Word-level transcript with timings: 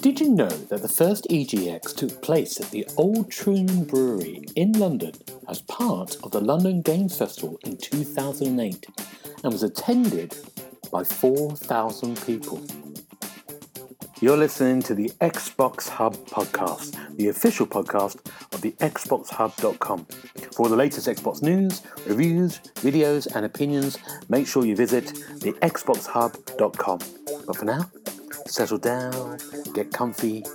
Did 0.00 0.20
you 0.20 0.30
know 0.30 0.48
that 0.48 0.82
the 0.82 0.88
first 0.88 1.26
EGX 1.30 1.94
took 1.94 2.22
place 2.22 2.60
at 2.60 2.70
the 2.70 2.86
Old 2.96 3.30
Truman 3.30 3.84
Brewery 3.84 4.44
in 4.56 4.72
London 4.72 5.12
as 5.48 5.62
part 5.62 6.16
of 6.24 6.32
the 6.32 6.40
London 6.40 6.82
Games 6.82 7.16
Festival 7.16 7.58
in 7.64 7.76
2008 7.76 8.86
and 9.44 9.52
was 9.52 9.62
attended 9.62 10.36
by 10.90 11.04
4,000 11.04 12.20
people? 12.24 12.64
You're 14.20 14.38
listening 14.38 14.80
to 14.84 14.94
the 14.94 15.10
Xbox 15.20 15.88
Hub 15.88 16.16
podcast, 16.26 17.16
the 17.16 17.28
official 17.28 17.66
podcast 17.66 18.16
of 18.54 18.62
the 18.62 18.72
XboxHub.com. 18.72 20.06
For 20.56 20.70
the 20.70 20.76
latest 20.76 21.06
Xbox 21.06 21.42
news, 21.42 21.82
reviews, 22.06 22.60
videos, 22.76 23.26
and 23.36 23.44
opinions, 23.44 23.98
make 24.30 24.46
sure 24.46 24.64
you 24.64 24.74
visit 24.74 25.08
the 25.40 25.52
XboxHub.com. 25.60 26.98
But 27.46 27.56
for 27.56 27.64
now, 27.66 27.90
settle 28.46 28.78
down, 28.78 29.38
get 29.74 29.92
comfy, 29.92 30.46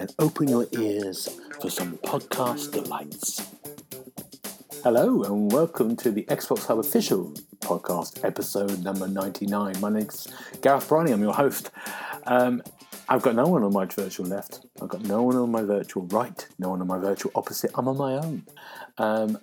and 0.00 0.10
open 0.18 0.48
your 0.48 0.66
ears 0.72 1.38
for 1.60 1.68
some 1.68 1.98
podcast 1.98 2.72
delights. 2.72 3.46
Hello, 4.84 5.22
and 5.22 5.52
welcome 5.52 5.96
to 5.96 6.10
the 6.10 6.22
Xbox 6.30 6.64
Hub 6.64 6.78
official 6.78 7.34
podcast, 7.60 8.24
episode 8.24 8.82
number 8.82 9.06
99. 9.06 9.78
My 9.80 9.90
name's 9.90 10.28
Gareth 10.62 10.88
Briney, 10.88 11.12
I'm 11.12 11.20
your 11.20 11.34
host. 11.34 11.70
Um, 12.26 12.62
I've 13.06 13.20
got 13.20 13.34
no 13.34 13.44
one 13.44 13.64
on 13.64 13.74
my 13.74 13.84
virtual 13.84 14.24
left. 14.24 14.64
I've 14.82 14.88
got 14.88 15.04
no 15.04 15.22
one 15.22 15.36
on 15.36 15.50
my 15.50 15.62
virtual 15.62 16.04
right. 16.06 16.46
No 16.58 16.70
one 16.70 16.80
on 16.80 16.86
my 16.86 16.98
virtual 16.98 17.30
opposite. 17.34 17.70
I'm 17.74 17.88
on 17.88 17.96
my 17.96 18.14
own. 18.14 18.42
Um, 18.98 19.38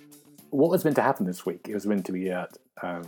what 0.49 0.69
was 0.69 0.83
meant 0.83 0.97
to 0.97 1.01
happen 1.01 1.25
this 1.25 1.45
week? 1.45 1.67
It 1.69 1.73
was 1.73 1.85
meant 1.85 2.05
to 2.07 2.11
be 2.11 2.29
at 2.29 2.57
um, 2.81 3.05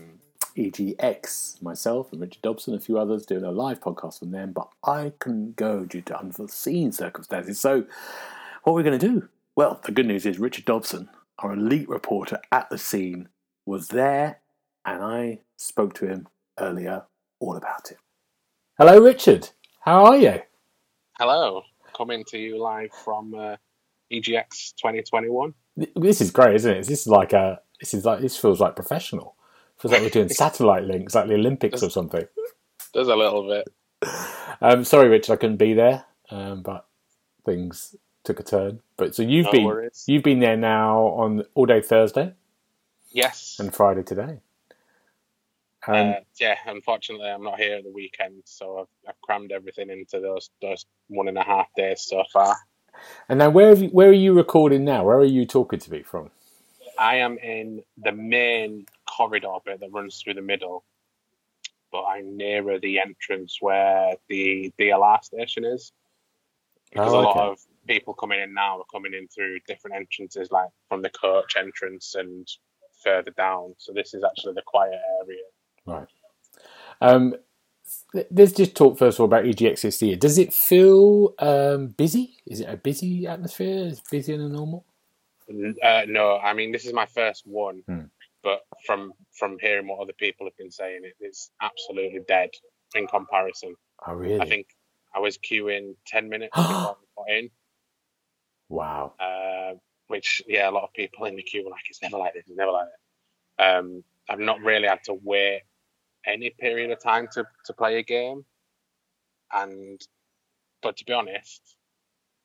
EGX, 0.56 1.62
myself 1.62 2.12
and 2.12 2.22
Richard 2.22 2.42
Dobson, 2.42 2.74
a 2.74 2.80
few 2.80 2.98
others, 2.98 3.26
doing 3.26 3.44
a 3.44 3.52
live 3.52 3.82
podcast 3.82 4.20
from 4.20 4.32
them, 4.32 4.52
but 4.54 4.70
I 4.84 5.14
couldn't 5.20 5.56
go 5.56 5.86
due 5.86 6.02
to 6.02 6.18
unforeseen 6.18 6.92
circumstances. 6.92 7.60
So, 7.60 7.86
what 8.64 8.74
are 8.74 8.76
we 8.76 8.84
going 8.84 9.00
to 9.00 9.08
do? 9.08 9.30
Well, 9.56 9.82
the 9.84 9.92
good 9.92 10.08
news 10.08 10.26
is 10.26 10.40
Richard 10.40 10.66
Dobson, 10.66 11.10
our 11.40 11.54
elite 11.54 11.90
reporter 11.90 12.40
at 12.52 12.70
the 12.70 12.78
scene, 12.78 13.28
was 13.66 13.90
there, 13.90 14.40
and 14.86 15.04
I 15.04 15.40
spoke 15.58 15.94
to 15.96 16.08
him 16.08 16.28
earlier 16.60 17.04
all 17.40 17.58
about 17.58 17.92
it. 17.92 17.98
Hello, 18.78 19.00
Richard. 19.00 19.50
How 19.82 20.06
are 20.06 20.18
you? 20.18 20.42
Hello, 21.18 21.64
coming 22.02 22.24
to 22.26 22.38
you 22.40 22.58
live 22.58 22.90
from 23.06 23.32
uh, 23.36 23.56
EGX 24.12 24.74
2021. 24.78 25.54
This 25.96 26.20
is 26.20 26.32
great, 26.32 26.56
isn't 26.56 26.78
it? 26.78 26.88
This 26.88 27.02
is 27.02 27.08
like 27.08 27.32
a. 27.32 27.60
This 27.80 27.94
is 27.94 28.06
like 28.06 28.22
this 28.22 28.36
feels 28.38 28.60
like 28.60 28.76
professional. 28.76 29.36
Feels 29.80 29.92
like 29.92 30.02
we're 30.02 30.10
doing 30.10 30.30
satellite 30.44 30.84
links, 30.86 31.14
like 31.14 31.28
the 31.28 31.36
Olympics 31.36 31.84
or 31.84 31.92
something. 31.92 32.24
Does 32.94 33.08
a 33.08 33.16
little 33.16 33.48
bit. 33.48 33.68
Um, 34.64 34.84
sorry, 34.84 35.10
Richard, 35.10 35.34
I 35.34 35.38
couldn't 35.38 35.58
be 35.58 35.74
there, 35.74 36.06
um, 36.30 36.62
but 36.62 36.86
things 37.48 37.96
took 38.24 38.40
a 38.40 38.44
turn. 38.44 38.80
But 38.96 39.16
so 39.16 39.24
you've 39.24 39.46
No 39.48 39.52
been 39.52 39.64
worries. 39.66 40.04
you've 40.08 40.22
been 40.22 40.40
there 40.40 40.56
now 40.58 41.00
on 41.00 41.44
all 41.56 41.66
day 41.66 41.82
Thursday 41.82 42.34
Yes. 43.10 43.58
and 43.60 43.74
Friday 43.74 44.04
today. 44.04 44.42
And 45.88 46.16
uh, 46.16 46.20
yeah, 46.40 46.56
unfortunately, 46.68 47.28
I'm 47.28 47.44
not 47.44 47.60
here 47.60 47.78
at 47.78 47.84
the 47.84 47.92
weekend, 47.92 48.44
so 48.46 48.80
I've, 48.80 49.10
I've 49.10 49.22
crammed 49.22 49.52
everything 49.52 49.90
into 49.90 50.20
those 50.20 50.50
those 50.62 50.86
one 51.08 51.28
and 51.28 51.38
a 51.38 51.44
half 51.44 51.68
days 51.76 52.04
so 52.04 52.24
far. 52.32 52.56
and 53.30 53.40
now 53.40 53.50
where 53.50 53.70
have 53.70 53.82
you, 53.82 53.90
where 53.90 54.10
are 54.10 54.14
you 54.14 54.34
recording 54.34 54.86
now? 54.86 55.04
Where 55.04 55.18
are 55.18 55.26
you 55.26 55.46
talking 55.46 55.80
to 55.80 55.92
me 55.92 56.04
from? 56.04 56.30
I 57.00 57.16
am 57.16 57.38
in 57.40 57.82
the 57.98 58.12
main 58.12 58.86
corridor 59.10 59.58
bit 59.66 59.80
that 59.80 59.92
runs 59.92 60.22
through 60.22 60.36
the 60.36 60.42
middle, 60.42 60.84
but 61.92 62.04
I'm 62.04 62.38
nearer 62.38 62.80
the 62.80 63.00
entrance 63.00 63.58
where 63.60 64.16
the 64.30 64.72
DLR 64.80 65.24
station 65.24 65.66
is. 65.66 65.92
Because 66.92 67.14
Oh, 67.14 67.22
a 67.22 67.22
lot 67.22 67.52
of 67.52 67.60
people 67.88 68.14
coming 68.14 68.40
in 68.40 68.54
now 68.54 68.80
are 68.80 68.86
coming 68.92 69.14
in 69.14 69.28
through 69.30 69.60
different 69.68 69.96
entrances, 69.96 70.52
like 70.52 70.70
from 70.90 71.02
the 71.02 71.10
coach 71.10 71.56
entrance 71.58 72.16
and 72.16 72.48
further 73.04 73.32
down. 73.32 73.74
So 73.78 73.94
this 73.94 74.14
is 74.14 74.24
actually 74.24 74.54
the 74.54 74.64
quiet 74.66 75.00
area. 75.22 75.44
Right. 75.92 76.08
Um, 77.02 77.36
let's 78.32 78.52
just 78.54 78.76
talk 78.76 78.98
first 78.98 79.18
of 79.18 79.22
all 79.22 79.26
about 79.26 79.46
EGX 79.46 79.82
this 79.82 80.02
year. 80.02 80.16
Does 80.16 80.38
it 80.38 80.54
feel 80.54 81.34
um, 81.40 81.88
busy? 81.88 82.38
Is 82.46 82.60
it 82.62 82.70
a 82.70 82.78
busy 82.78 83.28
atmosphere? 83.28 83.88
Is 83.88 84.00
it 84.00 84.04
busier 84.10 84.38
than 84.38 84.54
normal? 84.54 84.86
Uh, 85.50 86.04
no, 86.08 86.38
I 86.38 86.54
mean 86.54 86.72
this 86.72 86.86
is 86.86 86.94
my 86.94 87.06
first 87.08 87.46
one, 87.46 87.84
Hmm. 87.88 88.04
but 88.44 88.62
from 88.86 89.14
from 89.38 89.58
hearing 89.60 89.88
what 89.88 90.00
other 90.00 90.14
people 90.14 90.46
have 90.46 90.56
been 90.58 90.72
saying, 90.72 91.02
it, 91.04 91.16
it's 91.20 91.52
absolutely 91.62 92.22
dead 92.28 92.50
in 92.96 93.08
comparison. 93.08 93.76
Oh, 94.08 94.14
really? 94.14 94.40
I 94.40 94.46
think 94.46 94.68
I 95.14 95.20
was 95.20 95.38
queuing 95.38 95.96
ten 96.06 96.30
minutes 96.30 96.52
before 96.56 96.98
we 97.02 97.08
got 97.18 97.38
in, 97.38 97.50
Wow. 98.70 99.14
uh, 99.20 99.74
which 100.08 100.42
yeah, 100.48 100.70
a 100.70 100.72
lot 100.72 100.84
of 100.84 100.94
people 100.94 101.26
in 101.26 101.36
the 101.36 101.44
queue 101.44 101.66
were 101.66 101.72
like, 101.72 101.84
"It's 101.90 102.02
never 102.02 102.18
like 102.18 102.34
this. 102.34 102.44
It's 102.48 102.58
never 102.58 102.72
like 102.72 102.88
that." 103.58 103.78
Um, 103.80 104.04
I've 104.30 104.40
not 104.40 104.62
really 104.62 104.88
had 104.88 105.04
to 105.06 105.16
wait 105.22 105.64
any 106.26 106.52
period 106.60 106.92
of 106.92 107.02
time 107.02 107.28
to 107.34 107.46
to 107.66 107.74
play 107.74 107.98
a 107.98 108.04
game, 108.04 108.46
and 109.52 110.02
but 110.82 110.98
to 110.98 111.06
be 111.06 111.14
honest, 111.14 111.76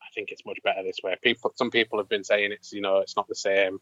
I 0.03 0.07
think 0.15 0.31
it's 0.31 0.47
much 0.47 0.59
better 0.63 0.83
this 0.83 0.99
way. 1.03 1.17
People, 1.23 1.53
some 1.57 1.71
people 1.71 1.99
have 1.99 2.09
been 2.09 2.25
saying 2.25 2.53
it's 2.53 2.73
you 2.73 2.81
know 2.81 2.99
it's 2.99 3.17
not 3.17 3.29
the 3.29 3.35
same, 3.35 3.79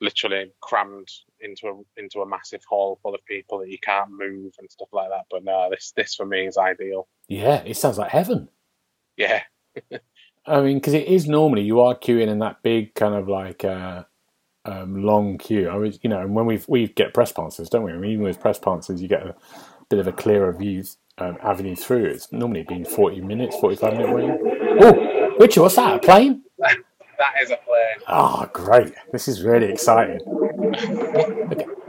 literally 0.00 0.52
crammed 0.60 1.08
into 1.40 1.68
a 1.68 2.00
into 2.00 2.20
a 2.20 2.28
massive 2.28 2.62
hall 2.68 2.98
full 3.02 3.14
of 3.14 3.24
people 3.24 3.58
that 3.60 3.70
you 3.70 3.78
can't 3.78 4.10
move 4.10 4.54
and 4.58 4.70
stuff 4.70 4.88
like 4.92 5.10
that. 5.10 5.26
But 5.30 5.44
no, 5.44 5.68
this 5.70 5.92
this 5.96 6.14
for 6.14 6.26
me 6.26 6.46
is 6.46 6.56
ideal. 6.56 7.08
Yeah, 7.28 7.62
it 7.64 7.76
sounds 7.76 7.98
like 7.98 8.10
heaven. 8.10 8.48
Yeah, 9.16 9.42
I 10.46 10.60
mean, 10.62 10.78
because 10.78 10.94
it 10.94 11.06
is 11.06 11.28
normally 11.28 11.62
you 11.62 11.80
are 11.80 11.94
queuing 11.94 12.28
in 12.28 12.38
that 12.38 12.62
big 12.62 12.94
kind 12.94 13.14
of 13.14 13.28
like 13.28 13.64
uh, 13.64 14.04
um, 14.68 15.02
long 15.02 15.38
queue. 15.38 15.68
I 15.68 15.76
was, 15.76 15.98
you 16.02 16.10
know, 16.10 16.20
and 16.20 16.34
when 16.34 16.46
we 16.46 16.60
we 16.68 16.88
get 16.88 17.14
press 17.14 17.32
passes, 17.32 17.68
don't 17.70 17.84
we? 17.84 17.92
I 17.92 17.96
mean, 17.96 18.12
even 18.12 18.24
with 18.24 18.40
press 18.40 18.58
passes, 18.58 19.00
you 19.02 19.08
get 19.08 19.22
a 19.22 19.34
bit 19.88 19.98
of 19.98 20.06
a 20.06 20.12
clearer 20.12 20.52
view 20.52 20.84
um, 21.18 21.38
avenue 21.42 21.74
through. 21.76 22.04
It's 22.06 22.30
normally 22.32 22.62
been 22.64 22.84
forty 22.84 23.20
minutes, 23.20 23.56
forty-five 23.58 23.94
minute 23.94 24.14
wait. 24.14 24.30
Oh, 24.82 25.36
Richard, 25.40 25.62
what's 25.62 25.76
that? 25.76 25.96
A 25.96 25.98
plane? 25.98 26.42
that 26.58 27.32
is 27.42 27.50
a 27.50 27.56
plane. 27.56 27.98
Oh, 28.08 28.48
great! 28.52 28.92
This 29.12 29.28
is 29.28 29.42
really 29.42 29.72
exciting. 29.72 30.20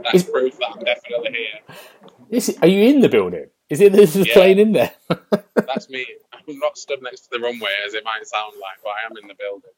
That's 0.02 0.14
Is- 0.14 0.24
proof 0.24 0.58
that 0.58 0.68
I'm 0.74 0.84
definitely 0.84 1.32
here. 1.32 1.76
Is, 2.30 2.56
are 2.62 2.68
you 2.68 2.84
in 2.94 3.00
the 3.00 3.08
building? 3.08 3.46
Is 3.68 3.80
it 3.80 3.92
this 3.92 4.16
is 4.16 4.26
Yeah. 4.26 4.34
plane 4.34 4.58
in 4.58 4.72
there? 4.72 4.92
That's 5.54 5.88
me. 5.90 6.06
I'm 6.48 6.58
not 6.58 6.78
stood 6.78 7.02
next 7.02 7.20
to 7.22 7.28
the 7.32 7.40
runway 7.40 7.70
as 7.86 7.94
it 7.94 8.04
might 8.04 8.26
sound 8.26 8.54
like, 8.60 8.78
but 8.82 8.90
I 8.90 9.06
am 9.10 9.16
in 9.20 9.28
the 9.28 9.34
building. 9.34 9.70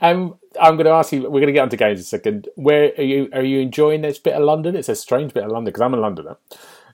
Um, 0.00 0.36
I'm 0.60 0.76
going 0.76 0.86
to 0.86 0.92
ask 0.92 1.12
you. 1.12 1.22
We're 1.22 1.40
going 1.40 1.46
to 1.46 1.52
get 1.52 1.62
onto 1.62 1.76
games 1.76 1.98
in 1.98 2.02
a 2.02 2.04
second. 2.04 2.48
Where 2.56 2.92
are 2.98 3.02
you? 3.02 3.28
Are 3.32 3.42
you 3.42 3.60
enjoying 3.60 4.02
this 4.02 4.18
bit 4.18 4.34
of 4.34 4.42
London? 4.42 4.76
It's 4.76 4.88
a 4.88 4.96
strange 4.96 5.34
bit 5.34 5.44
of 5.44 5.50
London 5.50 5.72
because 5.72 5.82
I'm 5.82 5.94
a 5.94 5.98
Londoner, 5.98 6.36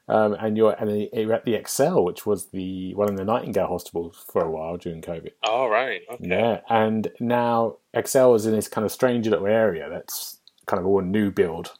um, 0.08 0.34
and 0.34 0.56
you're 0.56 0.72
and 0.72 1.08
you're 1.12 1.32
at 1.32 1.44
the 1.44 1.54
Excel, 1.54 2.04
which 2.04 2.26
was 2.26 2.46
the 2.46 2.94
one 2.94 3.08
in 3.08 3.16
the 3.16 3.24
Nightingale 3.24 3.68
hospitals 3.68 4.24
for 4.30 4.42
a 4.42 4.50
while 4.50 4.76
during 4.76 5.02
COVID. 5.02 5.32
All 5.42 5.70
right. 5.70 6.02
Okay. 6.10 6.28
Yeah, 6.28 6.60
and 6.68 7.10
now 7.20 7.76
Excel 7.94 8.34
is 8.34 8.46
in 8.46 8.52
this 8.52 8.68
kind 8.68 8.84
of 8.84 8.92
strange 8.92 9.26
little 9.26 9.46
area 9.46 9.88
that's 9.90 10.38
kind 10.66 10.80
of 10.80 10.86
all 10.86 11.00
new 11.00 11.30
build 11.30 11.72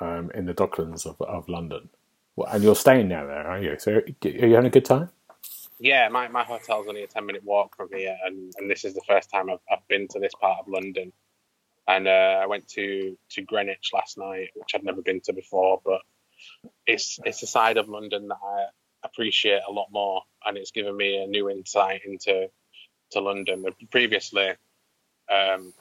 um, 0.00 0.30
in 0.34 0.46
the 0.46 0.54
Docklands 0.54 1.06
of, 1.06 1.20
of 1.22 1.48
London. 1.48 1.88
And 2.52 2.62
you're 2.62 2.76
staying 2.76 3.08
now 3.08 3.26
there, 3.26 3.46
are 3.46 3.62
you? 3.62 3.76
So 3.78 3.92
are 3.92 4.02
you 4.28 4.54
having 4.54 4.66
a 4.66 4.70
good 4.70 4.84
time? 4.84 5.08
Yeah, 5.78 6.08
my, 6.08 6.28
my 6.28 6.44
hotel's 6.44 6.86
only 6.88 7.02
a 7.02 7.06
10 7.08 7.26
minute 7.26 7.44
walk 7.44 7.76
from 7.76 7.88
here, 7.94 8.16
and, 8.24 8.52
and 8.58 8.70
this 8.70 8.84
is 8.84 8.94
the 8.94 9.02
first 9.06 9.30
time 9.30 9.50
I've, 9.50 9.60
I've 9.70 9.88
been 9.88 10.08
to 10.08 10.20
this 10.20 10.34
part 10.40 10.60
of 10.60 10.68
London. 10.68 11.12
And 11.88 12.08
uh, 12.08 12.40
I 12.42 12.46
went 12.46 12.68
to, 12.70 13.16
to 13.30 13.42
Greenwich 13.42 13.90
last 13.94 14.18
night, 14.18 14.50
which 14.56 14.72
I'd 14.74 14.84
never 14.84 15.02
been 15.02 15.20
to 15.22 15.32
before, 15.32 15.80
but 15.84 16.00
it's 16.86 17.18
it's 17.24 17.42
a 17.42 17.46
side 17.46 17.76
of 17.76 17.88
London 17.88 18.28
that 18.28 18.38
I 18.42 18.66
appreciate 19.04 19.62
a 19.68 19.72
lot 19.72 19.88
more, 19.92 20.22
and 20.44 20.56
it's 20.56 20.72
given 20.72 20.96
me 20.96 21.22
a 21.22 21.26
new 21.26 21.50
insight 21.50 22.02
into 22.06 22.48
to 23.12 23.20
London. 23.20 23.64
Previously, 23.90 24.50
um, 25.30 25.72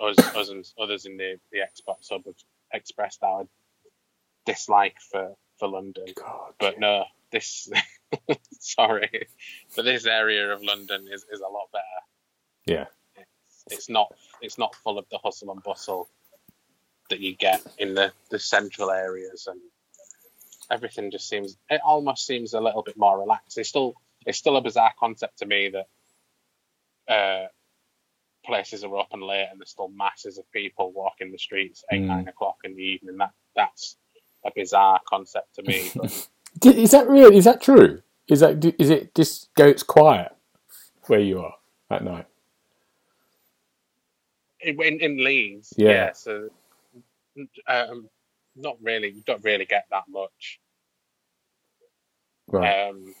us, 0.00 0.18
us 0.36 0.50
and 0.50 0.64
others 0.80 1.06
in 1.06 1.16
the, 1.16 1.38
the 1.52 1.60
Xbox 1.60 2.10
Hub 2.10 2.24
have 2.26 2.34
expressed 2.72 3.22
our 3.22 3.46
dislike 4.46 4.96
for, 5.10 5.34
for 5.58 5.68
London. 5.68 6.06
God, 6.16 6.54
But 6.58 6.78
no, 6.80 7.04
this 7.32 7.70
sorry, 8.60 9.28
but 9.76 9.84
this 9.84 10.06
area 10.06 10.52
of 10.52 10.62
London 10.62 11.06
is, 11.10 11.24
is 11.32 11.40
a 11.40 11.52
lot 11.52 11.68
better. 11.72 11.84
yeah, 12.66 12.86
It's, 13.16 13.64
it's 13.70 13.90
not 13.90 14.12
it's 14.40 14.58
not 14.58 14.74
full 14.76 14.98
of 14.98 15.06
the 15.10 15.18
hustle 15.18 15.52
and 15.52 15.62
bustle 15.62 16.08
that 17.10 17.20
you 17.20 17.36
get 17.36 17.62
in 17.78 17.94
the, 17.94 18.12
the 18.30 18.38
central 18.38 18.90
areas, 18.90 19.48
and 19.50 19.60
everything 20.70 21.10
just 21.10 21.28
seems 21.28 21.56
it 21.70 21.80
almost 21.86 22.26
seems 22.26 22.54
a 22.54 22.60
little 22.60 22.82
bit 22.82 22.96
more 22.98 23.18
relaxed. 23.20 23.58
It's 23.58 23.68
still 23.68 23.94
it's 24.26 24.38
still 24.38 24.56
a 24.56 24.62
bizarre 24.62 24.92
concept 24.98 25.38
to 25.40 25.46
me 25.46 25.70
that 25.70 25.88
uh, 27.14 27.48
places 28.46 28.84
are 28.84 28.96
open 28.96 29.20
late 29.22 29.48
and 29.50 29.60
there's 29.60 29.70
still 29.70 29.88
masses 29.90 30.38
of 30.38 30.50
people 30.52 30.92
walking 30.92 31.32
the 31.32 31.38
streets 31.38 31.84
eight 31.92 32.04
Mm. 32.04 32.06
nine 32.06 32.28
o'clock 32.28 32.58
in 32.64 32.76
the 32.76 32.82
evening. 32.82 33.18
That 33.18 33.32
that's 33.56 33.96
a 34.46 34.52
bizarre 34.54 35.00
concept 35.08 35.56
to 35.56 35.62
me. 35.64 35.92
Is 36.64 36.92
that 36.92 37.08
real? 37.08 37.32
Is 37.32 37.44
that 37.46 37.60
true? 37.62 38.02
Is 38.28 38.40
that 38.40 38.64
is 38.78 38.90
it 38.90 39.14
just 39.14 39.54
goes 39.54 39.82
quiet 39.82 40.32
where 41.08 41.20
you 41.20 41.40
are 41.40 41.54
at 41.90 42.04
night? 42.04 42.26
in, 44.60 44.82
in, 44.82 45.00
in 45.00 45.24
Leeds, 45.24 45.74
Yeah. 45.76 45.90
yeah. 45.90 46.12
so 46.14 46.48
um, 47.68 48.08
not 48.56 48.76
really. 48.82 49.10
You 49.10 49.22
don't 49.26 49.44
really 49.44 49.66
get 49.66 49.86
that 49.90 50.04
much. 50.08 50.60
Right. 52.48 52.74
Um, 52.88 53.14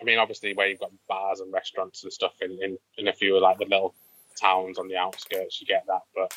I 0.00 0.04
mean, 0.04 0.18
obviously, 0.18 0.54
where 0.54 0.68
you've 0.68 0.80
got 0.80 0.92
bars 1.08 1.40
and 1.40 1.52
restaurants 1.52 2.04
and 2.04 2.12
stuff 2.12 2.34
in, 2.42 2.52
in, 2.62 2.78
in 2.98 3.08
a 3.08 3.12
few 3.12 3.36
of 3.36 3.42
like 3.42 3.58
the 3.58 3.66
little 3.66 3.94
towns 4.40 4.78
on 4.78 4.88
the 4.88 4.96
outskirts, 4.96 5.60
you 5.60 5.66
get 5.66 5.84
that. 5.88 6.02
But 6.14 6.32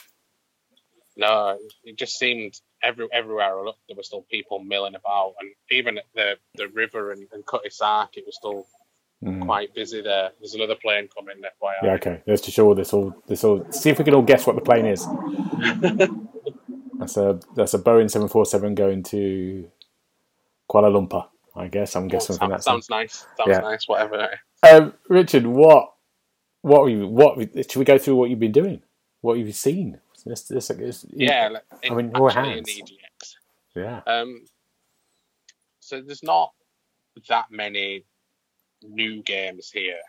no, 1.17 1.57
it 1.83 1.97
just 1.97 2.17
seemed 2.17 2.59
every 2.83 3.07
everywhere 3.13 3.57
I 3.59 3.63
looked, 3.63 3.79
there 3.87 3.95
were 3.97 4.03
still 4.03 4.25
people 4.29 4.59
milling 4.59 4.95
about, 4.95 5.33
and 5.39 5.51
even 5.69 5.97
at 5.97 6.05
the 6.15 6.37
the 6.55 6.67
river 6.69 7.11
and, 7.11 7.27
and 7.31 7.45
Cutty 7.45 7.67
it 7.67 8.25
was 8.25 8.35
still 8.35 8.67
Mm. 9.23 9.45
quite 9.45 9.71
busy 9.75 10.01
there. 10.01 10.31
There's 10.39 10.55
another 10.55 10.73
plane 10.73 11.07
coming, 11.15 11.35
FYI. 11.43 11.73
Yeah. 11.83 11.93
Okay. 11.93 12.21
Let's 12.25 12.41
just 12.41 12.55
show 12.55 12.73
this 12.73 12.91
all. 12.91 13.13
This 13.27 13.43
all. 13.43 13.63
See 13.71 13.91
if 13.91 13.99
we 13.99 14.03
can 14.03 14.15
all 14.15 14.23
guess 14.23 14.47
what 14.47 14.55
the 14.55 14.63
plane 14.63 14.87
is. 14.87 15.05
That's 16.97 17.17
a 17.17 17.39
that's 17.55 17.73
a 17.73 17.79
Boeing 17.79 18.09
seven 18.11 18.27
four 18.27 18.45
seven 18.45 18.75
going 18.75 19.01
to 19.03 19.69
Kuala 20.71 20.91
Lumpur. 20.91 21.27
I 21.55 21.67
guess 21.67 21.95
I'm 21.95 22.07
guessing 22.07 22.35
sounds, 22.35 22.51
that's 22.51 22.65
sounds 22.65 22.89
nice. 22.89 23.25
Sounds 23.37 23.49
Yeah. 23.49 23.59
nice. 23.59 23.87
Whatever. 23.87 24.39
Um, 24.69 24.93
Richard, 25.09 25.45
what 25.47 25.93
what 26.61 26.83
were 26.83 26.89
you, 26.89 27.07
what 27.07 27.39
should 27.39 27.77
we 27.77 27.85
go 27.85 27.97
through 27.97 28.15
what 28.15 28.29
you've 28.29 28.39
been 28.39 28.51
doing? 28.51 28.83
What 29.21 29.37
have 29.37 29.47
you've 29.47 29.55
seen? 29.55 29.99
This, 30.25 30.43
this, 30.43 30.67
this, 30.67 31.05
Yeah, 31.09 31.49
like, 31.49 31.63
I 31.89 31.93
mean, 31.93 32.11
your 32.15 32.29
hands. 32.29 32.69
Yeah. 33.75 34.01
Um, 34.05 34.45
so 35.79 36.01
there's 36.01 36.23
not 36.23 36.51
that 37.27 37.45
many 37.49 38.05
new 38.83 39.21
games 39.23 39.69
here 39.71 39.99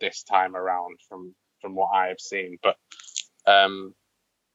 this 0.00 0.22
time 0.22 0.56
around 0.56 0.98
from 1.08 1.34
from 1.60 1.74
what 1.74 1.90
I've 1.94 2.18
seen, 2.18 2.58
but 2.62 2.76
um, 3.46 3.94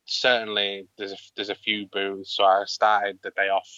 certainly 0.05 0.87
there's 0.97 1.13
a, 1.13 1.17
there's 1.35 1.49
a 1.49 1.55
few 1.55 1.87
booths. 1.91 2.35
So 2.35 2.43
I 2.43 2.63
started 2.65 3.19
the 3.23 3.31
day 3.31 3.49
off. 3.49 3.69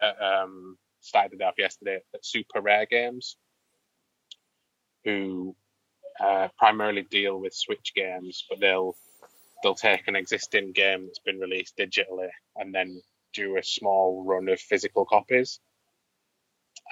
At, 0.00 0.20
um, 0.20 0.76
started 1.00 1.32
the 1.32 1.36
day 1.36 1.44
off 1.44 1.58
yesterday 1.58 2.00
at 2.14 2.24
Super 2.24 2.60
Rare 2.60 2.86
Games, 2.86 3.36
who 5.04 5.54
uh, 6.20 6.48
primarily 6.58 7.02
deal 7.02 7.40
with 7.40 7.54
Switch 7.54 7.92
games, 7.94 8.44
but 8.48 8.60
they'll 8.60 8.96
they'll 9.62 9.74
take 9.74 10.08
an 10.08 10.16
existing 10.16 10.72
game 10.72 11.06
that's 11.06 11.18
been 11.20 11.38
released 11.38 11.76
digitally 11.76 12.28
and 12.56 12.74
then 12.74 13.00
do 13.32 13.56
a 13.56 13.62
small 13.62 14.24
run 14.26 14.48
of 14.48 14.60
physical 14.60 15.04
copies. 15.04 15.60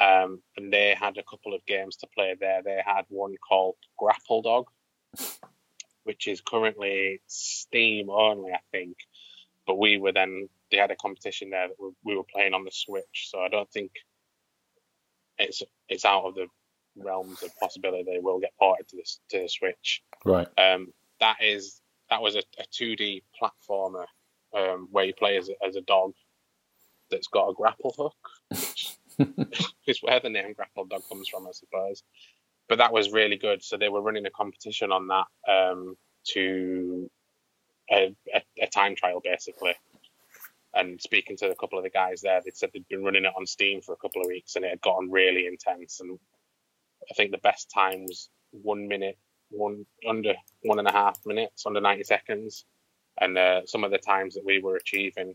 Um, 0.01 0.41
and 0.57 0.73
they 0.73 0.95
had 0.99 1.19
a 1.19 1.23
couple 1.23 1.55
of 1.55 1.67
games 1.67 1.97
to 1.97 2.07
play 2.15 2.35
there. 2.39 2.63
They 2.63 2.81
had 2.85 3.05
one 3.09 3.35
called 3.47 3.77
Grapple 3.99 4.43
Dog, 4.43 4.67
which 6.05 6.27
is 6.27 6.41
currently 6.41 7.21
Steam 7.27 8.09
only, 8.09 8.53
I 8.53 8.61
think. 8.73 8.97
But 9.67 9.79
we 9.79 9.99
were 9.99 10.13
then 10.13 10.49
they 10.71 10.79
had 10.79 10.91
a 10.91 10.97
competition 10.97 11.51
there 11.51 11.69
that 11.69 11.77
we, 11.79 11.91
we 12.05 12.17
were 12.17 12.25
playing 12.33 12.55
on 12.55 12.65
the 12.65 12.71
Switch, 12.73 13.29
so 13.31 13.41
I 13.41 13.49
don't 13.49 13.71
think 13.71 13.91
it's 15.39 15.63
it's 15.89 16.05
out 16.05 16.25
of 16.25 16.35
the 16.35 16.47
realms 16.97 17.43
of 17.43 17.57
possibility 17.59 18.05
they 18.05 18.21
will 18.21 18.41
get 18.41 18.53
ported 18.59 18.89
to 18.89 18.97
this 18.97 19.21
to 19.31 19.41
the 19.41 19.49
Switch. 19.49 20.03
Right. 20.25 20.49
Um, 20.57 20.93
that 21.21 21.37
is 21.43 21.81
that 22.11 22.23
was 22.23 22.37
a, 22.37 22.43
a 22.59 22.65
2D 22.73 23.23
platformer 23.41 24.05
um, 24.57 24.89
where 24.91 25.05
you 25.05 25.15
play 25.15 25.37
as 25.37 25.49
a, 25.49 25.55
as 25.67 25.77
a 25.77 25.81
dog 25.83 26.13
that's 27.11 27.29
got 27.29 27.49
a 27.49 27.55
grapple 27.55 27.95
hook, 27.97 28.17
which 28.51 28.97
is 29.87 30.03
where 30.03 30.21
the 30.21 30.31
name 30.31 30.53
Grapple 30.55 30.87
Dog 30.87 31.03
comes 31.09 31.29
from, 31.29 31.47
I 31.47 31.53
suppose. 31.53 32.03
But 32.69 32.79
that 32.79 32.93
was 32.93 33.11
really 33.11 33.37
good. 33.37 33.63
So 33.63 33.77
they 33.77 33.89
were 33.89 34.03
running 34.03 34.27
a 34.27 34.31
competition 34.31 34.93
on 34.93 35.09
that 35.09 35.27
um, 35.49 35.97
to 36.33 37.11
a, 37.91 38.15
a, 38.35 38.43
a 38.63 38.67
time 38.69 38.95
trial, 38.95 39.21
basically. 39.23 39.75
And 40.73 41.01
speaking 41.01 41.37
to 41.39 41.51
a 41.51 41.57
couple 41.57 41.79
of 41.79 41.85
the 41.85 41.91
guys 41.91 42.21
there, 42.21 42.41
they 42.45 42.53
said 42.55 42.71
they'd 42.73 42.87
been 42.89 43.03
running 43.03 43.25
it 43.25 43.33
on 43.37 43.47
Steam 43.47 43.81
for 43.81 43.93
a 43.93 43.97
couple 43.97 44.23
of 44.23 44.29
weeks 44.29 44.55
and 44.55 44.65
it 44.65 44.71
had 44.71 44.81
gotten 44.81 45.11
really 45.11 45.47
intense. 45.47 45.99
And 46.01 46.19
I 47.11 47.15
think 47.15 47.33
the 47.33 47.39
best 47.39 47.71
time 47.75 48.05
was 48.05 48.29
one 48.53 48.87
minute, 48.87 49.19
one 49.51 49.85
under 50.09 50.35
one 50.63 50.79
and 50.79 50.89
a 50.89 50.93
half 50.93 51.19
minutes, 51.27 51.67
under 51.67 51.81
90 51.81 52.05
seconds. 52.05 52.65
And 53.21 53.37
uh, 53.37 53.63
some 53.67 53.85
of 53.85 53.91
the 53.91 53.99
times 53.99 54.35
that 54.35 54.45
we 54.45 54.61
were 54.61 54.77
achieving 54.77 55.35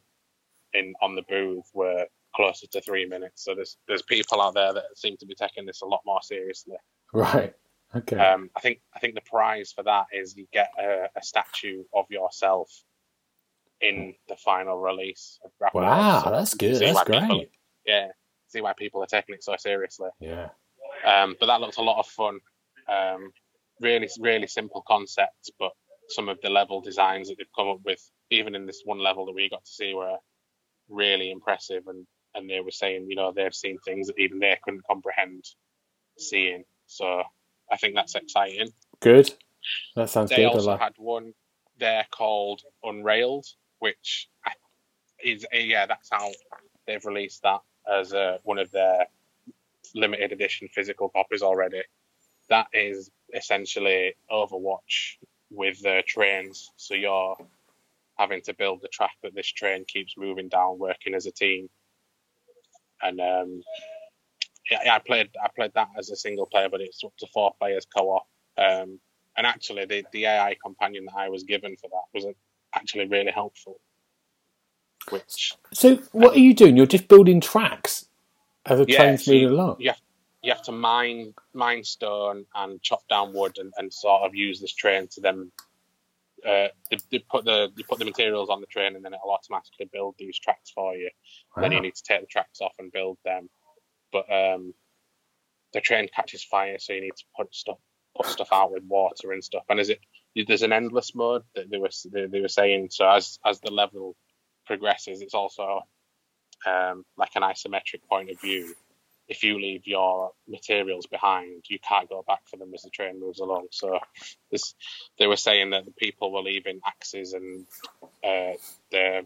in 0.74 0.94
on 1.02 1.16
the 1.16 1.24
booth 1.30 1.70
were 1.74 2.06
closer 2.36 2.68
to 2.68 2.82
three 2.82 3.06
minutes. 3.06 3.44
So 3.44 3.56
there's 3.56 3.78
there's 3.88 4.02
people 4.04 4.42
out 4.42 4.56
there 4.56 4.74
that 4.74 4.84
seem 4.96 5.18
to 5.18 5.26
be 5.26 5.36
taking 5.36 5.66
this 5.66 5.82
a 5.82 5.86
lot 5.86 6.02
more 6.06 6.22
seriously. 6.22 6.76
Right. 7.14 7.54
Okay. 7.96 8.18
Um, 8.18 8.50
I 8.56 8.60
think 8.60 8.80
I 8.96 9.00
think 9.00 9.16
the 9.16 9.22
prize 9.22 9.72
for 9.72 9.84
that 9.84 10.06
is 10.12 10.36
you 10.36 10.48
get 10.52 10.70
a, 10.80 11.08
a 11.16 11.24
statue 11.24 11.84
of 11.94 12.06
yourself 12.10 12.70
in 13.82 14.14
the 14.28 14.36
final 14.38 14.78
release 14.80 15.40
of 15.44 15.52
wow, 15.74 16.22
So 16.24 16.32
that's 16.32 16.54
good. 16.54 16.82
That's 16.82 17.04
great. 17.04 17.22
people- 17.22 17.46
yeah, 17.86 18.08
see 18.48 18.62
why 18.62 18.74
people 18.74 19.04
are 19.04 19.08
taking 19.08 19.36
it 19.36 19.44
so 19.44 19.56
seriously. 19.58 20.10
Yeah. 20.20 20.50
Um, 21.06 21.36
but 21.40 21.46
that 21.48 21.62
looked 21.62 21.78
a 21.78 21.84
lot 21.84 22.00
of 22.00 22.08
fun. 22.08 22.40
Um, 22.90 23.32
really, 23.82 24.10
really 24.20 24.48
simple 24.48 24.84
concepts, 24.88 25.50
but 25.60 25.72
some 26.10 26.30
of 26.30 26.40
the 26.42 26.50
level 26.50 26.82
designs 26.82 27.30
that 27.30 27.36
they've 27.38 27.48
come 27.58 27.68
up 27.70 27.80
with, 27.84 28.00
even 28.30 28.56
in 28.56 28.66
this 28.66 28.82
one 28.86 29.00
level 29.00 29.26
that 29.26 29.36
we 29.36 29.50
got 29.50 29.64
to 29.66 29.72
see, 29.72 29.94
were 29.94 30.18
really 30.90 31.32
impressive. 31.32 31.84
And, 31.88 32.06
and 32.34 32.50
they 32.50 32.62
were 32.62 32.72
saying, 32.72 33.08
you 33.10 33.16
know, 33.16 33.32
they've 33.36 33.54
seen 33.54 33.78
things 33.86 34.08
that 34.08 34.20
even 34.20 34.40
they 34.40 34.58
couldn't 34.64 34.86
comprehend 34.88 35.44
seeing. 36.18 36.64
So 36.88 37.24
I 37.72 37.78
think 37.78 37.96
that's 37.96 38.16
exciting. 38.16 38.70
Good. 39.00 39.34
That 39.96 40.10
sounds 40.10 40.30
They 40.30 40.38
good. 40.38 40.46
I 40.46 40.50
also 40.50 40.72
like. 40.72 40.80
had 40.80 40.94
one 40.98 41.34
there 41.80 42.06
called 42.12 42.62
Unrailed, 42.84 43.46
which 43.80 44.30
is 45.24 45.46
yeah, 45.52 45.86
that's 45.88 46.10
how 46.12 46.32
they've 46.86 47.04
released 47.06 47.42
that 47.44 47.62
as 47.92 48.14
uh, 48.14 48.38
one 48.44 48.60
of 48.60 48.72
their 48.72 49.08
limited 49.96 50.32
edition 50.32 50.68
physical 50.74 51.10
copies 51.10 51.42
already. 51.42 51.82
That 52.50 52.68
is 52.74 53.10
essentially 53.36 54.16
Overwatch 54.32 55.18
with 55.52 55.86
uh, 55.86 56.04
trains. 56.08 56.72
So 56.78 56.96
you're 56.96 57.38
having 58.18 58.42
to 58.44 58.54
build 58.56 58.82
the 58.82 58.90
track 58.90 59.14
that 59.24 59.36
this 59.36 59.48
train 59.48 59.86
keeps 59.88 60.16
moving 60.18 60.50
down, 60.50 60.80
working 60.80 61.16
as 61.16 61.26
a 61.28 61.32
team. 61.32 61.70
And 63.02 63.20
um, 63.22 63.62
yeah, 64.72 64.80
yeah, 64.86 64.96
I 64.96 65.00
played 65.00 65.30
I 65.44 65.50
played 65.56 65.74
that 65.76 65.90
as 65.98 66.10
a 66.12 66.16
single 66.18 66.48
player, 66.48 66.70
but 66.70 66.82
it's 66.82 67.04
up 67.04 67.14
to 67.20 67.28
four 67.34 67.54
players 67.60 67.86
co-op. 67.96 68.28
Um, 68.58 69.00
and 69.38 69.48
actually, 69.48 69.86
the, 69.86 70.06
the 70.14 70.26
AI 70.28 70.58
companion 70.64 71.06
that 71.06 71.18
I 71.18 71.30
was 71.30 71.44
given 71.44 71.76
for 71.78 71.90
that 71.90 72.06
was 72.14 72.26
actually 72.76 73.08
really 73.08 73.32
helpful. 73.32 73.80
Which 75.10 75.58
So, 75.74 75.98
what 76.14 76.36
are 76.36 76.40
you 76.42 76.54
doing? 76.54 76.78
You're 76.78 76.86
just 76.88 77.08
building 77.10 77.42
tracks 77.42 78.08
as 78.66 78.80
a 78.80 78.86
Yeah, 78.86 79.16
train's 79.16 79.28
so 79.28 79.34
moving 79.34 79.50
along. 79.50 79.78
you 79.78 79.90
have 79.92 80.02
you 80.46 80.52
have 80.52 80.62
to 80.64 80.72
mine 80.72 81.34
mine 81.54 81.84
stone 81.84 82.46
and 82.54 82.82
chop 82.82 83.08
down 83.10 83.34
wood 83.34 83.58
and, 83.58 83.74
and 83.78 83.92
sort 83.92 84.22
of 84.22 84.36
use 84.36 84.62
this 84.62 84.74
train 84.74 85.08
to 85.12 85.22
then 85.22 85.52
uh, 86.46 86.68
they, 86.92 86.98
they 87.12 87.20
put 87.20 87.44
the 87.46 87.70
you 87.76 87.84
put 87.84 87.98
the 87.98 88.06
materials 88.06 88.50
on 88.50 88.62
the 88.62 88.68
train 88.68 88.96
and 88.96 89.04
then 89.04 89.14
it'll 89.14 89.32
automatically 89.32 89.90
build 89.92 90.14
these 90.20 90.38
tracks 90.38 90.70
for 90.70 90.96
you. 90.96 91.10
Then 91.58 91.72
you 91.72 91.82
need 91.82 91.96
to 91.96 92.04
take 92.04 92.22
the 92.22 92.28
tracks 92.28 92.62
off 92.62 92.76
and 92.78 92.92
build 92.92 93.18
them. 93.26 93.50
But 94.12 94.32
um, 94.32 94.74
the 95.74 95.82
train 95.82 96.08
catches 96.16 96.44
fire, 96.44 96.78
so 96.78 96.94
you 96.94 97.02
need 97.02 97.16
to 97.18 97.24
put 97.36 97.54
stuff 97.56 97.80
put 98.16 98.28
stuff 98.28 98.50
out 98.52 98.72
with 98.72 98.84
water 98.84 99.32
and 99.32 99.44
stuff. 99.44 99.64
And 99.70 99.80
is 99.80 99.90
it 99.90 100.00
there's 100.48 100.62
an 100.62 100.74
endless 100.74 101.16
mode 101.16 101.44
that 101.56 101.72
they 101.72 101.78
were 101.78 101.90
they, 102.12 102.28
they 102.28 102.42
were 102.42 102.48
saying. 102.48 102.90
So 102.92 103.10
as 103.10 103.40
as 103.44 103.60
the 103.62 103.72
level 103.72 104.16
progresses, 104.68 105.22
it's 105.22 105.34
also 105.34 105.82
um, 106.68 107.06
like 107.18 107.32
an 107.36 107.42
isometric 107.42 108.02
point 108.08 108.30
of 108.30 108.40
view. 108.40 108.76
If 109.28 109.44
you 109.44 109.60
leave 109.60 109.88
your 109.88 110.32
materials 110.48 111.08
behind, 111.08 111.64
you 111.68 111.80
can't 111.80 112.08
go 112.10 112.24
back 112.28 112.42
for 112.46 112.58
them 112.58 112.72
as 112.76 112.84
the 112.84 112.92
train 112.92 113.20
moves 113.20 113.40
along. 113.40 113.68
So 113.72 114.00
this, 114.52 114.76
they 115.18 115.26
were 115.28 115.36
saying 115.38 115.72
that 115.72 115.86
the 115.86 115.92
people 115.92 116.32
were 116.32 116.42
leaving 116.42 116.80
axes 116.86 117.34
and 117.34 117.66
uh, 118.24 118.54
their 118.92 119.24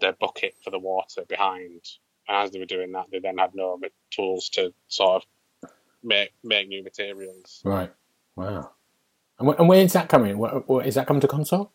their 0.00 0.12
bucket 0.14 0.54
for 0.64 0.70
the 0.70 0.78
water 0.78 1.22
behind. 1.28 1.80
And 2.28 2.36
as 2.36 2.50
they 2.50 2.58
were 2.58 2.64
doing 2.66 2.92
that, 2.92 3.06
they 3.12 3.20
then 3.20 3.38
had 3.38 3.54
no 3.54 3.78
tools 4.10 4.48
to 4.50 4.74
sort 4.88 5.22
of 5.22 5.70
make 6.02 6.32
make 6.42 6.68
new 6.68 6.82
materials. 6.82 7.60
Right. 7.64 7.92
Wow. 8.34 8.72
And, 9.38 9.48
wh- 9.48 9.58
and 9.60 9.68
when 9.68 9.80
is 9.86 9.92
that 9.92 10.08
coming? 10.08 10.38
What, 10.38 10.68
what, 10.68 10.86
is 10.86 10.96
that 10.96 11.06
coming 11.06 11.20
to 11.20 11.28
console? 11.28 11.72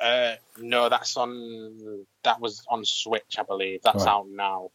Uh, 0.00 0.34
no, 0.58 0.88
that's 0.88 1.16
on. 1.16 2.04
That 2.24 2.40
was 2.40 2.64
on 2.68 2.84
Switch, 2.84 3.36
I 3.38 3.42
believe. 3.42 3.80
That's 3.82 4.04
Right. 4.04 4.08
out 4.12 4.28
now. 4.28 4.70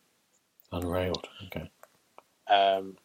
Unrailed. 0.73 1.27
Okay. 1.47 1.71
Um, 2.49 2.95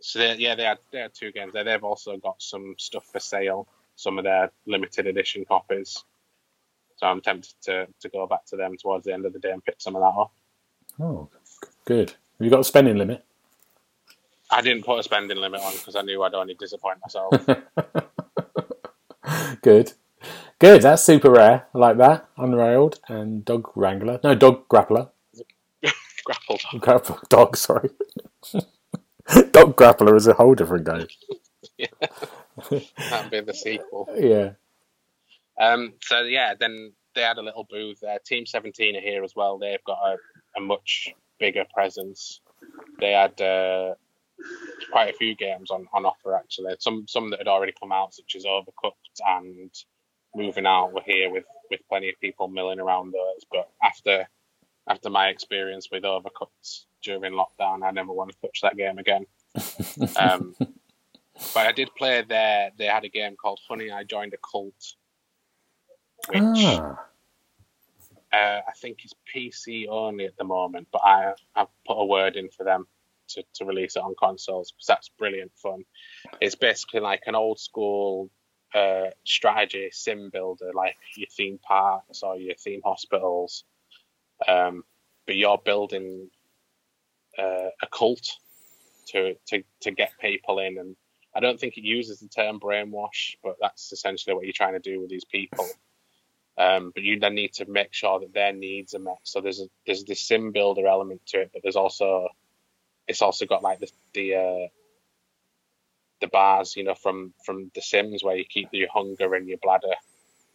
So 0.00 0.20
they, 0.20 0.36
yeah, 0.36 0.54
they 0.56 0.64
had 0.64 0.78
they 0.92 1.00
had 1.00 1.14
two 1.14 1.32
games 1.32 1.54
there. 1.54 1.64
They've 1.64 1.84
also 1.84 2.16
got 2.18 2.42
some 2.42 2.76
stuff 2.78 3.06
for 3.12 3.20
sale, 3.20 3.68
some 3.96 4.18
of 4.18 4.24
their 4.24 4.52
limited 4.66 5.06
edition 5.08 5.44
copies. 5.46 6.04
So 6.96 7.06
I'm 7.08 7.20
tempted 7.22 7.54
to, 7.64 7.88
to 8.00 8.08
go 8.10 8.26
back 8.26 8.46
to 8.46 8.56
them 8.56 8.76
towards 8.76 9.06
the 9.06 9.12
end 9.14 9.26
of 9.26 9.32
the 9.32 9.40
day 9.40 9.50
and 9.52 9.64
pick 9.64 9.76
some 9.80 9.96
of 9.96 10.02
that 10.02 10.20
up. 10.20 10.32
Oh, 11.00 11.30
good. 11.86 12.10
Have 12.10 12.44
you 12.44 12.50
got 12.50 12.60
a 12.60 12.64
spending 12.64 12.96
limit? 12.98 13.24
I 14.50 14.62
didn't 14.62 14.84
put 14.84 15.00
a 15.00 15.02
spending 15.02 15.38
limit 15.38 15.62
on 15.62 15.72
because 15.74 15.96
I 15.96 16.02
knew 16.02 16.22
I'd 16.22 16.34
only 16.34 16.54
disappoint 16.54 16.98
myself. 17.02 17.34
good. 19.62 19.92
Good. 20.58 20.82
That's 20.82 21.04
super 21.04 21.30
rare. 21.30 21.66
I 21.74 21.78
like 21.78 21.98
that. 21.98 22.28
Unrailed 22.38 23.00
and 23.08 23.44
dog 23.44 23.70
wrangler. 23.76 24.20
No, 24.24 24.34
dog 24.34 24.68
grappler. 24.68 25.10
Grapple 26.50 26.78
dog. 26.78 26.80
Grapple 26.82 27.18
dog. 27.28 27.56
Sorry. 27.56 27.90
dog 29.52 29.76
grappler 29.76 30.16
is 30.16 30.26
a 30.26 30.34
whole 30.34 30.54
different 30.54 30.86
game. 30.86 31.06
Yeah. 31.78 31.86
That'd 32.98 33.30
be 33.30 33.40
the 33.40 33.54
sequel. 33.54 34.06
Yeah. 34.14 34.50
Um, 35.58 35.94
so 36.02 36.20
yeah, 36.20 36.52
then 36.60 36.92
they 37.14 37.22
had 37.22 37.38
a 37.38 37.42
little 37.42 37.66
booth 37.70 38.00
there. 38.00 38.18
Team 38.18 38.44
17 38.44 38.96
are 38.96 39.00
here 39.00 39.24
as 39.24 39.34
well. 39.34 39.56
They've 39.56 39.82
got 39.86 39.98
a, 40.06 40.16
a 40.58 40.60
much 40.60 41.08
bigger 41.38 41.64
presence. 41.72 42.42
They 42.98 43.12
had 43.12 43.40
uh, 43.40 43.94
quite 44.92 45.14
a 45.14 45.16
few 45.16 45.34
games 45.34 45.70
on, 45.70 45.86
on 45.94 46.04
offer 46.04 46.34
actually. 46.36 46.74
Some 46.80 47.06
some 47.08 47.30
that 47.30 47.40
had 47.40 47.48
already 47.48 47.72
come 47.80 47.92
out, 47.92 48.12
such 48.12 48.34
as 48.36 48.44
Overcooked 48.44 49.20
and 49.26 49.70
Moving 50.34 50.66
Out, 50.66 50.92
were 50.92 51.02
here 51.06 51.30
with 51.30 51.44
with 51.70 51.80
plenty 51.88 52.10
of 52.10 52.20
people 52.20 52.48
milling 52.48 52.80
around 52.80 53.12
those. 53.12 53.44
But 53.50 53.70
after 53.82 54.28
after 54.88 55.10
my 55.10 55.28
experience 55.28 55.88
with 55.90 56.02
Overcooked 56.04 56.84
during 57.02 57.32
lockdown, 57.32 57.82
I 57.82 57.90
never 57.90 58.12
want 58.12 58.30
to 58.32 58.36
touch 58.40 58.60
that 58.62 58.76
game 58.76 58.98
again. 58.98 59.26
Um, 60.18 60.54
but 61.54 61.66
I 61.66 61.72
did 61.72 61.88
play 61.96 62.22
there. 62.28 62.70
They 62.76 62.86
had 62.86 63.04
a 63.04 63.08
game 63.08 63.34
called 63.40 63.60
Honey, 63.68 63.90
I 63.90 64.04
Joined 64.04 64.34
a 64.34 64.36
Cult, 64.38 64.94
which 66.28 66.38
Ah. 66.64 66.98
uh, 68.32 68.60
I 68.68 68.72
think 68.76 69.04
is 69.04 69.14
PC 69.34 69.86
only 69.88 70.26
at 70.26 70.36
the 70.36 70.44
moment. 70.44 70.88
But 70.92 71.02
I 71.04 71.32
have 71.56 71.68
put 71.86 71.94
a 71.94 72.04
word 72.04 72.36
in 72.36 72.50
for 72.50 72.64
them 72.64 72.86
to, 73.28 73.42
to 73.54 73.64
release 73.64 73.96
it 73.96 74.02
on 74.02 74.14
consoles 74.18 74.70
because 74.72 74.86
that's 74.86 75.08
brilliant 75.18 75.52
fun. 75.56 75.84
It's 76.40 76.54
basically 76.54 77.00
like 77.00 77.22
an 77.26 77.34
old 77.34 77.58
school 77.58 78.30
uh, 78.74 79.06
strategy 79.24 79.88
sim 79.92 80.30
builder, 80.30 80.70
like 80.74 80.96
your 81.16 81.28
theme 81.36 81.58
parks 81.58 82.22
or 82.22 82.36
your 82.36 82.54
theme 82.56 82.82
hospitals. 82.84 83.64
Um, 84.46 84.84
but 85.26 85.36
you're 85.36 85.58
building 85.64 86.28
uh, 87.38 87.68
a 87.82 87.86
cult 87.92 88.26
to, 89.08 89.34
to 89.48 89.62
to 89.82 89.90
get 89.90 90.12
people 90.20 90.58
in, 90.58 90.78
and 90.78 90.96
I 91.34 91.40
don't 91.40 91.58
think 91.60 91.76
it 91.76 91.84
uses 91.84 92.20
the 92.20 92.28
term 92.28 92.58
brainwash, 92.60 93.36
but 93.42 93.56
that's 93.60 93.92
essentially 93.92 94.34
what 94.34 94.44
you're 94.44 94.52
trying 94.52 94.72
to 94.74 94.78
do 94.80 95.00
with 95.00 95.10
these 95.10 95.24
people. 95.24 95.66
Um, 96.58 96.90
but 96.94 97.02
you 97.04 97.18
then 97.18 97.34
need 97.34 97.52
to 97.54 97.66
make 97.66 97.92
sure 97.94 98.20
that 98.20 98.34
their 98.34 98.52
needs 98.52 98.94
are 98.94 98.98
met. 98.98 99.18
So 99.22 99.40
there's 99.40 99.60
a, 99.60 99.66
there's 99.86 100.04
this 100.04 100.20
sim 100.20 100.52
builder 100.52 100.86
element 100.86 101.24
to 101.28 101.40
it, 101.42 101.50
but 101.52 101.62
there's 101.62 101.76
also 101.76 102.28
it's 103.08 103.22
also 103.22 103.46
got 103.46 103.62
like 103.62 103.78
the 103.80 103.88
the 104.14 104.34
uh, 104.34 104.68
the 106.20 106.28
bars, 106.28 106.76
you 106.76 106.84
know, 106.84 106.94
from 106.94 107.32
from 107.44 107.70
the 107.74 107.80
Sims 107.80 108.22
where 108.22 108.36
you 108.36 108.44
keep 108.44 108.68
your 108.72 108.88
hunger 108.92 109.34
and 109.34 109.48
your 109.48 109.58
bladder 109.62 109.94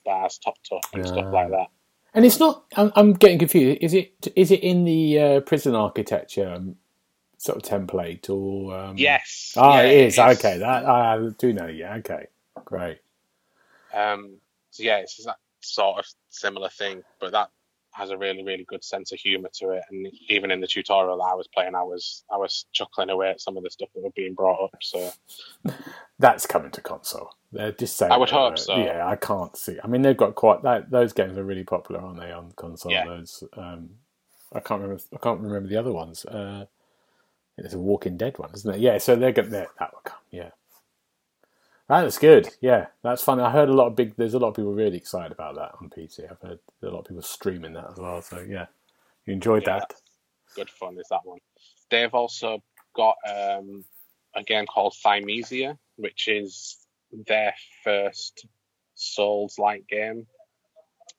bars 0.05 0.37
topped 0.37 0.69
up 0.71 0.81
and 0.93 1.07
stuff 1.07 1.25
Ah. 1.27 1.31
like 1.31 1.49
that. 1.49 1.67
And 2.15 2.25
it's 2.25 2.39
not. 2.39 2.63
I'm, 2.77 2.91
I'm 2.95 3.13
getting 3.13 3.37
confused. 3.39 3.79
Is 3.81 3.93
it? 3.93 4.31
Is 4.35 4.49
it 4.49 4.61
in 4.61 4.85
the 4.85 5.19
uh, 5.19 5.39
prison 5.41 5.75
architecture 5.75 6.49
um, 6.49 6.77
sort 7.37 7.57
of 7.57 7.63
template 7.63 8.29
or? 8.29 8.75
Um... 8.75 8.97
Yes. 8.97 9.53
Ah, 9.57 9.81
yeah, 9.81 9.83
it 9.83 10.07
is. 10.07 10.17
Okay, 10.17 10.57
that 10.57 10.85
I 10.85 11.29
do 11.37 11.51
know. 11.51 11.67
Yeah. 11.67 11.95
Okay. 11.95 12.27
Great. 12.63 12.99
Um, 13.93 14.37
so 14.71 14.83
yeah, 14.83 14.97
it's 14.99 15.23
that 15.25 15.37
sort 15.59 15.99
of 15.99 16.05
similar 16.29 16.69
thing, 16.69 17.03
but 17.19 17.33
that 17.33 17.49
has 17.95 18.09
a 18.09 18.17
really, 18.17 18.43
really 18.43 18.65
good 18.65 18.83
sense 18.83 19.11
of 19.13 19.19
humour 19.19 19.49
to 19.53 19.71
it. 19.71 19.83
And 19.89 20.07
even 20.27 20.51
in 20.51 20.59
the 20.59 20.67
tutorial 20.67 21.21
I 21.21 21.33
was 21.33 21.47
playing, 21.47 21.75
I 21.75 21.83
was 21.83 22.23
I 22.31 22.37
was 22.37 22.65
chuckling 22.73 23.09
away 23.09 23.29
at 23.29 23.41
some 23.41 23.55
of 23.55 23.63
the 23.63 23.69
stuff 23.69 23.89
that 23.95 24.03
were 24.03 24.09
being 24.15 24.33
brought 24.33 24.63
up. 24.63 24.75
So 24.81 25.11
That's 26.19 26.45
coming 26.45 26.71
to 26.71 26.81
console. 26.81 27.29
They're 27.51 27.71
just 27.71 27.97
saying. 27.97 28.11
I 28.11 28.17
would 28.17 28.29
hope 28.29 28.53
uh, 28.53 28.57
so. 28.57 28.75
Yeah, 28.75 29.07
I 29.07 29.15
can't 29.15 29.55
see. 29.55 29.77
I 29.83 29.87
mean, 29.87 30.01
they've 30.01 30.15
got 30.15 30.35
quite 30.35 30.63
that. 30.63 30.91
Those 30.91 31.13
games 31.13 31.37
are 31.37 31.43
really 31.43 31.63
popular, 31.63 32.01
aren't 32.01 32.19
they, 32.19 32.31
on 32.31 32.51
console? 32.55 32.91
Yeah. 32.91 33.05
Those. 33.05 33.43
Um, 33.55 33.91
I 34.53 34.59
can't 34.59 34.81
remember. 34.81 35.03
I 35.13 35.17
can't 35.17 35.39
remember 35.39 35.69
the 35.69 35.77
other 35.77 35.91
ones. 35.93 36.25
Uh, 36.25 36.65
there's 37.57 37.73
a 37.73 37.79
Walking 37.79 38.17
Dead 38.17 38.37
one, 38.37 38.51
isn't 38.53 38.75
it? 38.75 38.81
Yeah. 38.81 38.97
So 38.97 39.15
they're 39.15 39.31
gonna 39.31 39.49
That 39.49 39.93
will 39.93 40.01
come. 40.03 40.19
Yeah. 40.31 40.49
That's 41.87 42.17
good. 42.17 42.49
Yeah, 42.61 42.87
that's 43.03 43.21
fun. 43.21 43.39
I 43.39 43.51
heard 43.51 43.69
a 43.69 43.73
lot 43.73 43.87
of 43.87 43.95
big. 43.95 44.15
There's 44.17 44.33
a 44.33 44.39
lot 44.39 44.49
of 44.49 44.55
people 44.55 44.73
really 44.73 44.97
excited 44.97 45.31
about 45.31 45.55
that 45.55 45.73
on 45.79 45.89
PC. 45.89 46.29
I've 46.29 46.41
heard 46.41 46.59
a 46.81 46.87
lot 46.89 46.99
of 47.01 47.05
people 47.05 47.21
streaming 47.21 47.73
that 47.73 47.91
as 47.91 47.97
well. 47.99 48.21
So 48.21 48.39
yeah, 48.39 48.65
you 49.25 49.33
enjoyed 49.33 49.63
Yeah. 49.67 49.79
that. 49.79 49.93
good 50.55 50.69
fun 50.69 50.97
is 50.99 51.07
that 51.09 51.19
one. 51.25 51.39
They've 51.91 52.13
also 52.13 52.63
got 52.95 53.17
um, 53.29 53.83
a 54.35 54.41
game 54.43 54.65
called 54.65 54.95
Thymesia, 55.05 55.77
which 55.97 56.27
is 56.27 56.77
their 57.27 57.53
first 57.83 58.45
Souls-like 58.95 59.85
game 59.87 60.25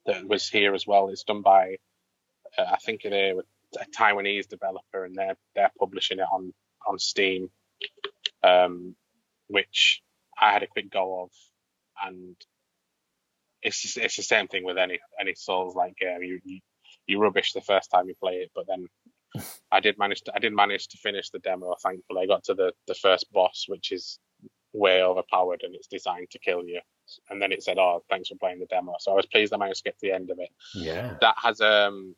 that 0.06 0.26
was 0.26 0.48
here 0.48 0.74
as 0.74 0.86
well. 0.86 1.08
It's 1.10 1.24
done 1.24 1.42
by, 1.42 1.76
uh, 2.56 2.64
I 2.72 2.76
think 2.78 3.04
a 3.04 3.34
Taiwanese 3.96 4.48
developer, 4.48 5.04
and 5.04 5.14
they're 5.14 5.36
they're 5.54 5.72
publishing 5.78 6.18
it 6.18 6.26
on 6.32 6.52
on 6.88 6.98
Steam, 6.98 7.50
um, 8.42 8.96
which 9.48 10.02
I 10.38 10.52
had 10.52 10.62
a 10.62 10.66
quick 10.66 10.90
go 10.90 11.22
of, 11.22 11.30
and 12.04 12.36
it's 13.62 13.96
it's 13.96 14.16
the 14.16 14.22
same 14.22 14.48
thing 14.48 14.64
with 14.64 14.78
any 14.78 14.98
any 15.20 15.34
Souls-like 15.34 15.96
game. 15.96 16.22
You, 16.22 16.40
you 16.44 16.60
you 17.06 17.20
rubbish 17.20 17.52
the 17.52 17.60
first 17.60 17.90
time 17.90 18.08
you 18.08 18.14
play 18.20 18.34
it, 18.34 18.50
but 18.54 18.66
then 18.66 18.86
I 19.72 19.80
did 19.80 19.98
manage 19.98 20.22
to 20.22 20.32
I 20.34 20.38
did 20.38 20.52
manage 20.52 20.88
to 20.88 20.98
finish 20.98 21.30
the 21.30 21.38
demo. 21.38 21.74
Thankfully, 21.82 22.22
I 22.22 22.26
got 22.26 22.44
to 22.44 22.54
the 22.54 22.72
the 22.86 22.94
first 22.94 23.32
boss, 23.32 23.64
which 23.68 23.92
is 23.92 24.18
way 24.72 25.02
overpowered 25.02 25.62
and 25.62 25.74
it's 25.74 25.86
designed 25.86 26.28
to 26.30 26.38
kill 26.38 26.62
you. 26.64 26.80
And 27.30 27.40
then 27.40 27.52
it 27.52 27.62
said, 27.62 27.78
"Oh, 27.78 28.02
thanks 28.10 28.28
for 28.28 28.36
playing 28.36 28.58
the 28.58 28.66
demo." 28.66 28.94
So 28.98 29.12
I 29.12 29.14
was 29.14 29.26
pleased 29.26 29.54
I 29.54 29.56
managed 29.56 29.84
to 29.84 29.90
get 29.90 29.98
to 29.98 30.06
the 30.06 30.12
end 30.12 30.30
of 30.30 30.38
it. 30.38 30.50
Yeah. 30.74 31.14
That 31.20 31.36
has 31.42 31.60
um 31.60 32.14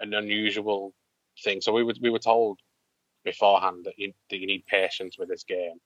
an 0.00 0.14
unusual 0.14 0.94
thing. 1.42 1.60
So 1.60 1.72
we 1.72 1.82
were 1.82 1.94
we 2.00 2.10
were 2.10 2.18
told 2.18 2.60
beforehand 3.24 3.84
that 3.86 3.94
you 3.98 4.12
that 4.30 4.38
you 4.38 4.46
need 4.46 4.66
patience 4.66 5.16
with 5.18 5.28
this 5.28 5.44
game, 5.44 5.78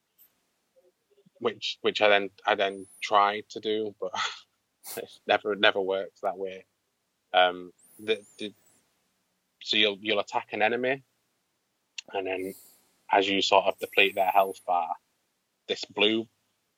which 1.39 1.77
which 1.81 2.01
I 2.01 2.09
then 2.09 2.29
I 2.45 2.55
then 2.55 2.85
tried 3.01 3.43
to 3.49 3.59
do, 3.59 3.95
but 3.99 4.11
it 4.97 5.09
never 5.27 5.55
never 5.55 5.81
works 5.81 6.21
that 6.21 6.37
way. 6.37 6.65
Um, 7.33 7.71
the, 7.99 8.21
the 8.37 8.53
so 9.61 9.77
you'll 9.77 9.97
you'll 10.01 10.19
attack 10.19 10.49
an 10.51 10.61
enemy, 10.61 11.03
and 12.13 12.27
then 12.27 12.53
as 13.11 13.27
you 13.27 13.41
sort 13.41 13.65
of 13.65 13.79
deplete 13.79 14.15
their 14.15 14.31
health 14.31 14.59
bar, 14.65 14.89
this 15.67 15.85
blue 15.85 16.27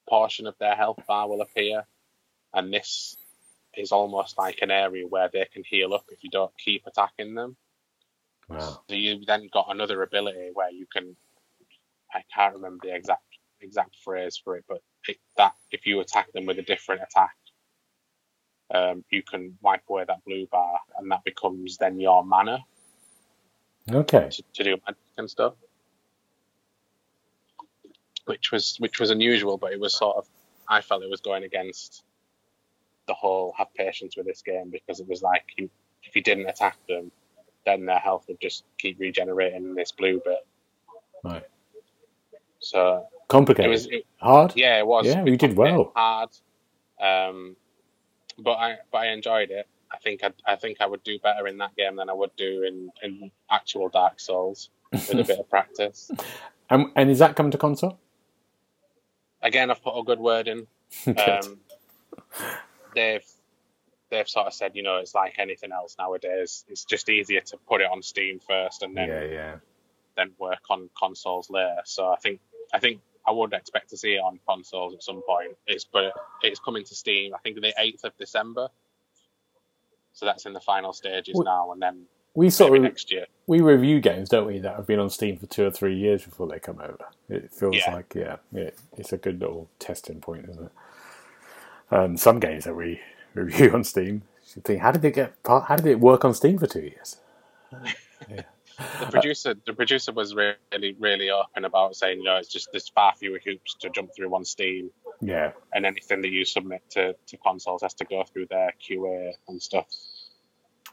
portion 0.07 0.47
of 0.47 0.57
their 0.59 0.75
health 0.75 0.99
bar 1.07 1.27
will 1.27 1.41
appear, 1.41 1.85
and 2.53 2.73
this 2.73 3.15
is 3.75 3.91
almost 3.91 4.37
like 4.37 4.59
an 4.61 4.71
area 4.71 5.07
where 5.07 5.29
they 5.31 5.47
can 5.51 5.63
heal 5.65 5.93
up 5.93 6.05
if 6.09 6.23
you 6.23 6.29
don't 6.29 6.51
keep 6.57 6.85
attacking 6.85 7.35
them. 7.35 7.55
Wow. 8.49 8.81
So 8.89 8.95
you 8.95 9.23
then 9.25 9.49
got 9.51 9.67
another 9.69 10.01
ability 10.03 10.49
where 10.53 10.71
you 10.71 10.85
can, 10.91 11.15
I 12.13 12.23
can't 12.33 12.55
remember 12.55 12.87
the 12.87 12.95
exact 12.95 13.23
exact 13.61 13.95
phrase 14.03 14.39
for 14.41 14.57
it, 14.57 14.65
but 14.67 14.81
it, 15.07 15.17
that 15.37 15.53
if 15.71 15.85
you 15.85 15.99
attack 15.99 16.31
them 16.33 16.45
with 16.45 16.59
a 16.59 16.63
different 16.63 17.01
attack, 17.01 17.35
um, 18.73 19.03
you 19.09 19.21
can 19.21 19.57
wipe 19.61 19.83
away 19.89 20.05
that 20.07 20.23
blue 20.25 20.47
bar, 20.51 20.79
and 20.97 21.11
that 21.11 21.23
becomes 21.23 21.77
then 21.77 21.99
your 21.99 22.23
mana 22.23 22.59
Okay. 23.91 24.29
to, 24.31 24.43
to 24.53 24.63
do 24.63 24.77
magic 24.85 25.01
and 25.17 25.29
stuff. 25.29 25.53
Which 28.25 28.51
was 28.51 28.75
which 28.77 28.99
was 28.99 29.09
unusual, 29.09 29.57
but 29.57 29.73
it 29.73 29.79
was 29.79 29.93
sort 29.93 30.17
of 30.17 30.27
I 30.67 30.81
felt 30.81 31.03
it 31.03 31.09
was 31.09 31.21
going 31.21 31.43
against 31.43 32.03
the 33.07 33.13
whole 33.13 33.53
have 33.57 33.73
patience 33.73 34.15
with 34.15 34.25
this 34.25 34.41
game 34.41 34.69
because 34.69 34.99
it 34.99 35.07
was 35.07 35.21
like 35.21 35.43
you, 35.57 35.69
if 36.03 36.15
you 36.15 36.21
didn't 36.21 36.47
attack 36.47 36.77
them, 36.87 37.11
then 37.65 37.85
their 37.85 37.99
health 37.99 38.25
would 38.27 38.39
just 38.39 38.63
keep 38.77 38.99
regenerating 38.99 39.75
this 39.75 39.91
blue 39.91 40.21
bit. 40.23 40.45
Right. 41.23 41.43
So 42.61 43.05
Complicated. 43.27 43.69
it 43.69 43.71
was 43.71 43.85
it, 43.87 44.05
Hard. 44.17 44.53
yeah, 44.55 44.77
it 44.79 44.87
was. 44.87 45.05
Yeah, 45.05 45.25
you 45.25 45.37
did 45.37 45.57
well. 45.57 45.91
Hard, 45.95 46.29
um, 47.01 47.55
but 48.37 48.53
I 48.53 48.75
but 48.91 48.99
I 48.99 49.07
enjoyed 49.07 49.51
it. 49.51 49.67
I 49.91 49.97
think 49.97 50.23
I 50.23 50.31
I 50.45 50.55
think 50.55 50.77
I 50.79 50.85
would 50.85 51.03
do 51.03 51.19
better 51.19 51.47
in 51.47 51.57
that 51.57 51.75
game 51.75 51.95
than 51.95 52.09
I 52.09 52.13
would 52.13 52.35
do 52.37 52.63
in, 52.63 52.91
in 53.01 53.31
actual 53.49 53.89
Dark 53.89 54.19
Souls 54.19 54.69
with 54.91 55.11
a 55.11 55.23
bit 55.23 55.39
of 55.39 55.49
practice. 55.49 56.11
And, 56.69 56.87
and 56.95 57.09
is 57.09 57.19
that 57.19 57.35
coming 57.35 57.51
to 57.51 57.57
console? 57.57 57.99
Again, 59.41 59.71
I've 59.71 59.83
put 59.83 59.97
a 59.99 60.03
good 60.03 60.19
word 60.19 60.47
in. 60.47 60.67
Um, 61.07 61.59
they've 62.93 63.25
they've 64.09 64.27
sort 64.27 64.47
of 64.47 64.53
said, 64.53 64.75
you 64.75 64.83
know, 64.83 64.97
it's 64.97 65.15
like 65.15 65.35
anything 65.39 65.71
else 65.71 65.95
nowadays. 65.97 66.65
It's 66.67 66.85
just 66.85 67.09
easier 67.09 67.41
to 67.41 67.57
put 67.67 67.81
it 67.81 67.87
on 67.89 68.03
Steam 68.03 68.39
first 68.39 68.83
and 68.83 68.95
then 68.95 69.07
yeah, 69.07 69.23
yeah. 69.23 69.55
then 70.17 70.31
work 70.37 70.59
on 70.69 70.89
consoles 70.97 71.49
later. 71.49 71.81
So 71.85 72.07
I 72.11 72.17
think 72.17 72.41
I 72.73 72.79
think 72.79 73.01
I 73.25 73.31
would 73.31 73.53
expect 73.53 73.89
to 73.91 73.97
see 73.97 74.13
it 74.13 74.19
on 74.19 74.39
consoles 74.47 74.93
at 74.93 75.03
some 75.03 75.21
point. 75.27 75.55
It's 75.67 75.85
but 75.85 76.13
it's 76.41 76.59
coming 76.59 76.83
to 76.85 76.95
Steam. 76.95 77.33
I 77.33 77.37
think 77.39 77.59
the 77.61 77.73
eighth 77.77 78.03
of 78.03 78.15
December. 78.17 78.69
So 80.13 80.25
that's 80.25 80.45
in 80.45 80.53
the 80.53 80.59
final 80.59 80.93
stages 80.93 81.35
Well, 81.35 81.45
now, 81.45 81.71
and 81.71 81.81
then 81.81 82.05
We 82.33 82.49
sort 82.49 82.75
of 82.75 82.83
next 82.83 83.11
year. 83.11 83.25
we 83.47 83.61
review 83.61 83.99
games, 84.01 84.29
don't 84.29 84.45
we, 84.47 84.59
that 84.59 84.75
have 84.75 84.87
been 84.87 84.99
on 84.99 85.09
Steam 85.09 85.37
for 85.37 85.45
two 85.47 85.65
or 85.65 85.71
three 85.71 85.95
years 85.95 86.23
before 86.23 86.47
they 86.47 86.59
come 86.59 86.79
over. 86.81 87.05
It 87.29 87.51
feels 87.51 87.75
Yeah. 87.77 87.95
like 87.95 88.13
yeah, 88.15 88.37
yeah, 88.51 88.71
it's 88.97 89.13
a 89.13 89.17
good 89.17 89.39
little 89.39 89.69
testing 89.79 90.19
point, 90.19 90.49
isn't 90.49 90.65
it? 90.65 90.71
Um, 91.95 92.17
some 92.17 92.39
games 92.39 92.65
that 92.65 92.75
we 92.75 93.01
review 93.33 93.71
on 93.73 93.83
Steam, 93.83 94.23
you 94.55 94.61
think, 94.63 94.81
how 94.81 94.91
did 94.91 95.05
it 95.05 95.15
get? 95.15 95.33
How 95.45 95.75
did 95.77 95.85
it 95.87 95.99
work 95.99 96.25
on 96.25 96.33
Steam 96.33 96.57
for 96.59 96.67
two 96.67 96.81
years? 96.81 97.17
The 98.99 99.07
uh, 99.07 99.11
producer, 99.11 99.55
the 99.65 99.73
producer 99.73 100.11
was 100.13 100.35
really, 100.35 100.95
really 100.99 101.29
open 101.31 101.65
about 101.65 101.95
saying, 101.95 102.19
you 102.19 102.25
know, 102.25 102.37
it's 102.37 102.49
just 102.49 102.71
there's 102.71 102.89
far 102.89 103.13
fewer 103.15 103.39
hoops 103.43 103.75
to 103.81 103.89
jump 103.89 104.11
through 104.15 104.33
on 104.35 104.45
Steam, 104.45 104.91
Yeah, 105.21 105.53
and 105.73 105.85
anything 105.85 106.21
that 106.23 106.29
you 106.29 106.45
submit 106.45 106.83
to, 106.91 107.15
to 107.27 107.37
consoles 107.37 107.83
has 107.83 107.93
to 107.95 108.05
go 108.05 108.23
through 108.23 108.47
their 108.47 108.73
QA 108.81 109.33
and 109.47 109.61
stuff. 109.61 109.87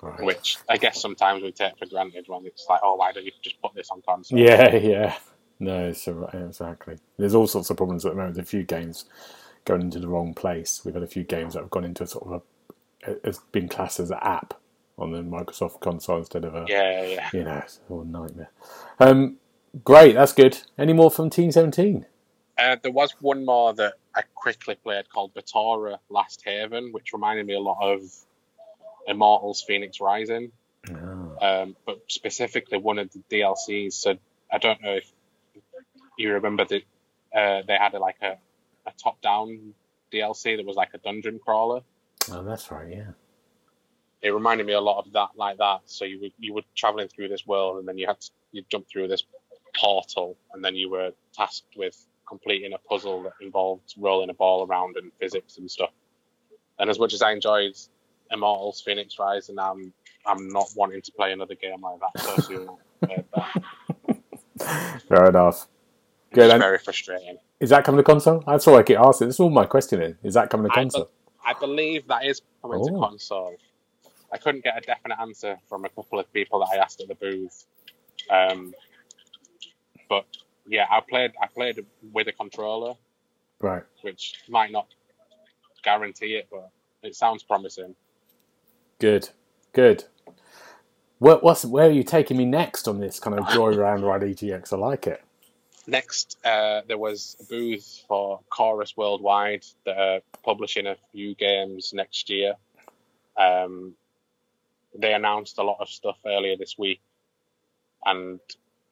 right. 0.02 0.24
Which 0.24 0.58
I 0.68 0.78
guess 0.78 1.00
sometimes 1.00 1.42
we 1.42 1.52
take 1.52 1.78
for 1.78 1.86
granted 1.86 2.26
when 2.28 2.46
it's 2.46 2.66
like, 2.68 2.80
oh, 2.82 2.96
why 2.96 3.12
don't 3.12 3.24
you 3.24 3.32
just 3.42 3.60
put 3.62 3.74
this 3.74 3.90
on 3.90 4.02
console? 4.02 4.38
Yeah, 4.38 4.74
yeah. 4.76 5.16
No, 5.60 5.92
so 5.92 6.28
exactly. 6.32 6.98
There's 7.18 7.34
all 7.34 7.46
sorts 7.46 7.70
of 7.70 7.76
problems 7.76 8.04
at 8.06 8.12
the 8.12 8.16
moment. 8.18 8.38
A 8.38 8.44
few 8.44 8.62
games 8.64 9.06
going 9.64 9.82
into 9.82 10.00
the 10.00 10.08
wrong 10.08 10.34
place. 10.34 10.82
We've 10.84 10.94
had 10.94 11.02
a 11.02 11.08
few 11.08 11.24
games 11.24 11.54
that 11.54 11.60
have 11.60 11.70
gone 11.70 11.84
into 11.84 12.04
a 12.04 12.06
sort 12.06 12.26
of 12.26 12.42
a, 13.06 13.28
it's 13.28 13.40
been 13.52 13.68
classed 13.68 14.00
as 14.00 14.10
an 14.10 14.18
app 14.22 14.54
on 14.98 15.12
the 15.12 15.18
Microsoft 15.22 15.80
console 15.80 16.18
instead 16.18 16.44
of 16.44 16.54
a 16.54 16.66
yeah, 16.68 17.02
yeah. 17.04 17.28
you 17.32 17.44
know, 17.44 17.58
it's 17.58 17.80
all 17.88 18.04
nightmare. 18.04 18.50
Um, 18.98 19.36
great, 19.84 20.14
that's 20.14 20.32
good. 20.32 20.58
Any 20.76 20.92
more 20.92 21.10
from 21.10 21.30
Team 21.30 21.50
Seventeen? 21.52 22.06
Uh, 22.58 22.76
there 22.82 22.90
was 22.92 23.12
one 23.20 23.44
more 23.46 23.72
that 23.74 23.94
I 24.14 24.22
quickly 24.34 24.74
played 24.74 25.08
called 25.08 25.32
Batora 25.34 25.98
Lost 26.10 26.42
Haven, 26.44 26.90
which 26.92 27.12
reminded 27.12 27.46
me 27.46 27.54
a 27.54 27.60
lot 27.60 27.78
of 27.80 28.00
Immortals 29.06 29.64
Fenyx 29.68 30.00
Rising, 30.00 30.50
Oh, 30.90 31.36
um, 31.40 31.76
but 31.86 32.00
specifically 32.08 32.78
one 32.78 32.98
of 32.98 33.10
the 33.12 33.20
DLCs. 33.30 33.92
So 33.92 34.16
I 34.52 34.58
don't 34.58 34.82
know 34.82 34.94
if 34.94 35.10
you 36.16 36.32
remember 36.32 36.64
that 36.64 36.82
uh, 37.34 37.62
they 37.66 37.76
had 37.78 37.94
a, 37.94 37.98
like 38.00 38.16
a, 38.22 38.38
a 38.86 38.92
top-down 39.02 39.74
DLC 40.12 40.56
that 40.56 40.66
was 40.66 40.76
like 40.76 40.90
a 40.94 40.98
dungeon 40.98 41.38
crawler. 41.38 41.82
oh, 42.32 42.42
that's 42.42 42.70
right. 42.70 42.88
Yeah. 42.90 43.10
It 44.22 44.30
reminded 44.30 44.66
me 44.66 44.72
a 44.72 44.80
lot 44.80 45.04
of 45.06 45.12
that, 45.12 45.28
like 45.36 45.58
that. 45.58 45.80
So 45.86 46.04
you 46.04 46.20
were 46.20 46.28
you 46.38 46.54
were 46.54 46.62
traveling 46.76 47.08
through 47.08 47.28
this 47.28 47.46
world, 47.46 47.78
and 47.78 47.88
then 47.88 47.98
you 47.98 48.06
had 48.06 48.20
to, 48.20 48.30
you 48.52 48.62
jump 48.70 48.86
through 48.90 49.08
this 49.08 49.22
portal, 49.78 50.36
and 50.52 50.64
then 50.64 50.74
you 50.74 50.90
were 50.90 51.12
tasked 51.32 51.76
with 51.76 51.96
completing 52.28 52.72
a 52.72 52.78
puzzle 52.78 53.22
that 53.22 53.32
involved 53.40 53.94
rolling 53.96 54.28
a 54.30 54.34
ball 54.34 54.66
around 54.66 54.96
and 54.96 55.12
physics 55.20 55.58
and 55.58 55.70
stuff. 55.70 55.90
And 56.78 56.90
as 56.90 56.98
much 56.98 57.14
as 57.14 57.22
I 57.22 57.32
enjoyed 57.32 57.76
Immortals 58.30 58.82
Fenyx 58.86 59.18
Rise, 59.18 59.48
and 59.50 59.60
I'm 59.60 59.92
I'm 60.26 60.48
not 60.48 60.66
wanting 60.76 61.00
to 61.02 61.12
play 61.12 61.32
another 61.32 61.54
game 61.54 61.80
like 61.80 62.00
that 62.00 62.22
so 62.22 62.36
soon. 62.42 62.68
That- 63.00 63.24
Fair 65.08 65.26
enough. 65.28 65.68
It's 66.30 66.34
Good. 66.34 66.50
And 66.50 66.60
very 66.60 66.78
frustrating. 66.78 67.38
is 67.60 67.70
that 67.70 67.84
coming 67.84 67.98
to 67.98 68.02
console? 68.02 68.42
That's 68.46 68.66
all 68.66 68.76
I 68.76 68.82
keep 68.82 68.98
asking. 68.98 69.28
That's 69.28 69.40
all 69.40 69.48
my 69.50 69.64
question 69.64 70.02
is. 70.02 70.16
Is 70.22 70.34
that 70.34 70.50
coming 70.50 70.66
to 70.66 70.72
I 70.72 70.82
console? 70.82 71.08
I 71.46 71.54
believe 71.54 72.06
that 72.08 72.26
is 72.26 72.42
coming 72.60 72.84
to 72.84 72.92
Oh. 72.94 73.00
console. 73.00 73.54
I 74.32 74.38
couldn't 74.38 74.64
get 74.64 74.76
a 74.76 74.80
definite 74.80 75.18
answer 75.20 75.58
from 75.68 75.84
a 75.84 75.88
couple 75.88 76.18
of 76.18 76.32
people 76.32 76.60
that 76.60 76.68
I 76.72 76.76
asked 76.76 77.00
at 77.00 77.08
the 77.08 77.14
booth. 77.14 77.64
Um, 78.30 78.74
but 80.08 80.26
yeah, 80.66 80.86
I 80.90 81.00
played 81.00 81.32
I 81.42 81.46
played 81.46 81.84
with 82.12 82.28
a 82.28 82.32
controller, 82.32 82.94
Right. 83.60 83.82
which 84.02 84.34
might 84.48 84.70
not 84.70 84.86
guarantee 85.82 86.34
it, 86.36 86.48
but 86.50 86.70
it 87.02 87.14
sounds 87.14 87.42
promising. 87.42 87.94
Good. 88.98 89.30
Good. 89.72 90.04
What, 91.18 91.42
what's 91.42 91.64
where 91.64 91.88
are 91.88 91.92
you 91.92 92.04
taking 92.04 92.36
me 92.36 92.44
next 92.44 92.86
on 92.86 93.00
this 93.00 93.18
kind 93.18 93.38
of 93.38 93.48
joy 93.50 93.74
round 93.74 94.04
ride 94.04 94.22
EGX? 94.22 94.72
I 94.72 94.76
like 94.76 95.06
it. 95.06 95.22
Next, 95.86 96.36
uh, 96.44 96.82
there 96.86 96.98
was 96.98 97.36
a 97.40 97.44
booth 97.44 98.04
for 98.06 98.40
Chorus 98.50 98.96
Worldwide 98.96 99.64
that 99.86 99.96
are 99.98 100.20
publishing 100.44 100.86
a 100.86 100.96
few 101.12 101.34
games 101.34 101.92
next 101.94 102.28
year. 102.28 102.54
Um, 103.36 103.94
they 104.98 105.14
announced 105.14 105.58
a 105.58 105.62
lot 105.62 105.78
of 105.80 105.88
stuff 105.88 106.18
earlier 106.26 106.56
this 106.56 106.76
week, 106.76 107.00
and 108.04 108.40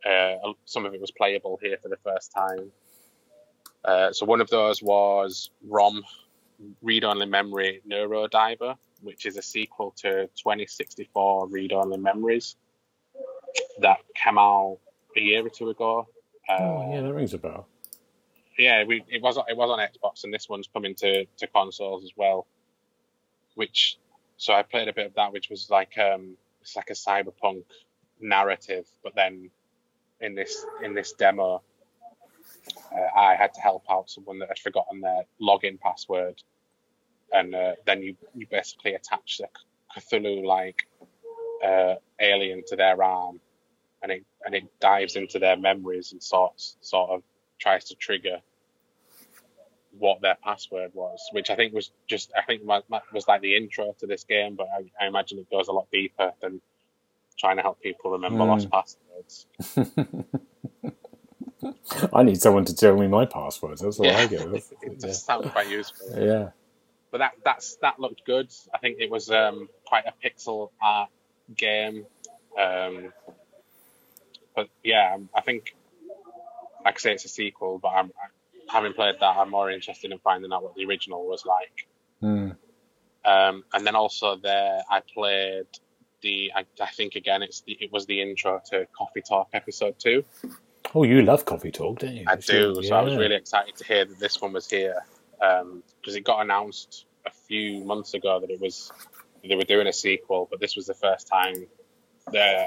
uh, 0.08 0.36
some 0.64 0.86
of 0.86 0.94
it 0.94 1.00
was 1.00 1.10
playable 1.10 1.58
here 1.60 1.76
for 1.82 1.88
the 1.88 1.98
first 1.98 2.32
time. 2.32 2.70
Uh, 3.84 4.12
so 4.12 4.24
one 4.24 4.40
of 4.40 4.48
those 4.48 4.82
was 4.82 5.50
ROM, 5.68 6.02
Read 6.82 7.04
Only 7.04 7.26
Memory 7.26 7.82
Neurodiver, 7.88 8.76
which 9.02 9.26
is 9.26 9.36
a 9.36 9.42
sequel 9.42 9.92
to 9.98 10.26
2064 10.36 11.48
Read 11.48 11.72
Only 11.72 11.98
Memories 11.98 12.56
that 13.80 13.98
came 14.14 14.38
out 14.38 14.78
a 15.16 15.20
year 15.20 15.44
or 15.44 15.50
two 15.50 15.70
ago. 15.70 16.08
Uh, 16.48 16.56
Oh 16.58 16.90
yeah, 16.94 17.02
that 17.02 17.12
rings 17.12 17.34
a 17.34 17.38
bell. 17.38 17.66
yeah, 18.58 18.84
we, 18.84 19.04
it 19.08 19.20
was 19.22 19.36
it 19.48 19.56
was 19.56 19.70
on 19.70 19.78
Xbox, 19.78 20.24
and 20.24 20.32
this 20.32 20.48
one's 20.48 20.68
coming 20.72 20.94
to, 20.96 21.24
to 21.24 21.46
consoles 21.48 22.04
as 22.04 22.12
well. 22.16 22.46
Which, 23.54 23.98
so 24.36 24.52
I 24.52 24.62
played 24.62 24.88
a 24.88 24.92
bit 24.92 25.06
of 25.06 25.14
that, 25.14 25.32
which 25.32 25.48
was 25.48 25.70
like 25.70 25.96
um, 25.98 26.36
it's 26.60 26.76
like 26.76 26.90
a 26.90 26.94
cyberpunk 26.94 27.64
narrative, 28.20 28.86
but 29.02 29.14
then 29.14 29.50
in 30.20 30.34
this 30.34 30.64
in 30.82 30.94
this 30.94 31.12
demo, 31.12 31.62
uh, 32.92 33.18
I 33.18 33.34
had 33.34 33.54
to 33.54 33.60
help 33.60 33.84
out 33.90 34.10
someone 34.10 34.38
that 34.40 34.48
had 34.48 34.58
forgotten 34.58 35.00
their 35.00 35.22
login 35.40 35.80
password, 35.80 36.42
and 37.32 37.54
uh, 37.54 37.72
then 37.86 38.02
you 38.02 38.16
you 38.34 38.46
basically 38.50 38.94
attach 38.94 39.38
the 39.38 39.48
Cthulhu 39.98 40.44
like 40.44 40.86
uh, 41.64 41.94
alien 42.20 42.62
to 42.68 42.76
their 42.76 43.02
arm, 43.02 43.40
and 44.02 44.12
it 44.12 44.24
and 44.44 44.54
it 44.54 44.64
dives 44.80 45.16
into 45.16 45.38
their 45.38 45.56
memories 45.56 46.12
and 46.12 46.22
sorts 46.22 46.76
sort 46.80 47.10
of 47.10 47.22
tries 47.58 47.84
to 47.86 47.94
trigger 47.94 48.40
what 49.98 50.20
their 50.20 50.36
password 50.42 50.90
was, 50.94 51.20
which 51.32 51.50
I 51.50 51.56
think 51.56 51.72
was 51.74 51.90
just 52.06 52.32
I 52.36 52.42
think 52.42 52.62
was 52.64 53.28
like 53.28 53.40
the 53.40 53.56
intro 53.56 53.94
to 54.00 54.06
this 54.06 54.24
game, 54.24 54.56
but 54.56 54.66
I, 54.68 55.04
I 55.04 55.08
imagine 55.08 55.38
it 55.38 55.50
goes 55.50 55.68
a 55.68 55.72
lot 55.72 55.86
deeper 55.92 56.32
than 56.40 56.60
trying 57.38 57.56
to 57.56 57.62
help 57.62 57.80
people 57.80 58.12
remember 58.12 58.44
Mm. 58.44 58.48
lost 58.48 58.70
passwords. 58.70 59.46
I 62.12 62.22
need 62.22 62.40
someone 62.40 62.64
to 62.66 62.74
tell 62.74 62.96
me 62.96 63.06
my 63.08 63.24
passwords. 63.26 63.80
That's 63.82 63.98
all 63.98 64.06
I 64.06 64.26
get. 64.26 64.40
That's- 64.40 64.72
it 64.82 65.00
just 65.00 65.24
sounds 65.26 65.50
quite 65.50 65.68
useful. 65.68 66.08
yeah. 66.16 66.24
yeah. 66.24 66.48
But 67.10 67.18
that 67.18 67.32
that's 67.44 67.76
that 67.82 67.98
looked 68.00 68.24
good. 68.26 68.50
I 68.74 68.78
think 68.78 68.98
it 69.00 69.10
was 69.10 69.30
um, 69.30 69.68
quite 69.86 70.04
a 70.06 70.12
pixel 70.26 70.70
art 70.82 71.08
game. 71.56 72.04
Um, 72.58 73.12
but 74.54 74.68
yeah, 74.82 75.16
I 75.34 75.40
think 75.40 75.74
like 76.84 76.96
I 76.96 76.98
say, 76.98 77.12
it's 77.14 77.24
a 77.24 77.28
sequel, 77.28 77.78
but 77.78 77.88
I'm 77.88 78.10
having 78.68 78.92
played 78.92 79.16
that, 79.20 79.36
I'm 79.36 79.50
more 79.50 79.70
interested 79.70 80.12
in 80.12 80.18
finding 80.18 80.52
out 80.52 80.62
what 80.62 80.74
the 80.74 80.84
original 80.84 81.26
was 81.26 81.44
like. 81.44 81.86
Hmm. 82.20 82.50
Um, 83.24 83.64
and 83.72 83.86
then 83.86 83.96
also 83.96 84.36
there, 84.36 84.82
I 84.90 85.00
played 85.12 85.66
the. 86.20 86.52
I, 86.54 86.64
I 86.80 86.86
think 86.86 87.16
again, 87.16 87.42
it's 87.42 87.62
the, 87.62 87.76
it 87.80 87.92
was 87.92 88.06
the 88.06 88.22
intro 88.22 88.60
to 88.70 88.86
Coffee 88.96 89.22
Talk 89.22 89.48
episode 89.52 89.98
two. 89.98 90.24
Oh, 90.94 91.02
you 91.02 91.22
love 91.22 91.44
coffee 91.44 91.72
talk, 91.72 91.98
don't 91.98 92.14
you? 92.14 92.24
I 92.26 92.36
do, 92.36 92.80
so 92.82 92.94
I 92.94 93.02
was 93.02 93.16
really 93.16 93.34
excited 93.34 93.76
to 93.76 93.84
hear 93.84 94.04
that 94.04 94.18
this 94.18 94.40
one 94.40 94.52
was 94.52 94.70
here 94.70 94.96
because 95.38 96.14
it 96.14 96.24
got 96.24 96.40
announced 96.40 97.06
a 97.26 97.30
few 97.30 97.84
months 97.84 98.14
ago 98.14 98.40
that 98.40 98.50
it 98.50 98.60
was 98.60 98.92
they 99.46 99.54
were 99.54 99.64
doing 99.64 99.86
a 99.86 99.92
sequel, 99.92 100.48
but 100.50 100.60
this 100.60 100.76
was 100.76 100.86
the 100.86 100.94
first 100.94 101.28
time 101.28 101.66
the 102.30 102.66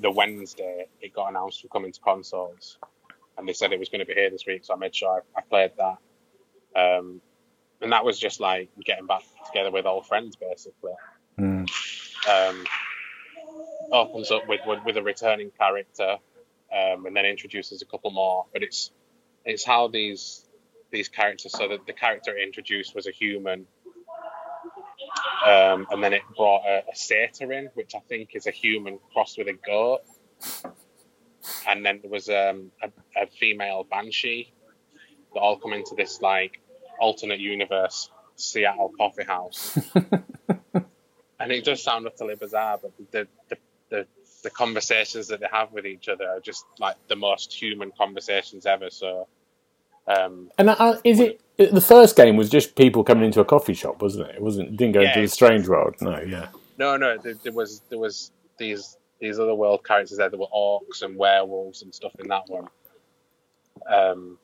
the 0.00 0.10
Wednesday 0.10 0.86
it 1.00 1.12
got 1.12 1.28
announced 1.28 1.62
for 1.62 1.68
coming 1.68 1.92
to 1.92 2.00
consoles, 2.00 2.78
and 3.38 3.48
they 3.48 3.52
said 3.52 3.72
it 3.72 3.78
was 3.78 3.88
going 3.88 4.00
to 4.00 4.06
be 4.06 4.14
here 4.14 4.30
this 4.30 4.44
week, 4.46 4.64
so 4.64 4.74
I 4.74 4.76
made 4.76 4.94
sure 4.94 5.22
I, 5.36 5.38
I 5.38 5.42
played 5.42 5.72
that. 5.78 5.98
Um, 6.78 7.20
and 7.80 7.92
that 7.92 8.04
was 8.04 8.18
just 8.18 8.40
like 8.40 8.68
getting 8.84 9.06
back 9.06 9.22
together 9.46 9.70
with 9.70 9.86
old 9.86 10.06
friends, 10.06 10.36
basically. 10.36 10.92
Hmm. 11.36 11.64
Um, 12.30 12.64
opens 13.92 14.30
up 14.30 14.46
with, 14.46 14.60
with 14.66 14.84
with 14.84 14.96
a 14.96 15.02
returning 15.02 15.50
character, 15.58 16.16
um, 16.72 17.06
and 17.06 17.16
then 17.16 17.24
introduces 17.24 17.82
a 17.82 17.86
couple 17.86 18.10
more. 18.10 18.46
But 18.52 18.62
it's 18.62 18.90
it's 19.44 19.64
how 19.64 19.88
these 19.88 20.44
these 20.90 21.08
characters. 21.08 21.52
So 21.52 21.68
that 21.68 21.86
the 21.86 21.92
character 21.92 22.36
introduced 22.36 22.94
was 22.94 23.06
a 23.06 23.10
human, 23.12 23.66
um, 25.46 25.86
and 25.90 26.02
then 26.02 26.12
it 26.12 26.22
brought 26.36 26.64
a, 26.66 26.84
a 26.90 26.94
satyr 26.94 27.52
in, 27.52 27.70
which 27.74 27.94
I 27.94 28.00
think 28.00 28.30
is 28.34 28.46
a 28.46 28.52
human 28.52 28.98
crossed 29.12 29.38
with 29.38 29.48
a 29.48 29.54
goat. 29.54 30.00
And 31.66 31.84
then 31.86 32.00
there 32.02 32.10
was 32.10 32.28
um, 32.28 32.72
a, 32.82 32.90
a 33.16 33.26
female 33.28 33.86
banshee 33.90 34.54
that 35.34 35.40
all 35.40 35.58
come 35.58 35.74
into 35.74 35.94
this 35.96 36.20
like 36.22 36.60
alternate 37.00 37.40
universe 37.40 38.10
Seattle 38.36 38.92
coffee 38.98 39.24
house. 39.24 39.74
and 41.40 41.52
it 41.52 41.64
does 41.64 41.82
sound 41.82 42.06
utterly 42.06 42.36
bizarre, 42.36 42.78
but 42.82 42.92
the, 43.12 43.28
the 43.50 43.58
the 43.90 44.06
the 44.44 44.50
conversations 44.50 45.28
that 45.28 45.40
they 45.40 45.48
have 45.52 45.72
with 45.72 45.86
each 45.86 46.08
other 46.08 46.28
are 46.28 46.40
just 46.40 46.66
like 46.78 46.96
the 47.08 47.16
most 47.16 47.52
human 47.52 47.92
conversations 47.98 48.66
ever. 48.66 48.90
So 48.90 49.28
Um, 50.06 50.50
And 50.58 50.70
uh, 50.70 50.98
is 51.04 51.20
it 51.20 51.40
the 51.58 51.80
first 51.82 52.16
game 52.16 52.36
was 52.36 52.50
just 52.50 52.76
people 52.76 53.04
coming 53.04 53.24
into 53.26 53.40
a 53.40 53.44
coffee 53.46 53.74
shop, 53.74 54.02
wasn't 54.02 54.28
it? 54.30 54.36
It 54.36 54.42
wasn't 54.42 54.70
it 54.70 54.76
didn't 54.78 54.94
go 54.94 55.00
Yeah, 55.00 55.08
into 55.08 55.20
the 55.22 55.28
strange 55.28 55.68
world. 55.68 55.96
No, 56.00 56.20
yeah. 56.20 56.48
no, 56.78 56.96
no, 56.96 57.18
there, 57.18 57.36
there 57.44 57.52
was 57.54 57.82
there 57.90 57.98
was 57.98 58.32
these 58.58 58.96
these 59.20 59.38
other 59.38 59.54
world 59.54 59.84
characters 59.84 60.18
there. 60.18 60.28
There 60.30 60.38
were 60.38 60.46
orcs 60.54 61.02
and 61.02 61.16
werewolves 61.16 61.82
and 61.82 61.94
stuff 61.94 62.12
in 62.18 62.28
that 62.28 62.48
one. 62.48 62.68
Um, 63.88 64.38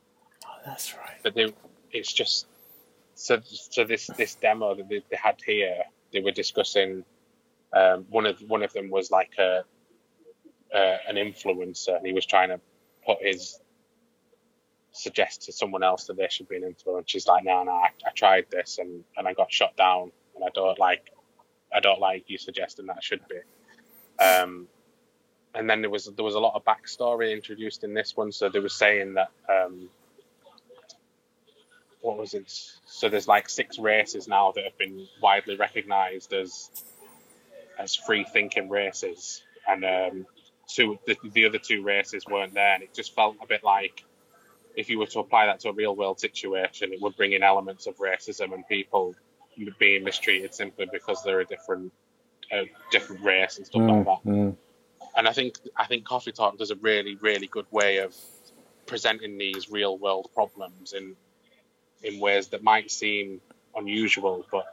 Oh, 0.45 0.55
that's 0.65 0.95
right. 0.95 1.17
but 1.23 1.35
they, 1.35 1.53
it's 1.91 2.11
just 2.13 2.47
so 3.15 3.39
so 3.43 3.83
this 3.83 4.07
this 4.07 4.35
demo 4.35 4.75
that 4.75 4.87
they, 4.87 5.03
they 5.09 5.17
had 5.17 5.35
here. 5.45 5.83
They 6.13 6.21
were 6.21 6.31
discussing. 6.31 7.03
Um, 7.73 8.05
one 8.09 8.25
of 8.25 8.39
one 8.47 8.63
of 8.63 8.71
them 8.73 8.89
was 8.89 9.11
like 9.11 9.31
a, 9.39 9.63
uh, 10.73 10.97
an 11.07 11.15
influencer, 11.15 11.97
and 11.97 12.05
he 12.05 12.13
was 12.13 12.25
trying 12.25 12.49
to 12.49 12.59
put 13.05 13.17
his 13.21 13.59
suggest 14.93 15.43
to 15.43 15.51
someone 15.51 15.83
else 15.83 16.05
that 16.05 16.17
they 16.17 16.27
should 16.29 16.47
be 16.47 16.55
an 16.55 16.63
influencer. 16.63 17.03
She's 17.07 17.27
like, 17.27 17.43
no, 17.43 17.63
no, 17.63 17.71
I, 17.71 17.89
I 18.05 18.11
tried 18.15 18.45
this 18.49 18.77
and, 18.79 19.03
and 19.15 19.27
I 19.27 19.33
got 19.33 19.51
shot 19.51 19.75
down, 19.77 20.11
and 20.35 20.43
I 20.43 20.47
don't 20.55 20.79
like 20.79 21.11
I 21.75 21.79
don't 21.81 21.99
like 21.99 22.23
you 22.27 22.37
suggesting 22.37 22.85
that 22.87 22.97
I 22.97 23.01
should 23.01 23.27
be. 23.27 23.35
Um, 24.19 24.67
and 25.53 25.69
then 25.69 25.81
there 25.81 25.89
was 25.89 26.05
there 26.05 26.25
was 26.25 26.35
a 26.35 26.39
lot 26.39 26.55
of 26.55 26.63
backstory 26.63 27.33
introduced 27.33 27.83
in 27.83 27.93
this 27.93 28.15
one. 28.15 28.31
So 28.31 28.49
they 28.49 28.59
were 28.59 28.69
saying 28.69 29.15
that 29.15 29.31
um, 29.49 29.89
what 32.01 32.17
was 32.17 32.33
it? 32.33 32.51
So 32.85 33.09
there's 33.09 33.27
like 33.27 33.49
six 33.49 33.79
races 33.79 34.27
now 34.27 34.51
that 34.53 34.63
have 34.63 34.77
been 34.77 35.07
widely 35.21 35.55
recognised 35.55 36.33
as 36.33 36.69
as 37.79 37.95
free 37.95 38.23
thinking 38.23 38.69
races, 38.69 39.43
and 39.67 39.83
um, 39.83 40.25
two 40.67 40.99
the, 41.05 41.17
the 41.33 41.45
other 41.45 41.59
two 41.59 41.83
races 41.83 42.25
weren't 42.25 42.53
there, 42.53 42.75
and 42.75 42.83
it 42.83 42.93
just 42.93 43.15
felt 43.15 43.35
a 43.41 43.47
bit 43.47 43.63
like 43.63 44.03
if 44.75 44.89
you 44.89 44.99
were 44.99 45.07
to 45.07 45.19
apply 45.19 45.47
that 45.47 45.59
to 45.61 45.69
a 45.69 45.73
real 45.73 45.95
world 45.95 46.19
situation, 46.19 46.93
it 46.93 47.01
would 47.01 47.17
bring 47.17 47.33
in 47.33 47.41
elements 47.41 47.87
of 47.87 47.97
racism 47.97 48.53
and 48.53 48.67
people 48.67 49.15
being 49.79 50.03
mistreated 50.03 50.53
simply 50.53 50.87
because 50.91 51.23
they're 51.23 51.39
a 51.39 51.45
different 51.45 51.91
a 52.51 52.69
different 52.91 53.23
race 53.23 53.57
and 53.57 53.65
stuff 53.65 53.81
like 53.81 54.05
that 54.05 54.23
Mm, 54.25 54.55
and 55.15 55.27
I 55.27 55.33
think 55.33 55.55
I 55.75 55.85
think 55.85 56.05
Coffee 56.05 56.31
Talk 56.31 56.57
does 56.57 56.71
a 56.71 56.75
really 56.75 57.15
really 57.15 57.47
good 57.47 57.65
way 57.71 57.97
of 57.97 58.15
presenting 58.85 59.37
these 59.37 59.69
real 59.69 59.97
world 59.97 60.29
problems 60.33 60.93
in 60.93 61.15
in 62.03 62.19
ways 62.19 62.47
that 62.47 62.63
might 62.63 62.91
seem 62.91 63.41
unusual, 63.75 64.45
but 64.51 64.65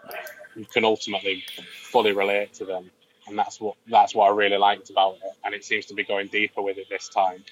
you 0.56 0.64
can 0.64 0.84
ultimately 0.84 1.44
fully 1.82 2.12
relate 2.12 2.54
to 2.54 2.64
them, 2.64 2.90
and 3.26 3.38
that's 3.38 3.60
what 3.60 3.76
that's 3.86 4.14
what 4.14 4.26
I 4.30 4.34
really 4.34 4.56
liked 4.56 4.90
about 4.90 5.16
it. 5.16 5.32
And 5.44 5.54
it 5.54 5.64
seems 5.64 5.86
to 5.86 5.94
be 5.94 6.04
going 6.04 6.28
deeper 6.28 6.62
with 6.62 6.78
it 6.78 6.86
this 6.88 7.08
time. 7.08 7.44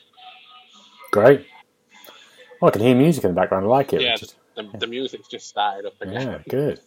Great. 1.11 1.47
Well, 2.61 2.69
I 2.69 2.73
can 2.73 2.83
hear 2.83 2.95
music 2.95 3.25
in 3.25 3.31
the 3.31 3.41
background. 3.41 3.67
I 3.67 3.69
like 3.69 3.93
it. 3.93 4.01
Yeah, 4.01 4.13
Richard. 4.13 4.33
the, 4.57 4.79
the 4.79 4.87
music's 4.87 5.29
just 5.29 5.49
started 5.49 5.87
up 5.87 6.01
again. 6.01 6.29
Yeah, 6.29 6.39
good. 6.49 6.81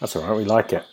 That's 0.00 0.14
all 0.14 0.22
right. 0.22 0.36
We 0.36 0.44
like 0.44 0.72
it. 0.72 0.84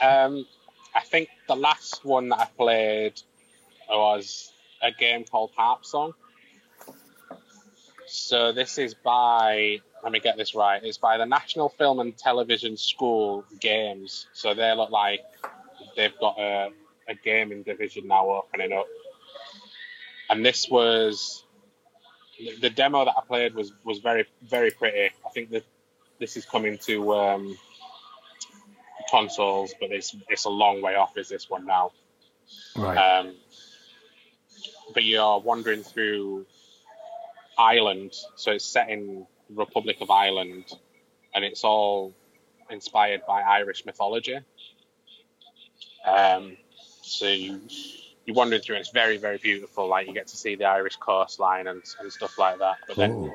Um, 0.00 0.46
I 0.94 1.00
think 1.00 1.28
the 1.46 1.56
last 1.56 2.04
one 2.04 2.28
that 2.30 2.40
I 2.40 2.46
played 2.56 3.20
was 3.88 4.52
a 4.82 4.90
game 4.92 5.24
called 5.24 5.50
Harp 5.56 5.84
Song. 5.84 6.14
So 8.06 8.52
this 8.52 8.78
is 8.78 8.94
by 8.94 9.80
let 10.02 10.12
me 10.12 10.20
get 10.20 10.36
this 10.36 10.54
right. 10.54 10.82
It's 10.82 10.98
by 10.98 11.18
the 11.18 11.26
National 11.26 11.68
Film 11.68 12.00
and 12.00 12.16
Television 12.16 12.76
School 12.76 13.44
Games. 13.60 14.26
So 14.32 14.54
they 14.54 14.74
look 14.74 14.90
like 14.90 15.20
they've 15.96 16.16
got 16.18 16.38
a, 16.38 16.70
a 17.08 17.14
gaming 17.14 17.62
division 17.62 18.08
now 18.08 18.30
opening 18.30 18.72
up. 18.72 18.86
And 20.28 20.44
this 20.44 20.68
was 20.68 21.44
the 22.60 22.70
demo 22.70 23.04
that 23.04 23.14
I 23.16 23.20
played 23.26 23.54
was 23.54 23.72
was 23.84 23.98
very 23.98 24.26
very 24.42 24.70
pretty. 24.70 25.12
I 25.26 25.30
think 25.30 25.50
that 25.50 25.64
this 26.18 26.36
is 26.36 26.44
coming 26.44 26.78
to 26.78 27.14
um, 27.14 27.58
consoles, 29.10 29.74
but 29.80 29.90
it's 29.90 30.14
it's 30.28 30.44
a 30.44 30.50
long 30.50 30.82
way 30.82 30.94
off. 30.94 31.16
Is 31.16 31.28
this 31.28 31.48
one 31.48 31.66
now? 31.66 31.92
Right. 32.76 32.96
Um, 32.96 33.34
but 34.94 35.04
you're 35.04 35.38
wandering 35.38 35.82
through 35.82 36.46
Ireland, 37.58 38.14
so 38.36 38.52
it's 38.52 38.64
set 38.64 38.88
in 38.90 39.26
Republic 39.54 39.98
of 40.00 40.10
Ireland, 40.10 40.64
and 41.34 41.44
it's 41.44 41.64
all 41.64 42.14
inspired 42.70 43.22
by 43.26 43.42
Irish 43.42 43.84
mythology. 43.84 44.38
Um, 46.04 46.56
so 47.02 47.26
you 47.26 47.60
you're 48.24 48.36
wandering 48.36 48.62
through, 48.62 48.76
and 48.76 48.80
it's 48.80 48.92
very 48.92 49.16
very 49.16 49.38
beautiful. 49.38 49.88
Like 49.88 50.06
you 50.06 50.14
get 50.14 50.28
to 50.28 50.36
see 50.36 50.54
the 50.54 50.64
Irish 50.64 50.96
coastline 50.96 51.66
and, 51.66 51.82
and 52.00 52.12
stuff 52.12 52.38
like 52.38 52.58
that. 52.58 52.76
But 52.86 52.96
then 52.96 53.10
Ooh. 53.12 53.34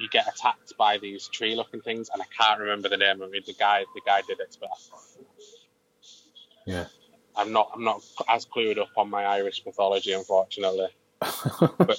You 0.00 0.08
get 0.08 0.26
attacked 0.26 0.76
by 0.78 0.98
these 0.98 1.28
tree 1.28 1.54
looking 1.54 1.80
things, 1.80 2.10
and 2.12 2.22
I 2.22 2.26
can't 2.36 2.60
remember 2.60 2.88
the 2.88 2.96
name 2.96 3.20
of 3.22 3.34
it. 3.34 3.46
The 3.46 3.54
guy 3.54 3.84
the 3.94 4.00
guy 4.04 4.22
did 4.22 4.40
it, 4.40 4.56
but 4.60 4.70
Yeah. 6.66 6.86
I'm 7.36 7.52
not 7.52 7.70
I'm 7.74 7.84
not 7.84 8.02
as 8.28 8.46
clued 8.46 8.78
up 8.78 8.90
on 8.96 9.10
my 9.10 9.24
Irish 9.24 9.62
mythology, 9.64 10.12
unfortunately. 10.12 10.88
But 11.78 11.98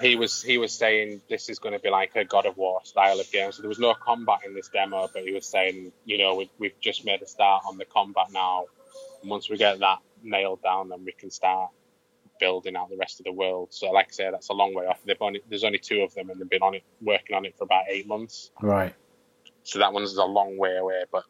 he 0.00 0.16
was 0.16 0.42
he 0.42 0.58
was 0.58 0.72
saying 0.72 1.20
this 1.28 1.48
is 1.48 1.58
going 1.58 1.74
to 1.74 1.78
be 1.78 1.90
like 1.90 2.16
a 2.16 2.24
God 2.24 2.46
of 2.46 2.56
War 2.56 2.80
style 2.84 3.20
of 3.20 3.30
game. 3.30 3.52
So 3.52 3.62
there 3.62 3.68
was 3.68 3.78
no 3.78 3.94
combat 3.94 4.40
in 4.46 4.54
this 4.54 4.68
demo, 4.68 5.08
but 5.12 5.22
he 5.22 5.32
was 5.32 5.46
saying, 5.46 5.92
you 6.04 6.18
know, 6.18 6.34
we've, 6.36 6.50
we've 6.58 6.80
just 6.80 7.04
made 7.04 7.22
a 7.22 7.26
start 7.26 7.64
on 7.68 7.76
the 7.76 7.84
combat 7.84 8.26
now. 8.32 8.64
And 9.20 9.30
once 9.30 9.50
we 9.50 9.56
get 9.58 9.80
that 9.80 9.98
nailed 10.22 10.62
down, 10.62 10.88
then 10.88 11.04
we 11.04 11.12
can 11.12 11.30
start 11.30 11.70
building 12.40 12.76
out 12.76 12.90
the 12.90 12.96
rest 12.96 13.20
of 13.20 13.24
the 13.24 13.32
world. 13.32 13.68
So, 13.70 13.90
like 13.90 14.08
I 14.08 14.12
say, 14.12 14.30
that's 14.30 14.48
a 14.48 14.52
long 14.52 14.74
way 14.74 14.86
off. 14.86 14.98
They've 15.04 15.16
only, 15.20 15.42
there's 15.48 15.64
only 15.64 15.78
two 15.78 16.00
of 16.00 16.14
them, 16.14 16.30
and 16.30 16.40
they've 16.40 16.50
been 16.50 16.62
on 16.62 16.74
it 16.74 16.82
working 17.02 17.36
on 17.36 17.44
it 17.44 17.56
for 17.56 17.64
about 17.64 17.84
eight 17.88 18.06
months. 18.06 18.50
right. 18.60 18.94
So 19.62 19.78
that 19.78 19.92
one's 19.92 20.16
a 20.16 20.24
long 20.24 20.56
way 20.56 20.76
away. 20.76 21.04
But 21.12 21.24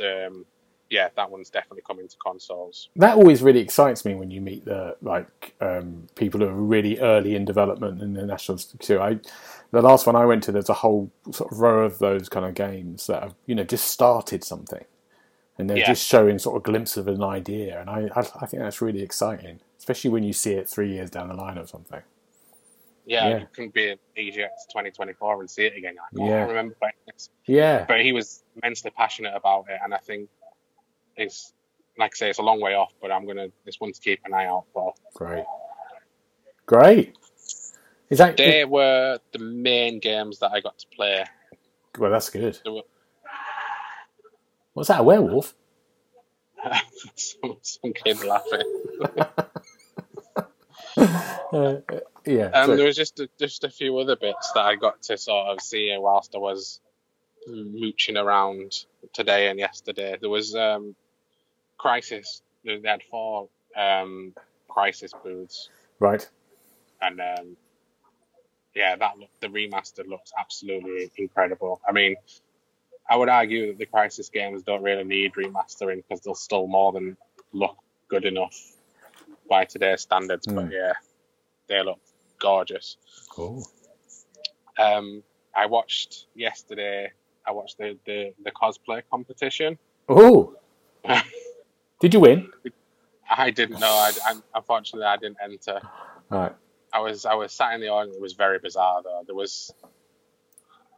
um, 0.00 0.44
yeah, 0.92 1.08
that 1.16 1.30
one's 1.30 1.48
definitely 1.48 1.82
coming 1.86 2.06
to 2.06 2.16
consoles. 2.18 2.90
That 2.96 3.16
always 3.16 3.40
really 3.40 3.60
excites 3.60 4.04
me 4.04 4.14
when 4.14 4.30
you 4.30 4.42
meet 4.42 4.66
the 4.66 4.94
like 5.00 5.54
um, 5.62 6.06
people 6.16 6.40
who 6.40 6.46
are 6.46 6.52
really 6.52 6.98
early 7.00 7.34
in 7.34 7.46
development 7.46 8.02
in 8.02 8.12
the 8.12 8.26
national. 8.26 8.58
So 8.58 9.00
I, 9.00 9.18
the 9.70 9.80
last 9.80 10.06
one 10.06 10.16
I 10.16 10.26
went 10.26 10.42
to, 10.44 10.52
there's 10.52 10.68
a 10.68 10.74
whole 10.74 11.10
sort 11.30 11.50
of 11.50 11.58
row 11.58 11.84
of 11.84 11.98
those 11.98 12.28
kind 12.28 12.44
of 12.44 12.54
games 12.54 13.06
that 13.06 13.22
have 13.22 13.34
you 13.46 13.54
know 13.54 13.64
just 13.64 13.86
started 13.86 14.44
something, 14.44 14.84
and 15.58 15.68
they're 15.68 15.78
Yeah. 15.78 15.86
just 15.86 16.06
showing 16.06 16.38
sort 16.38 16.56
of 16.56 16.62
glimpse 16.62 16.96
of 16.96 17.08
an 17.08 17.22
idea, 17.22 17.80
and 17.80 17.88
I, 17.90 18.08
I 18.14 18.20
I 18.20 18.46
think 18.46 18.62
that's 18.62 18.80
really 18.80 19.02
exciting, 19.02 19.60
especially 19.78 20.10
when 20.10 20.22
you 20.22 20.32
see 20.32 20.54
it 20.54 20.68
three 20.68 20.90
years 20.92 21.10
down 21.10 21.28
the 21.28 21.34
line 21.34 21.58
or 21.58 21.66
something. 21.66 22.02
Yeah, 23.04 23.28
Yeah. 23.28 23.38
you 23.40 23.46
can 23.52 23.68
be 23.70 23.90
at 23.90 23.98
EGX 24.16 24.66
2024 24.70 25.40
and 25.40 25.50
see 25.50 25.64
it 25.66 25.76
again. 25.76 25.96
Like, 25.96 26.22
oh, 26.22 26.28
Yeah. 26.28 26.44
I 26.44 26.48
remember 26.48 26.74
playing 26.76 26.94
this. 27.06 27.30
Yeah, 27.46 27.84
But 27.86 28.00
he 28.00 28.12
was 28.12 28.44
immensely 28.56 28.90
passionate 28.92 29.34
about 29.34 29.66
it, 29.68 29.78
and 29.82 29.92
I 29.92 29.98
think 29.98 30.28
it's 31.16 31.52
like 31.98 32.12
I 32.14 32.16
say, 32.16 32.30
it's 32.30 32.38
a 32.38 32.42
long 32.42 32.60
way 32.60 32.74
off. 32.74 32.92
But 33.02 33.10
I'm 33.12 33.26
gonna 33.26 33.48
this 33.64 33.78
one 33.80 33.92
to 33.92 34.00
keep 34.00 34.20
an 34.24 34.32
eye 34.32 34.46
out 34.46 34.64
for. 34.72 34.94
great, 35.14 35.44
great. 36.66 37.16
Is 38.08 38.18
that 38.18 38.36
They 38.36 38.64
were 38.64 39.18
the 39.32 39.38
main 39.38 39.98
games 39.98 40.38
that 40.40 40.52
I 40.52 40.60
got 40.60 40.78
to 40.78 40.86
play. 40.94 41.24
well? 41.98 42.10
That's 42.10 42.28
good. 42.30 42.58
There 42.64 42.72
were 42.74 42.82
What's 44.74 44.88
that? 44.88 45.00
A 45.00 45.02
werewolf? 45.02 45.54
some, 47.14 47.56
some 47.62 47.92
kid 47.92 48.22
laughing. 48.24 48.82
Uh, 51.52 51.80
yeah. 52.26 52.46
Um, 52.46 52.66
so- 52.66 52.76
there 52.76 52.86
was 52.86 52.96
just 52.96 53.20
a, 53.20 53.28
just 53.38 53.64
a 53.64 53.68
few 53.70 53.98
other 53.98 54.16
bits 54.16 54.52
that 54.54 54.64
I 54.64 54.74
got 54.76 55.02
to 55.02 55.18
sort 55.18 55.48
of 55.48 55.60
see 55.60 55.94
whilst 55.98 56.34
I 56.34 56.38
was 56.38 56.80
mooching 57.46 58.16
around 58.16 58.72
today 59.12 59.48
and 59.48 59.58
yesterday. 59.58 60.16
There 60.20 60.30
was 60.30 60.54
um, 60.54 60.94
Crysis. 61.78 62.40
They 62.64 62.78
they 62.78 62.88
had 62.88 63.02
four 63.02 63.48
um, 63.76 64.34
Crysis 64.70 65.12
booths, 65.22 65.68
right. 65.98 66.26
and 67.00 67.20
um, 67.20 67.56
yeah, 68.74 68.96
that 68.96 69.18
look, 69.18 69.30
the 69.40 69.48
remaster 69.48 70.06
looks 70.06 70.32
absolutely 70.38 71.10
incredible. 71.16 71.80
I 71.86 71.92
mean, 71.92 72.16
I 73.08 73.16
would 73.16 73.28
argue 73.28 73.68
that 73.68 73.78
the 73.78 73.86
Crysis 73.86 74.30
games 74.32 74.62
don't 74.62 74.82
really 74.82 75.04
need 75.04 75.34
remastering 75.34 75.96
because 75.96 76.20
they'll 76.20 76.34
still 76.34 76.66
more 76.66 76.92
than 76.92 77.16
look 77.52 77.76
good 78.08 78.24
enough 78.24 78.58
by 79.48 79.64
today's 79.64 80.02
standards. 80.02 80.46
But 80.46 80.66
Mm. 80.66 80.72
yeah, 80.72 80.92
they 81.66 81.82
look 81.82 81.98
gorgeous. 82.38 82.96
Cool. 83.30 83.66
Um, 84.78 85.22
I 85.54 85.66
watched 85.66 86.26
yesterday. 86.34 87.12
I 87.46 87.50
watched 87.52 87.78
the 87.78 87.98
the, 88.06 88.32
the 88.44 88.50
cosplay 88.52 89.02
competition. 89.10 89.78
Oh, 90.08 90.56
did 92.00 92.14
you 92.14 92.20
win? 92.20 92.50
I 93.34 93.50
didn't 93.50 93.80
know. 93.80 93.86
I, 93.86 94.12
I 94.24 94.34
unfortunately 94.54 95.06
I 95.06 95.16
didn't 95.16 95.38
enter. 95.42 95.80
Right. 96.30 96.52
I 96.92 97.00
was 97.00 97.24
I 97.26 97.34
was 97.34 97.52
sat 97.52 97.74
in 97.74 97.80
the 97.80 97.88
audience. 97.88 98.16
It 98.16 98.22
was 98.22 98.34
very 98.34 98.58
bizarre 98.58 99.02
though. 99.02 99.22
There 99.26 99.34
was 99.34 99.72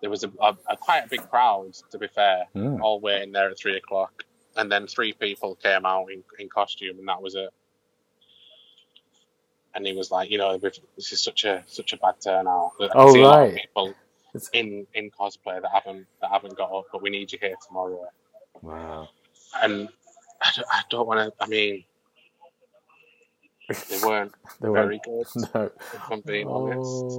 there 0.05 0.11
was 0.11 0.23
a, 0.23 0.31
a, 0.41 0.55
a 0.69 0.77
quite 0.77 1.07
a 1.07 1.09
big 1.09 1.29
crowd. 1.31 1.73
To 1.91 1.99
be 1.99 2.09
fair, 2.09 2.45
Mm. 2.55 2.81
all 2.83 3.01
waiting 3.01 3.33
there 3.33 3.49
at 3.51 3.59
three 3.59 3.77
o'clock, 3.79 4.25
and 4.57 4.71
then 4.71 4.87
three 4.87 5.15
people 5.15 5.55
came 5.57 5.87
out 5.87 6.07
in, 6.13 6.23
in 6.39 6.49
costume, 6.51 6.99
and 6.99 7.09
that 7.09 7.23
was 7.23 7.35
it. 7.35 7.51
and 9.75 9.85
he 9.87 9.93
was 9.93 10.11
like, 10.11 10.31
you 10.31 10.39
know, 10.39 10.57
this 10.59 10.81
is 11.13 11.21
such 11.25 11.45
a 11.45 11.65
such 11.67 11.93
a 11.93 11.97
bad 11.97 12.15
turnout. 12.23 12.73
I 12.81 12.89
Oh, 12.95 13.13
see 13.13 13.21
a 13.23 13.25
lot 13.25 13.43
of 13.43 13.53
right. 13.53 13.61
people 13.63 13.89
It's- 14.35 14.51
in 14.53 14.87
in 14.95 15.11
cosplay 15.11 15.61
that 15.63 15.71
haven't 15.73 16.07
that 16.21 16.31
haven't 16.31 16.57
got 16.57 16.71
up, 16.73 16.85
but 16.93 17.03
we 17.03 17.11
need 17.11 17.33
you 17.33 17.39
here 17.41 17.57
tomorrow. 17.67 18.07
Wow. 18.63 19.09
And 19.63 19.89
I 20.43 20.51
don't, 20.55 20.67
I 20.71 20.81
don't 20.91 21.07
want 21.09 21.21
to. 21.21 21.45
I 21.45 21.47
mean, 21.49 21.85
they 23.91 23.99
weren't 24.07 24.33
They 24.61 24.69
very 24.71 25.01
good. 25.05 25.27
No. 25.55 25.71
If 25.97 26.11
I'm 26.13 26.21
being 26.21 26.49
honest. 26.49 27.19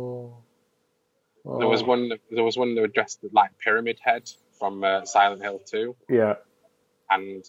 Oh. 1.45 1.60
There 1.60 1.67
was 1.67 1.81
Oh. 1.84 1.86
one. 1.86 2.12
There 2.31 2.43
was 2.43 2.58
one 2.58 2.75
that 2.75 2.81
was 2.81 2.91
dressed 2.93 3.19
like 3.31 3.51
Pyramid 3.60 3.99
Head 4.03 4.29
from 4.58 4.84
uh, 4.84 5.05
Silent 5.05 5.41
Hill 5.41 5.60
Two, 5.65 5.95
Yeah. 6.10 6.36
and 7.10 7.43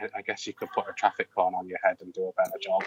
I, 0.00 0.08
I 0.16 0.22
guess 0.22 0.46
you 0.46 0.52
could 0.52 0.70
put 0.70 0.84
a 0.88 0.92
traffic 0.92 1.28
cone 1.34 1.54
on 1.54 1.68
your 1.68 1.78
head 1.82 1.96
and 2.00 2.12
do 2.12 2.24
a 2.28 2.32
better 2.32 2.58
job. 2.60 2.82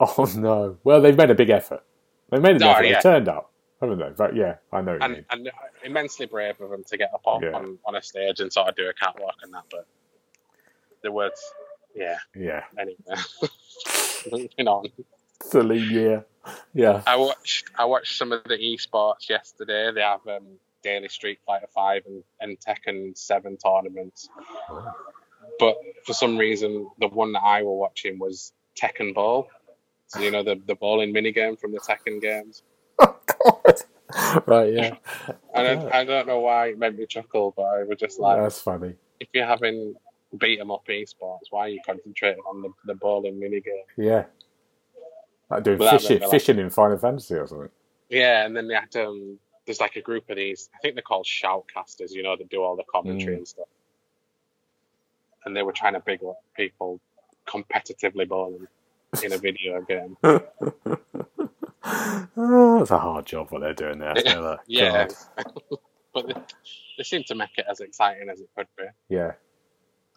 Oh 0.00 0.26
no. 0.36 0.78
Well, 0.84 1.00
they've 1.00 1.16
made 1.16 1.30
a 1.30 1.34
big 1.34 1.50
effort. 1.50 1.82
They 2.30 2.38
made 2.38 2.56
an 2.56 2.62
Oh, 2.62 2.70
effort. 2.70 2.84
yeah. 2.84 2.94
They 2.94 3.00
turned 3.00 3.28
up, 3.28 3.52
haven't 3.80 3.98
they? 3.98 4.10
But 4.16 4.34
yeah, 4.34 4.56
I 4.72 4.80
know 4.80 4.96
And, 5.00 5.24
and 5.30 5.50
immensely 5.84 6.26
brave 6.26 6.60
of 6.60 6.70
them 6.70 6.84
to 6.84 6.96
get 6.96 7.12
up 7.12 7.22
on, 7.26 7.42
Yeah. 7.42 7.50
on, 7.52 7.78
on 7.84 7.96
a 7.96 8.02
stage 8.02 8.40
and 8.40 8.52
sort 8.52 8.68
of 8.68 8.76
do 8.76 8.88
a 8.88 8.94
catwalk 8.94 9.34
and 9.42 9.52
that. 9.52 9.64
But 9.70 9.86
the 11.02 11.12
words, 11.12 11.42
yeah. 11.94 12.16
Yeah. 12.34 12.64
Anyway, 12.78 12.96
moving 14.32 14.68
on. 14.68 14.86
Celine, 15.42 15.90
yeah. 15.90 16.20
Yeah. 16.74 17.02
I 17.06 17.16
watched 17.16 17.64
I 17.78 17.84
watched 17.84 18.16
some 18.16 18.32
of 18.32 18.44
the 18.44 18.56
esports 18.56 19.28
yesterday. 19.28 19.90
They 19.94 20.00
have 20.00 20.20
um, 20.26 20.46
daily 20.82 21.08
Street 21.08 21.38
Fighter 21.46 21.68
Five 21.74 22.02
and, 22.06 22.22
and 22.40 22.56
Tekken 22.58 23.16
Seven 23.16 23.56
tournaments. 23.56 24.28
Oh. 24.68 24.92
But 25.58 25.76
for 26.06 26.12
some 26.14 26.38
reason, 26.38 26.88
the 26.98 27.08
one 27.08 27.32
that 27.32 27.42
I 27.42 27.62
were 27.62 27.76
watching 27.76 28.18
was 28.18 28.52
Tekken 28.80 29.14
Ball. 29.14 29.48
So 30.06 30.20
you 30.20 30.30
know 30.30 30.42
the 30.42 30.60
the 30.66 30.74
bowling 30.74 31.12
minigame 31.14 31.58
from 31.60 31.72
the 31.72 31.80
Tekken 31.80 32.20
games. 32.20 32.62
Oh 33.02 33.16
God. 33.26 34.42
Right. 34.46 34.72
Yeah. 34.74 34.96
And 35.54 35.66
I, 35.90 36.00
I 36.00 36.04
don't 36.04 36.26
know 36.26 36.40
why 36.40 36.68
it 36.68 36.78
made 36.78 36.96
me 36.98 37.06
chuckle, 37.06 37.52
but 37.56 37.62
I 37.62 37.82
was 37.84 37.98
just 37.98 38.18
like, 38.20 38.38
That's 38.40 38.60
funny. 38.60 38.94
if 39.20 39.28
you're 39.32 39.46
having 39.46 39.94
beat 40.38 40.60
'em 40.60 40.70
up 40.70 40.84
esports, 40.88 41.46
why 41.50 41.60
are 41.66 41.68
you 41.68 41.80
concentrating 41.86 42.42
on 42.48 42.62
the, 42.62 42.68
the 42.86 42.94
bowling 42.94 43.34
minigame? 43.40 43.84
Yeah. 43.96 44.24
Like 45.50 45.64
doing 45.64 45.78
Well, 45.78 45.98
fishing, 45.98 46.20
laugh. 46.20 46.30
fishing 46.30 46.58
in 46.58 46.70
Final 46.70 46.98
Fantasy 46.98 47.34
or 47.34 47.46
something. 47.46 47.70
Yeah, 48.08 48.44
and 48.46 48.56
then 48.56 48.68
they 48.68 48.74
had 48.74 48.94
um, 48.96 49.38
there's 49.66 49.80
like 49.80 49.96
a 49.96 50.00
group 50.02 50.28
of 50.30 50.36
these. 50.36 50.68
I 50.74 50.78
think 50.80 50.94
they're 50.94 51.02
called 51.02 51.26
shoutcasters. 51.26 52.12
You 52.12 52.22
know, 52.22 52.36
that 52.36 52.48
do 52.50 52.62
all 52.62 52.76
the 52.76 52.84
commentary 52.92 53.34
Mm. 53.34 53.38
and 53.38 53.48
stuff. 53.48 53.66
And 55.44 55.56
they 55.56 55.62
were 55.62 55.72
trying 55.72 55.94
to 55.94 56.00
big 56.00 56.22
up 56.24 56.40
people 56.56 57.00
competitively 57.48 58.28
bowling 58.28 58.66
in 59.24 59.32
a 59.32 59.38
video 59.38 59.80
game. 59.82 60.16
oh, 60.22 60.42
it's 62.82 62.90
a 62.90 62.98
hard 62.98 63.26
job 63.26 63.50
what 63.50 63.60
they're 63.62 63.74
doing 63.74 63.98
there. 63.98 64.14
Yeah, 64.66 65.08
but 66.14 66.26
they, 66.26 66.34
they 66.98 67.04
seem 67.04 67.24
to 67.24 67.34
make 67.34 67.50
it 67.56 67.64
as 67.70 67.80
exciting 67.80 68.28
as 68.28 68.40
it 68.40 68.48
could 68.56 68.66
be. 68.76 68.84
Yeah. 69.08 69.32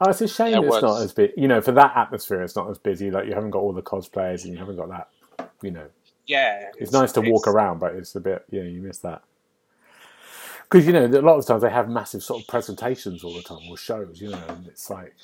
Oh, 0.02 0.10
it's 0.10 0.22
a 0.22 0.28
shame 0.28 0.64
It 0.64 0.68
it's 0.68 0.82
not 0.82 1.02
as 1.02 1.14
big. 1.14 1.32
You 1.38 1.48
know, 1.48 1.62
for 1.62 1.72
that 1.74 1.96
atmosphere, 1.96 2.42
it's 2.42 2.56
not 2.56 2.70
as 2.70 2.80
busy. 2.80 3.12
Like 3.12 3.28
you 3.28 3.34
haven't 3.34 3.52
got 3.52 3.60
all 3.60 3.74
the 3.74 3.82
cosplayers 3.84 4.44
and 4.44 4.52
you 4.54 4.60
haven't 4.60 4.76
got 4.78 4.90
that. 4.90 5.08
You 5.64 5.72
know, 5.72 5.88
Yeah, 6.28 6.70
it's, 6.78 6.92
nice 6.92 7.12
to 7.14 7.22
walk 7.22 7.48
around, 7.48 7.80
but 7.80 7.96
it's 7.96 8.16
a 8.16 8.20
bit. 8.20 8.46
Yeah, 8.52 8.64
you 8.64 8.82
miss 8.82 9.00
that. 9.00 9.24
Because 10.64 10.86
you 10.86 10.94
know, 10.94 11.06
a 11.06 11.22
lot 11.22 11.38
of 11.38 11.46
times 11.46 11.62
they 11.62 11.70
have 11.70 11.90
massive 11.90 12.22
sort 12.22 12.42
of 12.42 12.48
presentations 12.48 13.24
all 13.24 13.34
the 13.34 13.42
time 13.42 13.68
or 13.70 13.78
shows. 13.78 14.22
You 14.22 14.32
know, 14.32 14.44
and 14.50 14.68
it's 14.68 14.90
like. 14.90 15.16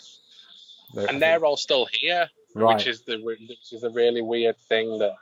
And 0.96 1.22
they're 1.22 1.46
all 1.46 1.58
still 1.58 1.88
here, 1.92 2.28
right. 2.56 2.76
which 2.76 2.88
is 2.88 3.02
the 3.02 3.18
which 3.18 3.74
is 3.74 3.84
a 3.84 3.92
really 3.92 4.22
weird 4.22 4.58
thing 4.58 4.98
that 5.00 5.14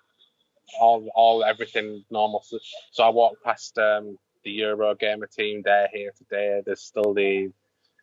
all 0.79 1.09
all 1.15 1.43
everything 1.43 2.03
normal. 2.09 2.43
So, 2.43 2.59
so 2.91 3.03
I 3.03 3.09
walked 3.09 3.43
past 3.43 3.77
um, 3.77 4.17
the 4.43 4.59
Eurogamer 4.59 5.29
team. 5.33 5.61
They're 5.63 5.89
here 5.91 6.11
today. 6.17 6.61
There's 6.65 6.81
still 6.81 7.13
the 7.13 7.51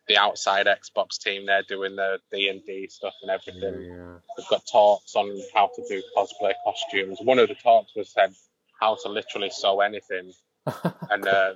the 0.08 0.16
outside 0.18 0.66
Xbox 0.66 1.18
team. 1.18 1.46
They're 1.46 1.62
doing 1.62 1.96
the 1.96 2.18
D 2.32 2.48
and 2.48 2.64
D 2.64 2.88
stuff 2.88 3.14
and 3.22 3.30
everything. 3.30 3.82
yeah. 3.88 4.16
They've 4.36 4.48
got 4.48 4.66
talks 4.70 5.14
on 5.16 5.36
how 5.54 5.70
to 5.74 5.84
do 5.88 6.02
cosplay 6.16 6.52
costumes. 6.64 7.18
One 7.22 7.38
of 7.38 7.48
the 7.48 7.54
talks 7.54 7.94
was 7.96 8.10
said 8.10 8.34
how 8.80 8.96
to 9.02 9.08
literally 9.08 9.50
sew 9.50 9.80
anything, 9.80 10.32
and 11.10 11.26
uh, 11.26 11.54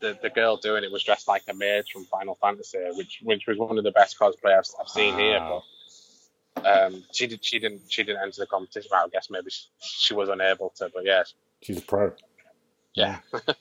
the 0.00 0.18
the 0.22 0.30
girl 0.30 0.56
doing 0.56 0.84
it 0.84 0.90
was 0.92 1.04
dressed 1.04 1.28
like 1.28 1.42
a 1.48 1.54
mage 1.54 1.92
from 1.92 2.04
Final 2.06 2.36
Fantasy, 2.40 2.78
which 2.96 3.20
which 3.22 3.46
was 3.46 3.58
one 3.58 3.78
of 3.78 3.84
the 3.84 3.92
best 3.92 4.18
cosplay 4.18 4.56
I've, 4.56 4.64
I've 4.80 4.88
seen 4.88 5.16
here. 5.18 5.40
But 5.40 6.66
um, 6.66 7.04
she 7.12 7.26
did 7.28 7.44
she 7.44 7.58
didn't 7.58 7.82
she 7.88 8.02
didn't 8.02 8.22
enter 8.22 8.40
the 8.40 8.46
competition. 8.46 8.88
Well, 8.90 9.04
I 9.04 9.08
guess 9.08 9.28
maybe 9.30 9.50
she, 9.50 9.64
she 9.80 10.14
was 10.14 10.28
unable 10.28 10.70
to, 10.78 10.90
but 10.92 11.04
yeah, 11.04 11.22
She's 11.62 11.78
a 11.78 11.82
pro. 11.82 12.12
yeah. 12.94 13.18
but 13.32 13.56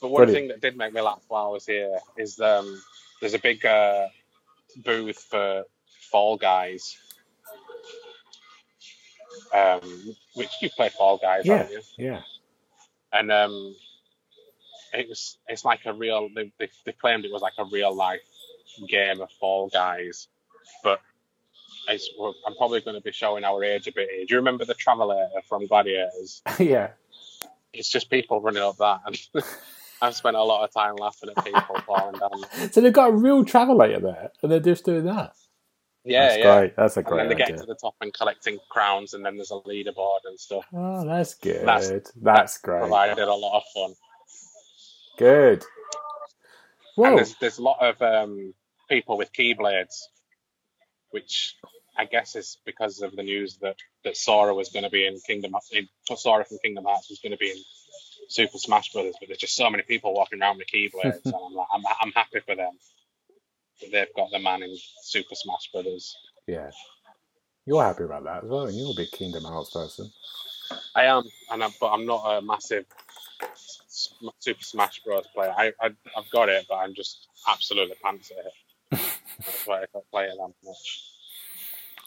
one 0.00 0.24
Brilliant. 0.26 0.32
thing 0.34 0.48
that 0.48 0.60
did 0.60 0.76
make 0.76 0.92
me 0.92 1.00
laugh 1.00 1.22
while 1.28 1.46
I 1.46 1.50
was 1.50 1.66
here 1.66 1.98
is 2.16 2.40
um, 2.40 2.80
there's 3.20 3.34
a 3.34 3.38
big 3.38 3.64
uh, 3.64 4.06
booth 4.84 5.18
for 5.30 5.64
Fall 6.10 6.36
Guys. 6.36 6.96
Um, 9.54 10.14
which 10.34 10.50
you 10.60 10.70
play 10.70 10.88
Fall 10.88 11.18
Guys, 11.18 11.44
Yeah. 11.46 11.68
Yeah. 11.98 12.20
and 13.12 13.30
um, 13.30 13.74
it 14.92 15.08
was 15.08 15.38
it's 15.48 15.64
like 15.64 15.80
a 15.86 15.92
real. 15.92 16.28
They, 16.34 16.52
they, 16.58 16.68
they 16.84 16.92
claimed 16.92 17.24
it 17.24 17.32
was 17.32 17.42
like 17.42 17.52
a 17.58 17.64
real 17.64 17.94
life 17.94 18.20
game 18.88 19.20
of 19.20 19.30
Fall 19.38 19.68
Guys, 19.68 20.28
but 20.82 21.00
it's, 21.88 22.10
I'm 22.46 22.54
probably 22.56 22.80
going 22.80 22.96
to 22.96 23.00
be 23.02 23.12
showing 23.12 23.44
our 23.44 23.62
age 23.62 23.86
a 23.86 23.92
bit 23.92 24.08
here. 24.10 24.24
Do 24.26 24.34
you 24.34 24.38
remember 24.38 24.64
the 24.64 24.74
Travelator 24.74 25.28
from 25.48 25.66
Gladiators? 25.66 26.42
yeah. 26.58 26.88
It's 27.72 27.88
just 27.90 28.10
people 28.10 28.40
running 28.40 28.62
up 28.62 28.76
that, 28.78 29.00
I've 30.02 30.14
spent 30.14 30.36
a 30.36 30.42
lot 30.42 30.64
of 30.64 30.72
time 30.72 30.96
laughing 30.96 31.30
at 31.34 31.44
people 31.44 31.76
falling 31.86 32.18
down. 32.18 32.70
So 32.72 32.80
they've 32.80 32.92
got 32.92 33.10
a 33.10 33.16
real 33.16 33.44
travelator 33.44 34.02
there, 34.02 34.30
and 34.42 34.52
they're 34.52 34.60
just 34.60 34.84
doing 34.84 35.04
that. 35.04 35.32
Yeah, 36.04 36.28
that's 36.28 36.38
yeah. 36.38 36.60
great. 36.60 36.76
That's 36.76 36.96
a 36.96 37.00
And 37.00 37.08
great 37.08 37.18
then 37.18 37.28
they 37.30 37.34
get 37.34 37.58
to 37.58 37.66
the 37.66 37.74
top 37.74 37.94
and 38.00 38.14
collecting 38.14 38.58
crowns, 38.70 39.14
and 39.14 39.24
then 39.24 39.36
there's 39.36 39.50
a 39.50 39.54
leaderboard 39.54 40.20
and 40.24 40.38
stuff. 40.38 40.64
Oh, 40.72 41.04
that's 41.04 41.34
good. 41.34 41.66
That's- 41.66 42.12
That's, 42.22 42.58
great. 42.58 42.80
Provided 42.80 43.26
a 43.26 43.34
lot 43.34 43.56
of 43.56 43.62
fun. 43.74 43.94
Good. 45.18 45.64
And 46.96 47.06
Whoa. 47.06 47.16
there's 47.16 47.34
there's 47.40 47.58
a 47.58 47.62
lot 47.62 47.78
of 47.80 48.00
um, 48.00 48.54
people 48.88 49.18
with 49.18 49.32
keyblades, 49.32 50.02
which 51.10 51.56
I 51.96 52.04
guess 52.04 52.36
is 52.36 52.58
because 52.64 53.00
of 53.00 53.16
the 53.16 53.22
news 53.22 53.56
that, 53.58 53.76
that 54.04 54.16
Sora 54.16 54.54
was 54.54 54.68
going 54.68 54.84
to 54.84 54.90
be 54.90 55.06
in 55.06 55.18
Kingdom 55.26 55.54
in, 55.72 55.88
Sora 56.16 56.44
from 56.44 56.58
Kingdom 56.62 56.84
Hearts 56.84 57.10
was 57.10 57.18
going 57.20 57.32
to 57.32 57.38
be 57.38 57.50
in 57.50 57.56
Super 58.28 58.58
Smash 58.58 58.92
Brothers, 58.92 59.16
but 59.20 59.28
there's 59.28 59.38
just 59.38 59.56
so 59.56 59.70
many 59.70 59.82
people 59.82 60.14
walking 60.14 60.40
around 60.40 60.58
with 60.58 60.68
keyblades, 60.68 61.24
and 61.24 61.34
I'm 61.34 61.54
like, 61.54 61.68
I'm, 61.72 61.82
I'm 62.00 62.12
happy 62.12 62.40
for 62.40 62.54
them 62.56 62.72
that 63.80 63.92
they've 63.92 64.14
got 64.16 64.30
the 64.30 64.38
man 64.38 64.62
in 64.62 64.76
Super 65.02 65.34
Smash 65.34 65.70
Brothers. 65.72 66.16
Yeah. 66.46 66.70
You're 67.66 67.82
happy 67.82 68.04
about 68.04 68.24
that 68.24 68.44
as 68.44 68.50
well. 68.50 68.70
You're 68.70 68.92
a 68.92 68.96
big 68.96 69.10
Kingdom 69.10 69.44
Hearts 69.44 69.70
person. 69.70 70.10
I 70.94 71.04
am, 71.04 71.24
and 71.50 71.64
I, 71.64 71.68
but 71.80 71.88
I'm 71.92 72.06
not 72.06 72.22
a 72.24 72.42
massive 72.42 72.86
Super 74.38 74.62
Smash 74.62 75.00
Bros. 75.04 75.26
player. 75.34 75.52
I, 75.56 75.72
I 75.80 75.90
I've 76.16 76.30
got 76.32 76.48
it, 76.48 76.66
but 76.68 76.76
I'm 76.76 76.94
just 76.94 77.28
absolutely 77.48 77.96
pants 78.02 78.30
at 78.30 78.46
it. 78.46 78.52
That's 79.38 79.66
why 79.66 79.82
I 79.82 79.84
don't 79.92 80.10
play 80.10 80.24
it 80.24 80.34
that 80.36 80.52
much. 80.64 81.02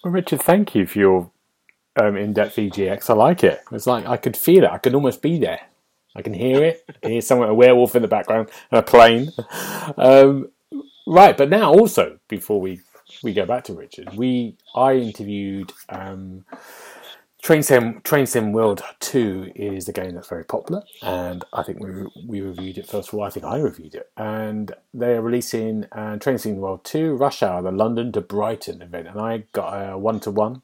Well, 0.03 0.13
Richard, 0.13 0.41
thank 0.41 0.75
you 0.75 0.88
for 0.88 0.99
your 0.99 1.32
um, 2.01 2.15
in-depth 2.15 2.55
EGX. 2.55 3.10
I 3.10 3.13
like 3.13 3.43
it. 3.43 3.62
It's 3.71 3.88
like 3.88 4.05
I 4.05 4.17
could 4.17 4.38
feel 4.38 4.63
it. 4.63 4.69
I 4.71 4.77
could 4.77 4.95
almost 4.95 5.21
be 5.21 5.39
there. 5.39 5.62
I 6.15 6.21
can 6.21 6.33
hear 6.33 6.63
it. 6.63 6.83
I 6.89 6.93
can 6.93 7.11
hear 7.11 7.21
someone, 7.21 7.49
a 7.49 7.53
werewolf 7.53 7.95
in 7.95 8.01
the 8.01 8.07
background, 8.07 8.49
and 8.71 8.79
a 8.79 8.83
plane. 8.83 9.31
Um, 9.97 10.49
right, 11.07 11.35
but 11.37 11.49
now 11.49 11.73
also 11.73 12.19
before 12.27 12.61
we 12.61 12.81
we 13.23 13.33
go 13.33 13.45
back 13.45 13.63
to 13.65 13.73
Richard, 13.73 14.15
we 14.15 14.57
I 14.75 14.93
interviewed 14.93 15.73
um, 15.89 16.45
Train 17.41 17.63
Sim 17.63 18.01
Train 18.03 18.25
Sim 18.25 18.51
World 18.51 18.81
Two 18.99 19.51
is 19.55 19.87
a 19.87 19.93
game 19.93 20.13
that's 20.13 20.27
very 20.27 20.43
popular, 20.43 20.83
and 21.01 21.45
I 21.53 21.63
think 21.63 21.79
we 21.79 21.89
we 22.27 22.41
reviewed 22.41 22.77
it 22.77 22.87
first 22.87 23.09
of 23.09 23.15
all. 23.15 23.23
I 23.23 23.29
think 23.29 23.45
I 23.45 23.57
reviewed 23.57 23.95
it, 23.95 24.11
and 24.17 24.73
they 24.93 25.15
are 25.15 25.21
releasing 25.21 25.85
uh, 25.93 26.17
Train 26.17 26.37
Sim 26.37 26.57
World 26.57 26.83
Two 26.83 27.15
Rush 27.15 27.41
Hour, 27.41 27.61
the 27.61 27.71
London 27.71 28.11
to 28.11 28.21
Brighton 28.21 28.81
event, 28.81 29.07
and 29.07 29.19
I 29.19 29.45
got 29.53 29.71
a 29.71 29.97
one 29.97 30.19
to 30.21 30.31
one 30.31 30.63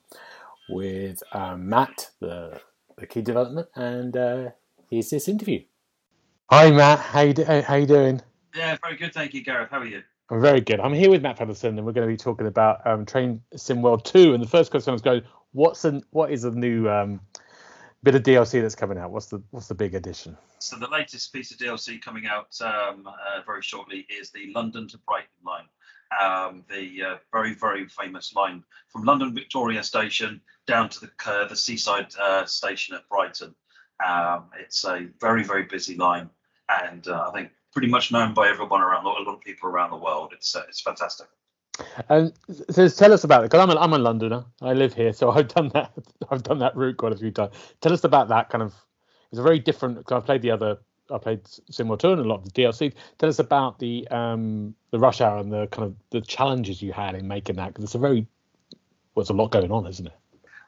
with 0.69 1.23
um, 1.31 1.69
Matt, 1.69 2.09
the 2.19 2.59
the 2.97 3.07
key 3.07 3.21
development, 3.21 3.69
and 3.75 4.17
uh, 4.17 4.49
here's 4.89 5.09
this 5.09 5.27
interview. 5.27 5.63
Hi 6.49 6.71
Matt, 6.71 6.99
how 6.99 7.21
you 7.21 7.33
do, 7.33 7.43
how 7.43 7.75
you 7.75 7.85
doing? 7.85 8.21
Yeah, 8.55 8.77
very 8.83 8.95
good. 8.95 9.13
Thank 9.13 9.33
you, 9.33 9.43
Gareth. 9.43 9.69
How 9.71 9.79
are 9.79 9.85
you? 9.85 10.03
I'm 10.29 10.41
very 10.41 10.61
good. 10.61 10.79
I'm 10.79 10.93
here 10.93 11.09
with 11.09 11.21
Matt 11.21 11.37
Featherstone, 11.37 11.77
and 11.77 11.85
we're 11.85 11.93
going 11.93 12.07
to 12.07 12.11
be 12.11 12.17
talking 12.17 12.47
about 12.47 12.85
um, 12.87 13.05
Train 13.05 13.41
Sim 13.55 13.81
World 13.81 14.05
2. 14.05 14.33
And 14.33 14.41
the 14.41 14.47
first 14.47 14.71
question 14.71 14.89
I 14.89 14.93
was 14.93 15.01
going, 15.01 15.21
what's 15.51 15.85
an, 15.85 16.03
what 16.09 16.31
is 16.31 16.45
a 16.45 16.51
new 16.51 16.89
um, 16.89 17.19
bit 18.01 18.15
of 18.15 18.23
DLC 18.23 18.61
that's 18.61 18.75
coming 18.75 18.97
out? 18.97 19.11
What's 19.11 19.27
the 19.27 19.41
what's 19.51 19.67
the 19.67 19.75
big 19.75 19.93
addition? 19.93 20.37
So 20.59 20.77
the 20.77 20.87
latest 20.87 21.33
piece 21.33 21.51
of 21.51 21.57
DLC 21.57 22.01
coming 22.01 22.25
out 22.27 22.55
um, 22.61 23.07
uh, 23.07 23.41
very 23.45 23.61
shortly 23.61 24.07
is 24.09 24.31
the 24.31 24.51
London 24.53 24.87
to 24.89 24.97
Brighton 24.99 25.29
line, 25.45 25.65
um, 26.21 26.63
the 26.69 27.03
uh, 27.03 27.15
very 27.31 27.53
very 27.53 27.87
famous 27.87 28.33
line 28.35 28.63
from 28.89 29.03
London 29.03 29.33
Victoria 29.33 29.83
Station 29.83 30.41
down 30.65 30.89
to 30.89 31.01
the 31.01 31.11
uh, 31.25 31.47
the 31.47 31.55
seaside 31.55 32.07
uh, 32.19 32.45
station 32.45 32.95
at 32.95 33.07
Brighton. 33.09 33.55
Um, 34.05 34.45
it's 34.59 34.83
a 34.85 35.07
very 35.19 35.43
very 35.43 35.63
busy 35.63 35.95
line, 35.95 36.29
and 36.69 37.07
uh, 37.07 37.29
I 37.29 37.31
think 37.31 37.51
pretty 37.71 37.87
much 37.87 38.11
known 38.11 38.33
by 38.33 38.47
everyone 38.47 38.81
around 38.81 39.05
a 39.05 39.09
lot 39.09 39.27
of 39.27 39.41
people 39.41 39.69
around 39.69 39.91
the 39.91 39.97
world. 39.97 40.31
It's 40.33 40.55
uh, 40.55 40.63
it's 40.67 40.81
fantastic. 40.81 41.27
And 42.07 42.31
so 42.69 42.87
tell 42.87 43.11
us 43.11 43.25
about 43.25 43.43
it 43.43 43.51
because 43.51 43.59
I'm 43.59 43.69
a, 43.69 43.79
I'm 43.79 43.93
a 43.93 43.97
Londoner. 43.99 44.45
I 44.61 44.73
live 44.73 44.93
here, 44.93 45.13
so 45.13 45.31
I've 45.37 45.49
done 45.49 45.69
that. 45.69 45.91
I've 46.29 46.43
done 46.43 46.59
that 46.59 46.75
route 46.75 46.97
quite 46.97 47.11
a 47.11 47.17
few 47.17 47.31
times. 47.31 47.53
Tell 47.81 47.93
us 47.93 48.03
about 48.03 48.29
that 48.29 48.49
kind 48.49 48.63
of. 48.63 48.73
It's 49.31 49.39
a 49.39 49.43
very 49.43 49.59
different. 49.59 49.97
Because 49.97 50.17
I've 50.17 50.25
played 50.25 50.41
the 50.41 50.51
other. 50.51 50.77
I 51.11 51.19
played 51.19 51.41
Sim 51.69 51.95
Tour 51.97 52.13
and 52.13 52.21
a 52.21 52.27
lot 52.27 52.39
of 52.39 52.51
the 52.51 52.63
DLC. 52.63 52.93
Tell 53.19 53.29
us 53.29 53.39
about 53.39 53.77
the 53.79 54.07
um 54.09 54.73
the 54.91 54.99
rush 54.99 55.21
hour 55.21 55.37
and 55.37 55.51
the 55.51 55.67
kind 55.67 55.85
of 55.85 55.95
the 56.09 56.21
challenges 56.21 56.81
you 56.81 56.93
had 56.93 57.15
in 57.15 57.27
making 57.27 57.57
that 57.57 57.67
because 57.67 57.83
it's 57.83 57.95
a 57.95 57.99
very 57.99 58.25
well, 59.13 59.25
a 59.29 59.33
lot 59.33 59.51
going 59.51 59.71
on, 59.71 59.87
isn't 59.87 60.07
it? 60.07 60.13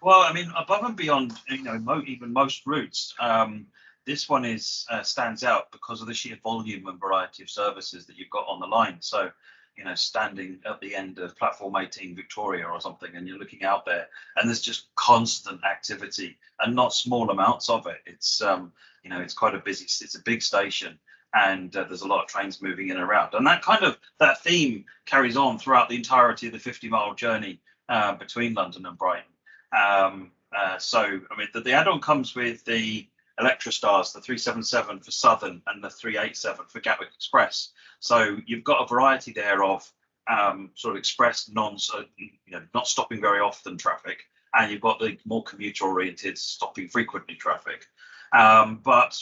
Well, 0.08 0.22
I 0.22 0.32
mean, 0.32 0.50
above 0.56 0.86
and 0.86 0.96
beyond, 0.96 1.34
you 1.50 1.64
know, 1.64 1.78
mo- 1.80 2.02
even 2.08 2.32
most 2.32 2.66
routes, 2.66 3.14
um, 3.20 3.68
this 4.06 4.30
one 4.30 4.46
is 4.46 4.86
uh, 4.90 5.04
stands 5.04 5.44
out 5.44 5.70
because 5.74 6.00
of 6.00 6.08
the 6.08 6.14
sheer 6.14 6.38
volume 6.42 6.88
and 6.88 6.98
variety 6.98 7.44
of 7.44 7.50
services 7.50 8.06
that 8.06 8.16
you've 8.16 8.30
got 8.30 8.48
on 8.48 8.62
the 8.62 8.68
line. 8.68 9.02
So, 9.02 9.30
you 9.76 9.84
know, 9.84 9.96
standing 9.96 10.62
at 10.66 10.80
the 10.80 10.96
end 10.96 11.20
of 11.20 11.36
platform 11.36 11.76
18 11.76 12.16
Victoria 12.16 12.68
or 12.68 12.80
something, 12.80 13.18
and 13.18 13.28
you're 13.28 13.38
looking 13.38 13.66
out 13.66 13.86
there, 13.86 14.08
and 14.38 14.48
there's 14.48 14.62
just 14.62 14.86
constant 14.96 15.60
activity 15.66 16.38
and 16.62 16.74
not 16.74 16.94
small 16.94 17.30
amounts 17.30 17.70
of 17.70 17.86
it. 17.86 18.00
It's, 18.06 18.42
um, 18.42 18.72
you 19.04 19.10
know, 19.10 19.20
it's 19.20 19.34
quite 19.34 19.56
a 19.56 19.60
busy, 19.60 19.84
it's 19.84 20.16
a 20.16 20.24
big 20.24 20.42
station, 20.42 20.98
and 21.34 21.76
uh, 21.76 21.84
there's 21.84 22.04
a 22.04 22.08
lot 22.08 22.24
of 22.24 22.30
trains 22.30 22.62
moving 22.62 22.88
in 22.88 22.96
and 22.96 23.04
around, 23.04 23.34
and 23.34 23.46
that 23.46 23.62
kind 23.62 23.84
of 23.84 23.98
that 24.20 24.42
theme 24.42 24.86
carries 25.06 25.36
on 25.36 25.60
throughout 25.60 25.90
the 25.90 25.98
entirety 25.98 26.48
of 26.48 26.54
the 26.54 26.60
50 26.60 26.88
mile 26.88 27.14
journey 27.14 27.60
uh, 27.90 28.16
between 28.16 28.54
London 28.54 28.86
and 28.86 28.98
Brighton. 28.98 29.26
Um, 29.76 30.32
uh, 30.56 30.78
so, 30.78 31.00
I 31.04 31.38
mean, 31.38 31.48
the, 31.54 31.62
the 31.62 31.74
add-on 31.74 32.00
comes 32.02 32.36
with 32.36 32.64
the 32.66 33.08
Electrostars, 33.40 34.14
the 34.14 34.22
377 34.22 35.00
for 35.02 35.12
Southern 35.12 35.62
and 35.68 35.84
the 35.84 35.90
387 35.90 36.66
for 36.68 36.80
Gatwick 36.80 37.10
Express. 37.16 37.72
So 38.00 38.38
you've 38.46 38.64
got 38.64 38.84
a 38.84 38.88
variety 38.88 39.32
there 39.32 39.64
of 39.64 39.92
um, 40.28 40.72
sort 40.76 40.96
of 40.96 41.00
express, 41.00 41.50
non, 41.50 41.78
you 42.18 42.32
know, 42.48 42.64
not 42.74 42.88
stopping 42.88 43.22
very 43.22 43.40
often 43.40 43.78
traffic, 43.78 44.24
and 44.54 44.72
you've 44.72 44.82
got 44.82 45.00
the 45.00 45.18
more 45.26 45.44
commuter-oriented, 45.44 46.38
stopping 46.38 46.88
frequently 46.90 47.36
traffic. 47.36 47.86
Um, 48.34 48.82
but 48.84 49.18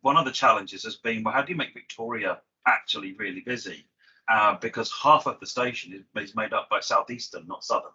one 0.00 0.16
of 0.16 0.24
the 0.24 0.32
challenges 0.32 0.84
has 0.84 0.96
been, 0.96 1.22
well, 1.22 1.34
how 1.34 1.42
do 1.42 1.52
you 1.52 1.58
make 1.58 1.74
Victoria 1.74 2.40
actually 2.66 3.14
really 3.14 3.40
busy? 3.40 3.86
Uh, 4.30 4.56
because 4.60 4.92
half 4.92 5.26
of 5.26 5.40
the 5.40 5.46
station 5.46 5.92
is, 5.92 6.22
is, 6.22 6.36
made 6.36 6.52
up 6.52 6.68
by 6.68 6.80
Southeastern, 6.80 7.46
not 7.46 7.64
Southern. 7.64 7.92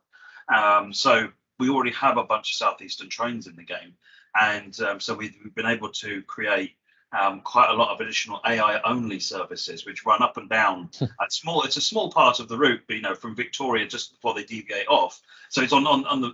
Um, 0.53 0.93
so 0.93 1.29
we 1.63 1.69
already 1.69 1.91
have 1.91 2.17
a 2.17 2.23
bunch 2.25 2.51
of 2.51 2.55
Southeastern 2.55 3.07
trains 3.07 3.47
in 3.47 3.55
the 3.55 3.63
game. 3.63 3.95
And 4.35 4.77
um, 4.81 4.99
so 4.99 5.13
we've, 5.13 5.33
we've, 5.41 5.55
been 5.55 5.65
able 5.65 5.89
to 5.89 6.21
create 6.23 6.75
um, 7.17 7.39
quite 7.39 7.69
a 7.69 7.73
lot 7.73 7.93
of 7.93 8.01
additional 8.01 8.41
AI 8.45 8.81
only 8.81 9.19
services, 9.19 9.85
which 9.85 10.05
run 10.05 10.21
up 10.21 10.35
and 10.35 10.49
down. 10.49 10.89
at 11.21 11.31
small, 11.31 11.63
it's 11.63 11.77
a 11.77 11.81
small 11.81 12.11
part 12.11 12.41
of 12.41 12.49
the 12.49 12.57
route, 12.57 12.81
but, 12.87 12.95
you 12.97 13.01
know, 13.01 13.15
from 13.15 13.33
Victoria 13.33 13.87
just 13.87 14.11
before 14.11 14.33
they 14.33 14.43
deviate 14.43 14.87
off. 14.89 15.21
So 15.49 15.61
it's 15.61 15.71
on, 15.71 15.87
on, 15.87 16.05
on 16.05 16.19
the 16.19 16.33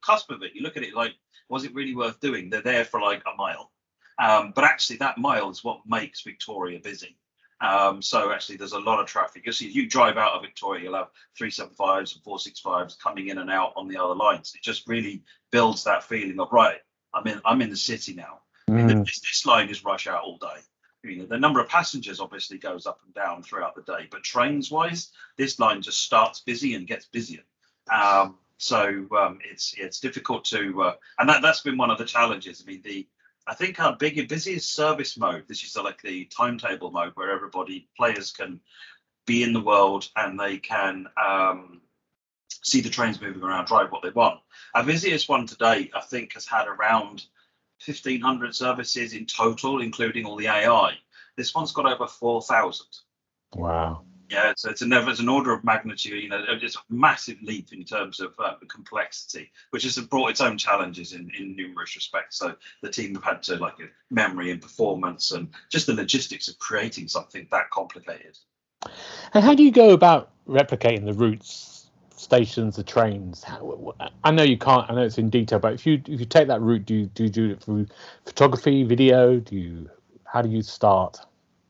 cusp 0.00 0.30
of 0.30 0.42
it. 0.42 0.52
You 0.54 0.62
look 0.62 0.78
at 0.78 0.82
it 0.82 0.94
like, 0.94 1.12
was 1.50 1.64
it 1.64 1.74
really 1.74 1.94
worth 1.94 2.18
doing? 2.20 2.48
They're 2.48 2.62
there 2.62 2.86
for 2.86 3.00
like 3.00 3.22
a 3.26 3.36
mile. 3.36 3.70
Um, 4.18 4.52
but 4.54 4.64
actually, 4.64 4.96
that 4.98 5.18
mile 5.18 5.50
is 5.50 5.62
what 5.62 5.80
makes 5.86 6.22
Victoria 6.22 6.78
busy. 6.82 7.18
Um, 7.60 8.00
so 8.00 8.32
actually, 8.32 8.56
there's 8.56 8.72
a 8.72 8.78
lot 8.78 9.00
of 9.00 9.06
traffic. 9.06 9.44
You 9.44 9.52
see, 9.52 9.66
if 9.66 9.74
you 9.74 9.86
drive 9.86 10.16
out 10.16 10.32
of 10.32 10.42
Victoria, 10.42 10.84
you'll 10.84 10.94
have 10.94 11.10
375s 11.38 12.14
and 12.14 12.24
465s 12.24 12.98
coming 12.98 13.28
in 13.28 13.38
and 13.38 13.50
out 13.50 13.72
on 13.76 13.86
the 13.86 13.98
other 13.98 14.14
lines. 14.14 14.52
It 14.54 14.62
just 14.62 14.88
really 14.88 15.22
builds 15.50 15.84
that 15.84 16.04
feeling 16.04 16.40
of 16.40 16.48
right. 16.52 16.78
I'm 17.12 17.26
in. 17.26 17.40
I'm 17.44 17.60
in 17.60 17.70
the 17.70 17.76
city 17.76 18.14
now. 18.14 18.40
Mm. 18.68 19.04
this, 19.04 19.20
this, 19.20 19.46
line 19.46 19.68
is 19.68 19.84
rush 19.84 20.06
out 20.06 20.22
all 20.22 20.38
day. 20.38 20.60
You 21.02 21.16
know, 21.16 21.26
the 21.26 21.38
number 21.38 21.60
of 21.60 21.68
passengers 21.68 22.20
obviously 22.20 22.58
goes 22.58 22.86
up 22.86 23.00
and 23.04 23.12
down 23.14 23.42
throughout 23.42 23.74
the 23.74 23.82
day, 23.82 24.06
but 24.10 24.22
trains 24.22 24.70
wise, 24.70 25.10
this 25.36 25.58
line 25.58 25.82
just 25.82 26.02
starts 26.02 26.40
busy 26.40 26.74
and 26.74 26.86
gets 26.86 27.06
busier. 27.06 27.42
Um, 27.92 28.36
so 28.58 29.06
um, 29.18 29.38
it's 29.50 29.74
it's 29.76 30.00
difficult 30.00 30.44
to, 30.46 30.82
uh, 30.82 30.94
and 31.18 31.28
that 31.28 31.42
that's 31.42 31.62
been 31.62 31.78
one 31.78 31.90
of 31.90 31.98
the 31.98 32.04
challenges. 32.04 32.62
I 32.62 32.70
mean, 32.70 32.82
the 32.84 33.08
I 33.50 33.54
think 33.54 33.80
our 33.80 33.96
big 33.96 34.28
busiest 34.28 34.72
service 34.72 35.18
mode. 35.18 35.42
This 35.48 35.64
is 35.64 35.76
like 35.76 36.00
the 36.02 36.26
timetable 36.26 36.92
mode 36.92 37.10
where 37.16 37.32
everybody 37.32 37.88
players 37.96 38.30
can 38.30 38.60
be 39.26 39.42
in 39.42 39.52
the 39.52 39.60
world 39.60 40.08
and 40.14 40.38
they 40.38 40.58
can 40.58 41.08
um, 41.20 41.80
see 42.62 42.80
the 42.80 42.88
trains 42.88 43.20
moving 43.20 43.42
around, 43.42 43.64
drive 43.64 43.90
what 43.90 44.04
they 44.04 44.10
want. 44.10 44.38
Our 44.72 44.84
busiest 44.84 45.28
one 45.28 45.48
today, 45.48 45.90
I 45.92 46.00
think, 46.00 46.34
has 46.34 46.46
had 46.46 46.68
around 46.68 47.24
1,500 47.84 48.54
services 48.54 49.14
in 49.14 49.26
total, 49.26 49.82
including 49.82 50.26
all 50.26 50.36
the 50.36 50.46
AI. 50.46 50.92
This 51.36 51.52
one's 51.52 51.72
got 51.72 51.92
over 51.92 52.06
4,000. 52.06 52.86
Wow. 53.56 54.04
Yeah, 54.30 54.52
so 54.56 54.70
it's, 54.70 54.80
an, 54.80 54.92
it's 54.92 55.18
an 55.18 55.28
order 55.28 55.52
of 55.52 55.64
magnitude. 55.64 56.22
You 56.22 56.28
know, 56.28 56.44
it's 56.48 56.76
a 56.76 56.80
massive 56.88 57.42
leap 57.42 57.72
in 57.72 57.82
terms 57.82 58.20
of 58.20 58.32
uh, 58.38 58.54
complexity, 58.68 59.50
which 59.70 59.82
has 59.82 59.98
brought 59.98 60.30
its 60.30 60.40
own 60.40 60.56
challenges 60.56 61.12
in, 61.12 61.32
in 61.36 61.56
numerous 61.56 61.96
respects. 61.96 62.38
So 62.38 62.54
the 62.80 62.90
team 62.90 63.14
have 63.14 63.24
had 63.24 63.42
to 63.44 63.56
like 63.56 63.74
memory 64.08 64.52
and 64.52 64.62
performance 64.62 65.32
and 65.32 65.48
just 65.68 65.88
the 65.88 65.94
logistics 65.94 66.46
of 66.46 66.60
creating 66.60 67.08
something 67.08 67.48
that 67.50 67.70
complicated. 67.70 68.38
And 69.34 69.44
how 69.44 69.54
do 69.54 69.64
you 69.64 69.72
go 69.72 69.90
about 69.90 70.30
replicating 70.48 71.06
the 71.06 71.12
routes, 71.12 71.90
stations, 72.14 72.76
the 72.76 72.84
trains? 72.84 73.42
How, 73.42 73.94
I 74.22 74.30
know 74.30 74.44
you 74.44 74.58
can't. 74.58 74.88
I 74.88 74.94
know 74.94 75.02
it's 75.02 75.18
in 75.18 75.30
detail, 75.30 75.58
but 75.58 75.74
if 75.74 75.84
you 75.84 76.00
if 76.06 76.20
you 76.20 76.26
take 76.26 76.46
that 76.46 76.60
route, 76.60 76.86
do 76.86 76.94
you 76.94 77.06
do 77.06 77.24
you 77.24 77.30
do 77.30 77.50
it 77.50 77.62
through 77.62 77.88
photography, 78.24 78.84
video? 78.84 79.40
Do 79.40 79.56
you 79.56 79.90
how 80.24 80.40
do 80.40 80.48
you 80.48 80.62
start? 80.62 81.18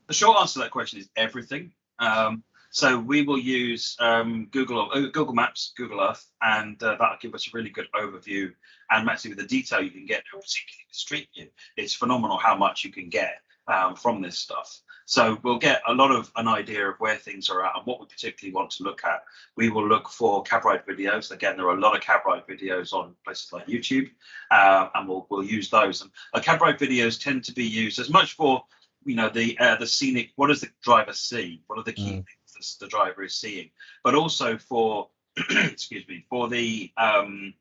The 0.07 0.13
short 0.13 0.37
answer 0.39 0.53
to 0.53 0.59
that 0.59 0.71
question 0.71 0.99
is 0.99 1.09
everything. 1.15 1.71
Um, 1.97 2.43
so 2.71 2.97
we 2.97 3.21
will 3.21 3.37
use 3.37 3.97
um, 3.99 4.47
Google 4.51 4.89
uh, 4.93 5.01
Google 5.11 5.33
Maps, 5.33 5.73
Google 5.75 6.01
Earth, 6.01 6.25
and 6.41 6.81
uh, 6.81 6.95
that'll 6.97 7.17
give 7.21 7.35
us 7.35 7.47
a 7.47 7.51
really 7.53 7.69
good 7.69 7.87
overview. 7.93 8.51
And 8.89 9.09
actually, 9.09 9.31
with 9.31 9.39
the 9.39 9.47
detail 9.47 9.81
you 9.81 9.91
can 9.91 10.05
get, 10.05 10.23
particularly 10.23 10.85
street 10.91 11.27
view, 11.35 11.49
it's 11.75 11.93
phenomenal 11.93 12.37
how 12.37 12.55
much 12.55 12.85
you 12.85 12.91
can 12.91 13.09
get 13.09 13.41
um, 13.67 13.95
from 13.95 14.21
this 14.21 14.39
stuff. 14.39 14.81
So 15.05 15.37
we'll 15.43 15.59
get 15.59 15.81
a 15.85 15.93
lot 15.93 16.11
of 16.11 16.31
an 16.37 16.47
idea 16.47 16.87
of 16.87 16.95
where 16.99 17.17
things 17.17 17.49
are 17.49 17.65
at 17.65 17.75
and 17.75 17.85
what 17.85 17.99
we 17.99 18.05
particularly 18.05 18.53
want 18.53 18.71
to 18.71 18.83
look 18.83 19.03
at. 19.03 19.23
We 19.57 19.69
will 19.69 19.85
look 19.85 20.07
for 20.07 20.41
cab 20.43 20.63
ride 20.63 20.85
videos. 20.85 21.31
Again, 21.31 21.57
there 21.57 21.67
are 21.67 21.77
a 21.77 21.81
lot 21.81 21.95
of 21.95 22.01
cab 22.01 22.21
ride 22.25 22.47
videos 22.47 22.93
on 22.93 23.15
places 23.25 23.51
like 23.51 23.67
YouTube, 23.67 24.09
uh, 24.49 24.87
and 24.95 25.09
we'll 25.09 25.27
we'll 25.29 25.43
use 25.43 25.69
those. 25.69 26.01
And 26.01 26.11
uh, 26.33 26.39
cab 26.39 26.61
ride 26.61 26.79
videos 26.79 27.21
tend 27.21 27.43
to 27.45 27.53
be 27.53 27.65
used 27.65 27.99
as 27.99 28.09
much 28.09 28.37
for 28.37 28.63
you 29.03 29.15
know 29.15 29.27
the 29.27 29.57
uh, 29.59 29.75
the 29.75 29.87
scenic. 29.87 30.31
What 30.37 30.47
does 30.47 30.61
the 30.61 30.69
driver 30.81 31.11
see? 31.11 31.61
What 31.67 31.77
are 31.77 31.83
the 31.83 31.91
key 31.91 32.11
mm. 32.11 32.25
things 32.25 32.40
the 32.79 32.87
driver 32.87 33.23
is 33.23 33.35
seeing, 33.35 33.69
but 34.03 34.15
also 34.15 34.57
for 34.57 35.09
excuse 35.49 36.07
me 36.07 36.25
for 36.29 36.49
the 36.49 36.91
um, 36.97 37.53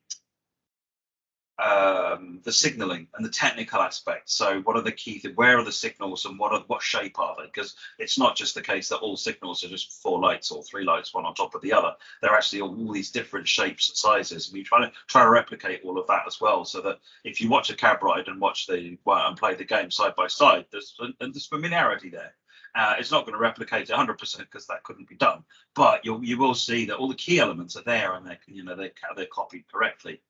um, 1.61 2.41
the 2.45 2.53
signaling 2.53 3.09
and 3.15 3.25
the 3.25 3.31
technical 3.31 3.81
aspects. 3.81 4.35
So, 4.35 4.61
what 4.63 4.77
are 4.77 4.83
the 4.83 4.93
key? 4.93 5.19
Th- 5.19 5.37
where 5.37 5.59
are 5.59 5.65
the 5.65 5.73
signals, 5.73 6.25
and 6.25 6.39
what 6.39 6.53
are 6.53 6.65
what 6.67 6.83
shape 6.83 7.19
are 7.19 7.37
they? 7.39 7.47
Because 7.47 7.75
it's 7.99 8.19
not 8.19 8.37
just 8.37 8.55
the 8.55 8.63
case 8.63 8.89
that 8.89 8.99
all 8.99 9.17
signals 9.17 9.63
are 9.63 9.69
just 9.69 10.03
four 10.03 10.21
lights 10.21 10.51
or 10.51 10.63
three 10.63 10.85
lights, 10.85 11.13
one 11.13 11.27
on 11.27 11.35
top 11.35 11.55
of 11.55 11.63
the 11.63 11.73
other. 11.73 11.95
They're 12.23 12.35
actually 12.35 12.63
all, 12.63 12.87
all 12.87 12.93
these 12.93 13.11
different 13.11 13.47
shapes 13.47 13.89
and 13.91 13.97
sizes, 13.97 14.49
and 14.49 14.55
we 14.55 14.63
try 14.63 14.81
to 14.81 14.93
try 15.07 15.23
to 15.23 15.31
replicate 15.31 15.83
all 15.85 15.99
of 15.99 16.07
that 16.07 16.23
as 16.27 16.41
well. 16.41 16.65
So 16.65 16.81
that 16.83 16.99
if 17.25 17.41
you 17.41 17.49
watch 17.49 17.71
a 17.71 17.77
cab 17.77 18.03
ride 18.03 18.29
and 18.29 18.41
watch 18.41 18.67
the 18.67 18.97
well, 19.05 19.29
and 19.29 19.37
play 19.37 19.55
the 19.55 19.65
game 19.65 19.91
side 19.91 20.15
by 20.17 20.29
side, 20.29 20.67
there's 20.71 20.97
and 20.99 21.35
there's 21.35 21.47
familiarity 21.47 22.11
there. 22.11 22.35
Uh, 22.75 22.95
it's 22.99 23.11
not 23.11 23.25
going 23.25 23.35
to 23.35 23.41
replicate 23.41 23.89
100% 23.89 24.39
because 24.39 24.67
that 24.67 24.85
couldn't 24.85 25.09
be 25.09 25.17
done, 25.17 25.45
but 25.75 26.05
you 26.05 26.21
you 26.23 26.39
will 26.39 26.55
see 26.55 26.85
that 26.87 26.97
all 26.97 27.09
the 27.09 27.15
key 27.15 27.41
elements 27.41 27.77
are 27.77 27.83
there 27.85 28.15
and 28.15 28.27
they 28.27 28.39
you 28.47 28.65
know 28.65 28.77
they 28.77 28.93
they're 29.17 29.27
copied 29.27 29.65
correctly. 29.69 30.21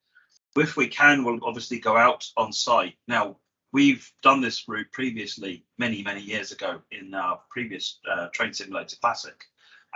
If 0.57 0.77
we 0.77 0.89
can, 0.89 1.23
we'll 1.23 1.45
obviously 1.45 1.79
go 1.79 1.97
out 1.97 2.27
on 2.37 2.53
site. 2.53 2.95
Now 3.07 3.37
we've 3.73 4.11
done 4.23 4.41
this 4.41 4.69
route 4.69 4.91
previously 4.93 5.65
many 5.79 6.03
many 6.03 6.23
years 6.23 6.53
ago 6.53 6.81
in 6.91 7.15
our 7.15 7.41
previous 7.51 7.99
uh, 8.11 8.29
Train 8.33 8.53
Simulator 8.53 8.97
Classic. 9.01 9.45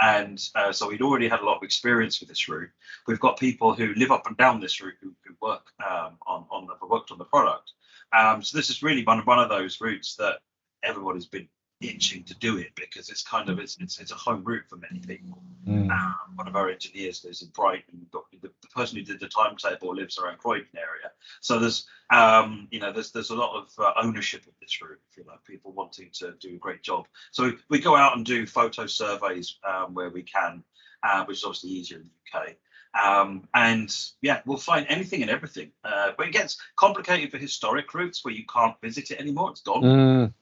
And 0.01 0.41
uh, 0.57 0.73
so 0.73 0.89
we'd 0.89 1.03
already 1.03 1.29
had 1.29 1.41
a 1.41 1.45
lot 1.45 1.59
of 1.59 1.63
experience 1.63 2.19
with 2.19 2.29
this 2.29 2.49
route. 2.49 2.71
We've 3.07 3.21
got 3.21 3.39
people 3.39 3.75
who 3.75 3.95
live 3.95 4.11
up 4.11 4.27
and 4.27 4.37
down 4.37 4.59
this 4.59 4.81
route 4.81 4.97
who, 5.01 5.15
who 5.25 5.35
work 5.41 5.69
um, 5.89 6.19
on 6.27 6.47
on 6.51 6.67
the 6.67 6.87
worked 6.87 7.11
on 7.11 7.19
the 7.19 7.25
product. 7.25 7.73
Um, 8.17 8.43
so 8.43 8.59
this 8.59 8.71
is 8.71 8.83
really 8.83 9.05
one 9.05 9.21
one 9.21 9.39
of 9.39 9.49
those 9.49 9.81
routes 9.81 10.17
that 10.17 10.41
everybody's 10.83 11.27
been 11.27 11.49
itching 11.81 12.25
to 12.25 12.35
do 12.35 12.59
it 12.59 12.73
because 12.75 13.11
it's 13.11 13.23
kind 13.23 13.49
of 13.49 13.59
it's 13.59 13.77
it's, 13.81 13.99
it's 13.99 14.13
a 14.13 14.17
home 14.17 14.43
route 14.45 14.65
for 14.69 14.77
many 14.77 15.01
people. 15.01 15.43
Mm. 15.67 15.91
Um, 15.91 16.15
one 16.37 16.49
of 16.49 16.57
our 16.57 16.69
engineers 16.69 17.25
lives 17.25 17.43
in 17.43 17.49
Brighton. 17.49 18.07
The, 18.13 18.21
the 18.41 18.69
person 18.75 18.99
who 18.99 19.05
did 19.05 19.21
the 19.21 19.29
timetable 19.29 19.95
lives 19.95 20.19
around 20.19 20.39
Croydon 20.39 20.67
area. 20.77 21.11
So 21.41 21.59
there's, 21.59 21.87
um, 22.11 22.69
you 22.71 22.81
know, 22.81 22.93
there's 22.93 23.13
there's 23.13 23.31
a 23.31 23.35
lot 23.35 23.57
of 23.57 23.71
uh, 23.79 23.93
ownership 24.03 24.47
of 24.47 24.53
this 24.61 24.81
route, 24.81 25.01
if 25.11 25.17
you 25.17 25.25
like, 25.27 25.45
people 25.45 25.73
wanting 25.73 26.11
to 26.15 26.35
do 26.41 26.55
a 26.55 26.59
great 26.59 26.83
job. 26.83 27.07
So 27.33 27.53
we 27.69 27.81
go 27.81 27.97
out 27.97 28.17
and 28.17 28.25
do 28.25 28.47
photo 28.47 28.87
surveys 28.87 29.59
um, 29.67 29.95
where 29.95 30.11
we 30.11 30.23
can, 30.23 30.63
uh, 31.03 31.25
which 31.25 31.39
is 31.39 31.45
obviously 31.45 31.71
easier 31.71 31.99
in 31.99 32.05
the 32.05 32.39
UK. 32.39 32.57
Um, 32.95 33.49
and 33.55 33.95
yeah, 34.23 34.41
we'll 34.47 34.57
find 34.57 34.87
anything 34.89 35.23
and 35.23 35.31
everything. 35.31 35.73
Uh, 35.85 36.13
but 36.17 36.29
it 36.29 36.33
gets 36.33 36.59
complicated 36.77 37.31
for 37.31 37.39
historic 37.39 37.93
routes 37.93 38.25
where 38.25 38.35
you 38.35 38.45
can't 38.47 38.81
visit 38.81 39.11
it 39.11 39.19
anymore; 39.19 39.51
it's 39.51 39.63
gone. 39.63 39.83
Mm. 39.83 40.35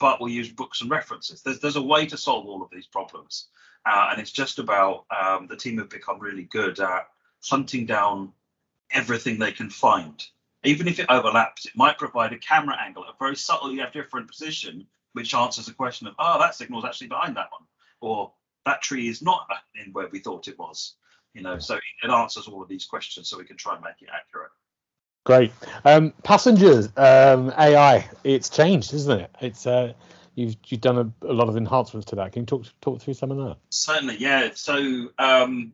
But 0.00 0.20
we'll 0.20 0.32
use 0.32 0.50
books 0.50 0.80
and 0.80 0.90
references. 0.90 1.42
There's 1.42 1.60
there's 1.60 1.76
a 1.76 1.82
way 1.82 2.06
to 2.06 2.16
solve 2.16 2.46
all 2.46 2.62
of 2.62 2.70
these 2.70 2.86
problems, 2.86 3.48
uh, 3.86 4.08
and 4.10 4.20
it's 4.20 4.32
just 4.32 4.58
about 4.58 5.04
um, 5.16 5.46
the 5.46 5.56
team 5.56 5.78
have 5.78 5.90
become 5.90 6.18
really 6.18 6.44
good 6.44 6.80
at 6.80 7.08
hunting 7.42 7.86
down 7.86 8.32
everything 8.90 9.38
they 9.38 9.52
can 9.52 9.70
find. 9.70 10.24
Even 10.64 10.88
if 10.88 10.98
it 10.98 11.06
overlaps, 11.08 11.66
it 11.66 11.76
might 11.76 11.98
provide 11.98 12.32
a 12.32 12.38
camera 12.38 12.76
angle, 12.80 13.04
a 13.04 13.14
very 13.18 13.36
subtly 13.36 13.80
a 13.80 13.90
different 13.90 14.28
position, 14.28 14.86
which 15.12 15.34
answers 15.34 15.66
the 15.66 15.72
question 15.72 16.06
of, 16.06 16.14
oh, 16.18 16.38
that 16.38 16.54
signal's 16.54 16.84
actually 16.84 17.06
behind 17.06 17.36
that 17.36 17.50
one, 17.50 17.66
or 18.00 18.32
that 18.66 18.82
tree 18.82 19.08
is 19.08 19.22
not 19.22 19.48
in 19.74 19.92
where 19.92 20.08
we 20.08 20.18
thought 20.18 20.48
it 20.48 20.58
was 20.58 20.96
you 21.34 21.42
know 21.42 21.58
so 21.58 21.78
it 22.02 22.10
answers 22.10 22.46
all 22.48 22.62
of 22.62 22.68
these 22.68 22.84
questions 22.84 23.28
so 23.28 23.38
we 23.38 23.44
can 23.44 23.56
try 23.56 23.74
and 23.74 23.84
make 23.84 24.00
it 24.02 24.08
accurate 24.12 24.50
Great. 25.24 25.52
Um, 25.84 26.12
passengers 26.22 26.88
um, 26.96 27.52
AI, 27.58 28.08
it's 28.24 28.48
changed, 28.48 28.94
isn't 28.94 29.20
it? 29.20 29.30
It's 29.40 29.66
uh, 29.66 29.92
you've 30.34 30.56
you've 30.66 30.80
done 30.80 30.98
a, 30.98 31.26
a, 31.26 31.32
lot 31.32 31.48
of 31.48 31.56
enhancements 31.56 32.06
to 32.06 32.16
that. 32.16 32.32
Can 32.32 32.42
you 32.42 32.46
talk 32.46 32.64
talk 32.80 33.00
through 33.00 33.14
some 33.14 33.30
of 33.30 33.36
that? 33.38 33.56
Certainly, 33.70 34.16
yeah. 34.18 34.50
So 34.54 35.08
um, 35.18 35.72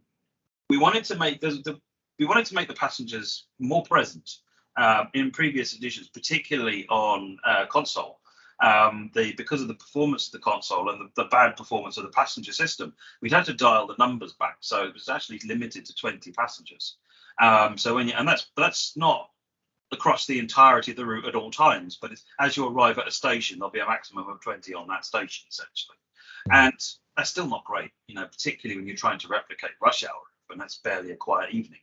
we 0.69 0.79
wanted 0.79 1.05
to 1.05 1.17
make 1.17 1.41
the, 1.41 1.51
the, 1.65 1.81
we 2.19 2.27
wanted 2.27 2.47
to 2.47 2.55
make 2.55 2.69
the 2.69 2.75
passengers 2.75 3.47
more 3.59 3.85
present 3.85 4.39
uh, 4.77 5.05
in 5.15 5.31
previous 5.31 5.75
editions, 5.75 6.09
particularly 6.09 6.87
on 6.89 7.39
uh, 7.45 7.67
console 7.67 8.19
um, 8.61 9.11
the 9.15 9.33
because 9.33 9.63
of 9.63 9.69
the 9.69 9.75
performance 9.75 10.27
of 10.27 10.33
the 10.33 10.39
console 10.39 10.89
and 10.91 11.01
the, 11.01 11.23
the, 11.23 11.29
bad 11.29 11.57
performance 11.57 11.97
of 11.99 12.05
the 12.05 12.11
passenger 12.11 12.53
system, 12.53 12.95
we'd 13.21 13.33
had 13.33 13.45
to 13.47 13.53
dial 13.53 13.87
the 13.87 13.97
numbers 13.99 14.33
back. 14.33 14.57
So 14.61 14.85
it 14.85 14.95
was 14.95 15.09
actually 15.09 15.41
limited 15.47 15.85
to 15.87 15.95
20 15.95 16.33
passengers. 16.33 16.97
Um, 17.41 17.77
so 17.77 17.95
when 17.95 18.09
you, 18.09 18.15
and 18.17 18.27
that's 18.27 18.47
that's 18.57 18.97
not 18.97 19.31
across 19.93 20.27
the 20.27 20.39
entirety 20.39 20.91
of 20.91 20.97
the 20.97 21.07
route 21.07 21.27
at 21.27 21.35
all 21.35 21.51
times, 21.51 21.99
but 22.01 22.13
as 22.41 22.57
you 22.57 22.67
arrive 22.67 22.99
at 22.99 23.09
a 23.09 23.13
station, 23.13 23.59
there'll 23.59 23.71
be 23.71 23.81
a 23.81 23.87
maximum 23.87 24.29
of 24.29 24.41
20 24.41 24.75
on 24.75 24.89
that 24.89 25.05
station 25.05 25.47
essentially, 25.51 25.97
and 26.51 26.79
that's 27.17 27.31
still 27.31 27.47
not 27.47 27.65
great, 27.65 27.91
you 28.09 28.15
know, 28.15 28.27
particularly 28.27 28.79
when 28.79 28.87
you're 28.87 28.97
trying 28.97 29.19
to 29.21 29.29
replicate 29.29 29.71
rush 29.81 30.05
hour, 30.05 30.23
and 30.51 30.61
that's 30.61 30.79
barely 30.79 31.13
a 31.13 31.17
quiet 31.17 31.53
evening. 31.53 31.81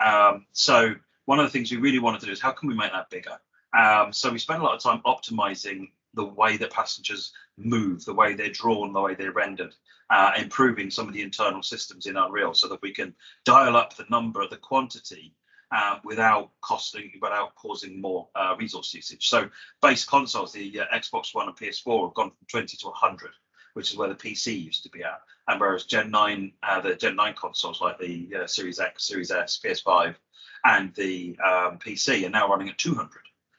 Um, 0.00 0.46
so 0.52 0.94
one 1.24 1.38
of 1.38 1.46
the 1.46 1.50
things 1.50 1.70
we 1.70 1.78
really 1.78 1.98
wanted 1.98 2.20
to 2.20 2.26
do 2.26 2.32
is 2.32 2.40
how 2.40 2.52
can 2.52 2.68
we 2.68 2.74
make 2.74 2.92
that 2.92 3.10
bigger? 3.10 3.38
Um, 3.76 4.12
so 4.12 4.30
we 4.30 4.38
spent 4.38 4.60
a 4.60 4.64
lot 4.64 4.74
of 4.74 4.82
time 4.82 5.02
optimizing 5.04 5.88
the 6.14 6.24
way 6.24 6.56
that 6.56 6.70
passengers 6.70 7.32
move, 7.58 8.04
the 8.04 8.14
way 8.14 8.34
they're 8.34 8.48
drawn, 8.48 8.92
the 8.92 9.00
way 9.00 9.14
they're 9.14 9.32
rendered, 9.32 9.74
uh, 10.10 10.32
improving 10.38 10.90
some 10.90 11.08
of 11.08 11.14
the 11.14 11.22
internal 11.22 11.62
systems 11.62 12.06
in 12.06 12.16
Unreal 12.16 12.54
so 12.54 12.68
that 12.68 12.80
we 12.80 12.92
can 12.92 13.14
dial 13.44 13.76
up 13.76 13.94
the 13.96 14.06
number, 14.08 14.46
the 14.48 14.56
quantity 14.56 15.34
uh, 15.70 15.98
without 16.04 16.50
costing, 16.60 17.10
without 17.20 17.54
causing 17.54 18.00
more 18.00 18.28
uh, 18.34 18.54
resource 18.58 18.92
usage. 18.94 19.28
So 19.28 19.48
base 19.82 20.04
consoles, 20.04 20.52
the 20.52 20.80
uh, 20.80 20.84
Xbox 20.94 21.34
One 21.34 21.48
and 21.48 21.56
PS4 21.56 22.06
have 22.06 22.14
gone 22.14 22.30
from 22.30 22.46
20 22.50 22.76
to 22.76 22.86
100, 22.86 23.30
which 23.74 23.90
is 23.90 23.96
where 23.96 24.08
the 24.08 24.14
PC 24.14 24.64
used 24.64 24.82
to 24.84 24.90
be 24.90 25.02
at. 25.02 25.20
And 25.48 25.60
whereas 25.60 25.84
Gen 25.84 26.10
9, 26.10 26.52
uh, 26.62 26.80
the 26.80 26.94
Gen 26.94 27.16
9 27.16 27.34
consoles 27.34 27.80
like 27.80 27.98
the 27.98 28.28
uh, 28.42 28.46
Series 28.46 28.80
X, 28.80 29.06
Series 29.06 29.30
S, 29.30 29.60
PS5, 29.64 30.14
and 30.64 30.94
the 30.94 31.36
um, 31.44 31.78
PC 31.78 32.26
are 32.26 32.30
now 32.30 32.48
running 32.48 32.68
at 32.68 32.78
200. 32.78 33.10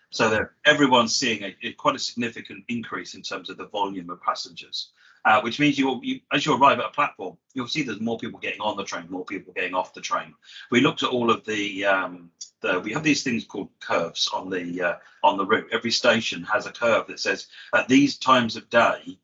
So 0.10 0.48
everyone's 0.66 1.16
seeing 1.16 1.44
a, 1.44 1.56
a, 1.64 1.74
quite 1.74 1.96
a 1.96 2.00
significant 2.00 2.64
increase 2.70 3.14
in 3.14 3.22
terms 3.22 3.50
of 3.50 3.58
the 3.58 3.68
volume 3.68 4.10
of 4.10 4.22
passengers, 4.22 4.92
uh, 5.26 5.42
which 5.42 5.60
means 5.60 5.78
you, 5.78 6.00
you, 6.04 6.20
as 6.32 6.46
you 6.46 6.56
arrive 6.56 6.80
at 6.80 6.86
a 6.86 6.90
platform, 6.90 7.38
you'll 7.54 7.68
see 7.68 7.84
there's 7.84 8.00
more 8.00 8.18
people 8.18 8.40
getting 8.40 8.62
on 8.62 8.78
the 8.78 8.84
train, 8.84 9.06
more 9.10 9.26
people 9.26 9.54
getting 9.54 9.74
off 9.74 9.94
the 9.94 10.02
train. 10.02 10.34
We 10.72 10.82
looked 10.82 11.04
at 11.04 11.10
all 11.10 11.30
of 11.30 11.46
the, 11.46 11.86
um, 11.86 12.32
the 12.62 12.80
we 12.80 12.94
have 12.94 13.04
these 13.04 13.24
things 13.24 13.46
called 13.46 13.70
curves 13.80 14.30
on 14.34 14.50
the 14.50 14.82
uh, 14.82 14.96
on 15.24 15.38
the 15.38 15.46
route. 15.46 15.70
Every 15.72 15.92
station 15.92 16.44
has 16.44 16.66
a 16.66 16.72
curve 16.72 17.08
that 17.08 17.20
says 17.20 17.48
at 17.74 17.88
these 17.88 18.18
times 18.18 18.56
of 18.56 18.70
day, 18.70 19.18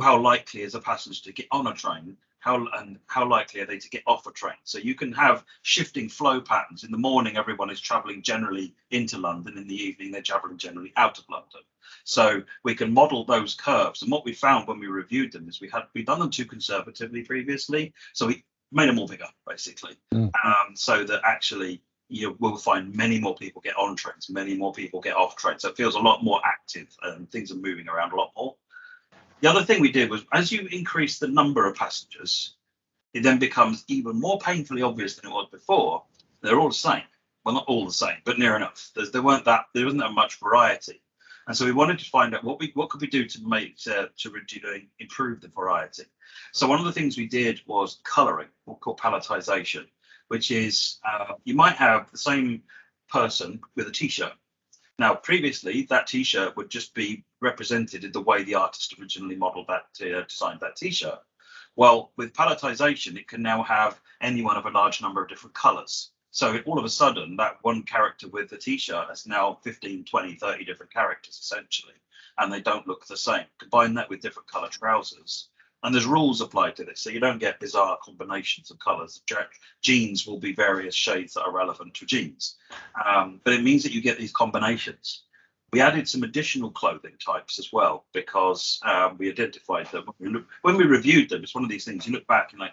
how 0.00 0.18
likely 0.18 0.62
is 0.62 0.74
a 0.74 0.80
passenger 0.80 1.22
to 1.22 1.32
get 1.32 1.46
on 1.50 1.66
a 1.66 1.74
train 1.74 2.16
how 2.42 2.66
and 2.76 2.98
how 3.06 3.24
likely 3.24 3.60
are 3.60 3.66
they 3.66 3.78
to 3.78 3.88
get 3.88 4.02
off 4.04 4.26
a 4.26 4.32
train? 4.32 4.56
So 4.64 4.78
you 4.78 4.96
can 4.96 5.12
have 5.12 5.44
shifting 5.62 6.08
flow 6.08 6.40
patterns. 6.40 6.82
In 6.82 6.90
the 6.90 6.98
morning, 6.98 7.36
everyone 7.36 7.70
is 7.70 7.80
traveling 7.80 8.20
generally 8.20 8.74
into 8.90 9.16
London. 9.16 9.56
In 9.56 9.68
the 9.68 9.76
evening, 9.76 10.10
they're 10.10 10.22
traveling 10.22 10.58
generally 10.58 10.92
out 10.96 11.18
of 11.18 11.24
London. 11.30 11.60
So 12.04 12.42
we 12.64 12.74
can 12.74 12.92
model 12.92 13.24
those 13.24 13.54
curves. 13.54 14.02
And 14.02 14.10
what 14.10 14.24
we 14.24 14.32
found 14.32 14.66
when 14.66 14.80
we 14.80 14.86
reviewed 14.86 15.32
them 15.32 15.48
is 15.48 15.60
we 15.60 15.68
had 15.68 15.84
we 15.94 16.02
done 16.02 16.18
them 16.18 16.30
too 16.30 16.44
conservatively 16.44 17.22
previously. 17.22 17.92
So 18.12 18.26
we 18.26 18.44
made 18.72 18.88
them 18.88 18.98
all 18.98 19.06
bigger, 19.06 19.28
basically, 19.46 19.96
mm. 20.12 20.30
um, 20.44 20.74
so 20.74 21.04
that 21.04 21.20
actually 21.24 21.82
you 22.08 22.36
will 22.40 22.56
find 22.56 22.94
many 22.94 23.18
more 23.18 23.34
people 23.34 23.62
get 23.62 23.76
on 23.76 23.96
trains, 23.96 24.28
many 24.28 24.54
more 24.54 24.72
people 24.72 25.00
get 25.00 25.16
off 25.16 25.36
trains. 25.36 25.62
So 25.62 25.68
it 25.68 25.76
feels 25.76 25.94
a 25.94 26.00
lot 26.00 26.22
more 26.22 26.40
active 26.44 26.88
and 27.02 27.30
things 27.30 27.50
are 27.52 27.56
moving 27.56 27.88
around 27.88 28.12
a 28.12 28.16
lot 28.16 28.32
more. 28.36 28.54
The 29.40 29.48
other 29.48 29.64
thing 29.64 29.80
we 29.80 29.92
did 29.92 30.10
was 30.10 30.24
as 30.32 30.52
you 30.52 30.68
increase 30.70 31.18
the 31.18 31.28
number 31.28 31.66
of 31.66 31.74
passengers, 31.74 32.54
it 33.14 33.22
then 33.22 33.38
becomes 33.38 33.84
even 33.88 34.20
more 34.20 34.38
painfully 34.38 34.82
obvious 34.82 35.16
than 35.16 35.30
it 35.30 35.34
was 35.34 35.48
before. 35.50 36.04
They're 36.42 36.58
all 36.58 36.68
the 36.68 36.74
same. 36.74 37.02
Well, 37.44 37.54
not 37.54 37.66
all 37.66 37.84
the 37.84 37.92
same, 37.92 38.18
but 38.24 38.38
near 38.38 38.54
enough. 38.56 38.90
There's, 38.94 39.10
there 39.10 39.22
weren't 39.22 39.46
that 39.46 39.64
there 39.74 39.84
wasn't 39.84 40.02
that 40.02 40.12
much 40.12 40.38
variety, 40.38 41.01
and 41.46 41.56
so 41.56 41.64
we 41.64 41.72
wanted 41.72 41.98
to 41.98 42.04
find 42.04 42.34
out 42.34 42.44
what 42.44 42.58
we 42.60 42.70
what 42.74 42.90
could 42.90 43.00
we 43.00 43.06
do 43.06 43.24
to 43.24 43.46
make 43.46 43.76
to 43.78 44.10
to 44.16 44.32
improve 44.98 45.40
the 45.40 45.48
variety. 45.48 46.04
So 46.52 46.66
one 46.66 46.78
of 46.78 46.84
the 46.84 46.92
things 46.92 47.16
we 47.16 47.26
did 47.26 47.60
was 47.66 48.00
colouring, 48.04 48.48
what 48.64 48.76
we 48.76 48.80
call 48.80 48.96
palettization, 48.96 49.86
which 50.28 50.50
is 50.50 50.98
uh, 51.08 51.34
you 51.44 51.54
might 51.54 51.76
have 51.76 52.10
the 52.10 52.18
same 52.18 52.62
person 53.08 53.60
with 53.76 53.88
a 53.88 53.92
t-shirt 53.92 54.32
now, 55.02 55.16
previously, 55.16 55.82
that 55.90 56.06
T-shirt 56.06 56.56
would 56.56 56.70
just 56.70 56.94
be 56.94 57.24
represented 57.40 58.04
in 58.04 58.12
the 58.12 58.20
way 58.20 58.44
the 58.44 58.54
artist 58.54 58.94
originally 59.00 59.34
modelled 59.34 59.66
that, 59.66 59.86
uh, 60.00 60.22
designed 60.28 60.60
that 60.60 60.76
T-shirt. 60.76 61.18
Well, 61.74 62.12
with 62.16 62.34
palettization, 62.34 63.16
it 63.16 63.26
can 63.26 63.42
now 63.42 63.64
have 63.64 64.00
any 64.20 64.42
one 64.42 64.56
of 64.56 64.66
a 64.66 64.70
large 64.70 65.02
number 65.02 65.20
of 65.20 65.28
different 65.28 65.54
colours. 65.54 66.11
So 66.32 66.58
all 66.64 66.78
of 66.78 66.84
a 66.86 66.88
sudden, 66.88 67.36
that 67.36 67.58
one 67.60 67.82
character 67.82 68.26
with 68.26 68.48
the 68.48 68.56
T-shirt 68.56 69.08
has 69.10 69.26
now 69.26 69.58
15, 69.62 70.04
20, 70.04 70.34
30 70.36 70.64
different 70.64 70.90
characters 70.90 71.38
essentially, 71.38 71.92
and 72.38 72.50
they 72.50 72.62
don't 72.62 72.88
look 72.88 73.06
the 73.06 73.18
same. 73.18 73.44
Combine 73.58 73.92
that 73.94 74.08
with 74.08 74.22
different 74.22 74.50
colour 74.50 74.68
trousers, 74.68 75.50
and 75.82 75.94
there's 75.94 76.06
rules 76.06 76.40
applied 76.40 76.74
to 76.76 76.84
this, 76.84 77.00
so 77.00 77.10
you 77.10 77.20
don't 77.20 77.38
get 77.38 77.60
bizarre 77.60 77.98
combinations 78.02 78.70
of 78.70 78.78
colours. 78.78 79.20
Jeans 79.82 80.26
will 80.26 80.38
be 80.38 80.54
various 80.54 80.94
shades 80.94 81.34
that 81.34 81.42
are 81.42 81.52
relevant 81.52 81.92
to 81.94 82.06
jeans, 82.06 82.56
um, 83.04 83.38
but 83.44 83.52
it 83.52 83.62
means 83.62 83.82
that 83.82 83.92
you 83.92 84.00
get 84.00 84.18
these 84.18 84.32
combinations. 84.32 85.24
We 85.70 85.82
added 85.82 86.08
some 86.08 86.22
additional 86.22 86.70
clothing 86.70 87.16
types 87.22 87.58
as 87.58 87.74
well 87.74 88.06
because 88.14 88.80
um, 88.86 89.18
we 89.18 89.30
identified 89.30 89.86
that 89.92 90.06
when 90.06 90.14
we, 90.18 90.28
look, 90.30 90.46
when 90.62 90.76
we 90.78 90.84
reviewed 90.84 91.28
them. 91.28 91.42
It's 91.42 91.54
one 91.54 91.64
of 91.64 91.70
these 91.70 91.84
things 91.84 92.06
you 92.06 92.12
look 92.14 92.26
back 92.26 92.52
and 92.52 92.60
like 92.60 92.72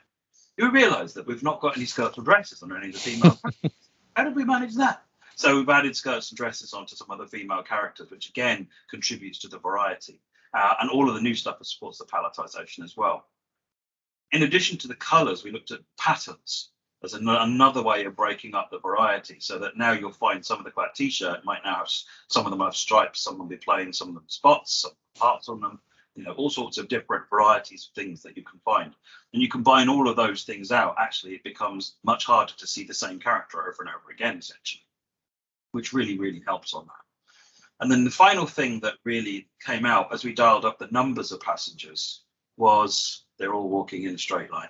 you 0.60 0.72
realise 0.72 1.14
that 1.14 1.26
we've 1.26 1.44
not 1.44 1.62
got 1.62 1.78
any 1.78 1.86
skirts 1.86 2.18
or 2.18 2.22
dresses 2.22 2.62
on 2.62 2.76
any 2.76 2.88
of 2.88 2.94
the 2.94 3.00
female. 3.00 3.40
How 4.16 4.26
did 4.26 4.36
we 4.36 4.44
manage 4.44 4.76
that? 4.76 5.04
So 5.36 5.56
we've 5.56 5.70
added 5.70 5.96
skirts 5.96 6.30
and 6.32 6.38
dresses 6.38 6.74
onto 6.74 6.98
some 6.98 7.10
of 7.12 7.18
the 7.18 7.28
female 7.28 7.64
characters, 7.64 8.12
which 8.12 8.30
again 8.30 8.68
contributes 8.90 9.40
to 9.40 9.48
the 9.48 9.58
variety. 9.58 10.20
Uh, 10.54 10.74
and 10.82 10.90
all 10.90 11.08
of 11.08 11.16
the 11.16 11.22
new 11.22 11.34
stuff 11.34 11.58
supports 11.62 12.00
the 12.00 12.06
palettization 12.06 12.84
as 12.84 12.98
well. 12.98 13.26
In 14.34 14.44
addition 14.44 14.78
to 14.80 14.90
the 14.90 14.96
colors, 14.96 15.44
we 15.44 15.52
looked 15.52 15.72
at 15.72 15.80
patterns 15.98 16.72
as 17.04 17.14
an, 17.14 17.30
another 17.30 17.82
way 17.82 18.04
of 18.04 18.18
breaking 18.18 18.54
up 18.54 18.70
the 18.70 18.80
variety 18.80 19.38
so 19.40 19.58
that 19.60 19.78
now 19.78 19.94
you'll 19.94 20.12
find 20.12 20.46
some 20.46 20.60
of 20.60 20.66
the 20.66 20.72
clad 20.72 20.90
t-shirt 20.94 21.46
might 21.46 21.64
now 21.64 21.76
have 21.76 21.90
some 22.28 22.46
of 22.46 22.52
them 22.52 22.60
have 22.60 22.76
stripes, 22.76 23.22
some 23.22 23.38
will 23.38 23.46
be 23.46 23.56
plain, 23.56 23.94
some 23.94 24.10
of 24.10 24.16
them 24.16 24.26
spots, 24.28 24.82
some 24.82 24.92
parts 25.16 25.48
on 25.48 25.62
them, 25.62 25.80
you 26.16 26.24
know, 26.24 26.32
all 26.34 26.50
sorts 26.50 26.78
of 26.78 26.88
different 26.88 27.30
varieties 27.30 27.90
of 27.90 27.96
things 27.96 28.22
that 28.24 28.36
you 28.36 28.44
can 28.44 28.60
find. 28.66 28.94
And 29.34 29.42
you 29.42 29.48
combine 29.48 29.90
all 29.90 30.10
of 30.10 30.16
those 30.16 30.44
things 30.44 30.72
out, 30.72 30.96
actually 31.00 31.34
it 31.34 31.44
becomes 31.44 31.96
much 32.04 32.26
harder 32.26 32.54
to 32.58 32.68
see 32.68 32.84
the 32.84 32.94
same 32.94 33.20
character 33.20 33.62
over 33.62 33.78
and 33.80 33.90
over 33.90 34.12
again, 34.12 34.38
essentially, 34.38 34.84
which 35.72 35.94
really, 35.94 36.18
really 36.18 36.44
helps 36.46 36.74
on 36.74 36.86
that. 36.86 36.94
And 37.80 37.90
then 37.90 38.04
the 38.04 38.12
final 38.12 38.46
thing 38.46 38.82
that 38.82 38.96
really 39.06 39.48
came 39.66 39.86
out 39.86 40.14
as 40.14 40.24
we 40.24 40.34
dialed 40.34 40.66
up 40.66 40.78
the 40.78 40.90
numbers 40.92 41.32
of 41.32 41.40
passengers 41.40 42.24
was 42.58 43.24
they're 43.38 43.54
all 43.54 43.70
walking 43.70 44.04
in 44.04 44.16
a 44.16 44.18
straight 44.18 44.52
line. 44.52 44.70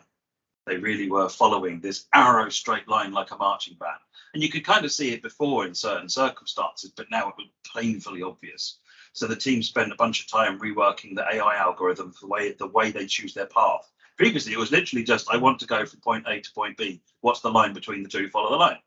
They 0.68 0.78
really 0.78 1.10
were 1.10 1.28
following 1.28 1.80
this 1.80 2.06
arrow 2.14 2.50
straight 2.50 2.88
line 2.88 3.12
like 3.12 3.32
a 3.32 3.38
marching 3.38 3.74
band. 3.80 3.98
And 4.36 4.44
you 4.44 4.50
could 4.50 4.64
kind 4.64 4.86
of 4.86 4.92
see 4.92 5.12
it 5.12 5.24
before 5.24 5.66
in 5.66 5.74
certain 5.74 6.10
circumstances, 6.10 6.92
but 6.96 7.10
now 7.10 7.30
it 7.30 7.36
was 7.38 7.48
painfully 7.76 8.22
obvious. 8.22 8.78
So 9.20 9.28
the 9.28 9.36
team 9.36 9.62
spent 9.62 9.92
a 9.92 9.96
bunch 9.96 10.22
of 10.22 10.28
time 10.28 10.60
reworking 10.60 11.16
the 11.16 11.26
AI 11.32 11.56
algorithm 11.58 12.12
for 12.12 12.22
the 12.22 12.28
way, 12.28 12.52
the 12.54 12.68
way 12.68 12.92
they 12.92 13.06
choose 13.06 13.34
their 13.34 13.46
path 13.46 13.90
Previously, 14.20 14.52
it 14.52 14.60
was 14.60 14.70
literally 14.70 15.06
just 15.06 15.32
I 15.32 15.38
want 15.38 15.60
to 15.62 15.66
go 15.66 15.86
from 15.86 16.02
point 16.02 16.26
A 16.28 16.42
to 16.42 16.52
point 16.52 16.76
B. 16.76 17.02
What's 17.22 17.40
the 17.40 17.50
line 17.50 17.72
between 17.72 18.04
the 18.04 18.10
two? 18.10 18.28
Follow 18.28 18.50
the 18.50 18.58
line. 18.58 18.80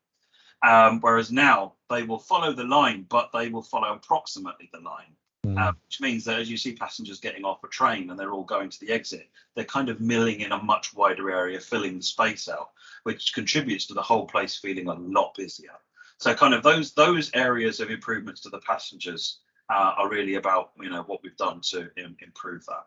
Um, 0.62 1.00
whereas 1.00 1.32
now 1.32 1.72
they 1.88 2.02
will 2.02 2.18
follow 2.18 2.52
the 2.52 2.64
line, 2.64 3.06
but 3.08 3.30
they 3.32 3.48
will 3.48 3.62
follow 3.62 3.94
approximately 3.94 4.68
the 4.74 4.80
line. 4.80 5.16
Mm. 5.46 5.74
Which 5.86 6.02
means 6.02 6.26
that 6.26 6.38
as 6.38 6.50
you 6.50 6.58
see 6.58 6.74
passengers 6.74 7.18
getting 7.18 7.46
off 7.46 7.64
a 7.64 7.68
train 7.68 8.10
and 8.10 8.18
they're 8.18 8.32
all 8.32 8.44
going 8.44 8.68
to 8.68 8.80
the 8.80 8.92
exit, 8.92 9.26
they're 9.54 9.64
kind 9.64 9.88
of 9.88 10.02
milling 10.02 10.40
in 10.40 10.52
a 10.52 10.62
much 10.62 10.92
wider 10.92 11.30
area, 11.30 11.58
filling 11.60 11.96
the 11.96 12.02
space 12.02 12.46
out, 12.46 12.68
which 13.04 13.32
contributes 13.32 13.86
to 13.86 13.94
the 13.94 14.02
whole 14.02 14.26
place 14.26 14.58
feeling 14.58 14.88
a 14.88 14.94
lot 14.94 15.34
busier. 15.34 15.78
So, 16.18 16.34
kind 16.34 16.52
of 16.52 16.62
those 16.62 16.92
those 16.92 17.30
areas 17.32 17.80
of 17.80 17.90
improvements 17.90 18.42
to 18.42 18.50
the 18.50 18.60
passengers 18.60 19.38
uh, 19.72 19.94
are 19.96 20.08
really 20.08 20.34
about 20.34 20.70
you 20.80 20.90
know 20.90 21.02
what 21.02 21.22
we've 21.22 21.36
done 21.36 21.60
to 21.60 21.88
Im- 21.96 22.16
improve 22.20 22.64
that. 22.66 22.84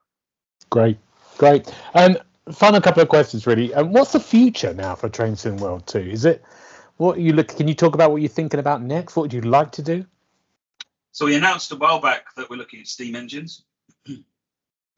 Great, 0.70 0.98
great. 1.38 1.74
Um, 1.94 2.18
final 2.52 2.80
couple 2.82 3.02
of 3.02 3.10
questions, 3.10 3.48
really. 3.48 3.74
Um, 3.74 3.92
what's 3.92 4.12
the 4.12 4.20
future 4.20 4.74
now 4.74 4.96
for 4.96 5.10
Train 5.10 5.36
Sim 5.36 5.58
World 5.58 5.88
Two? 5.88 6.00
Is 6.00 6.26
it 6.26 6.44
what 6.98 7.20
you 7.20 7.34
look? 7.34 7.50
Can 7.50 7.68
you 7.68 7.74
talk 7.74 7.96
about 7.96 8.12
what 8.12 8.22
you're 8.22 8.30
thinking 8.30 8.60
about 8.60 8.82
next? 8.82 9.16
What 9.16 9.24
would 9.24 9.34
you 9.34 9.42
like 9.42 9.72
to 9.74 9.82
do? 9.82 10.06
So 11.12 11.26
we 11.26 11.36
announced 11.36 11.72
a 11.72 11.76
while 11.76 12.00
back 12.00 12.36
that 12.36 12.50
we're 12.50 12.58
looking 12.58 12.82
at 12.82 12.88
steam 12.88 13.16
engines. 13.16 13.64
uh, 14.10 14.14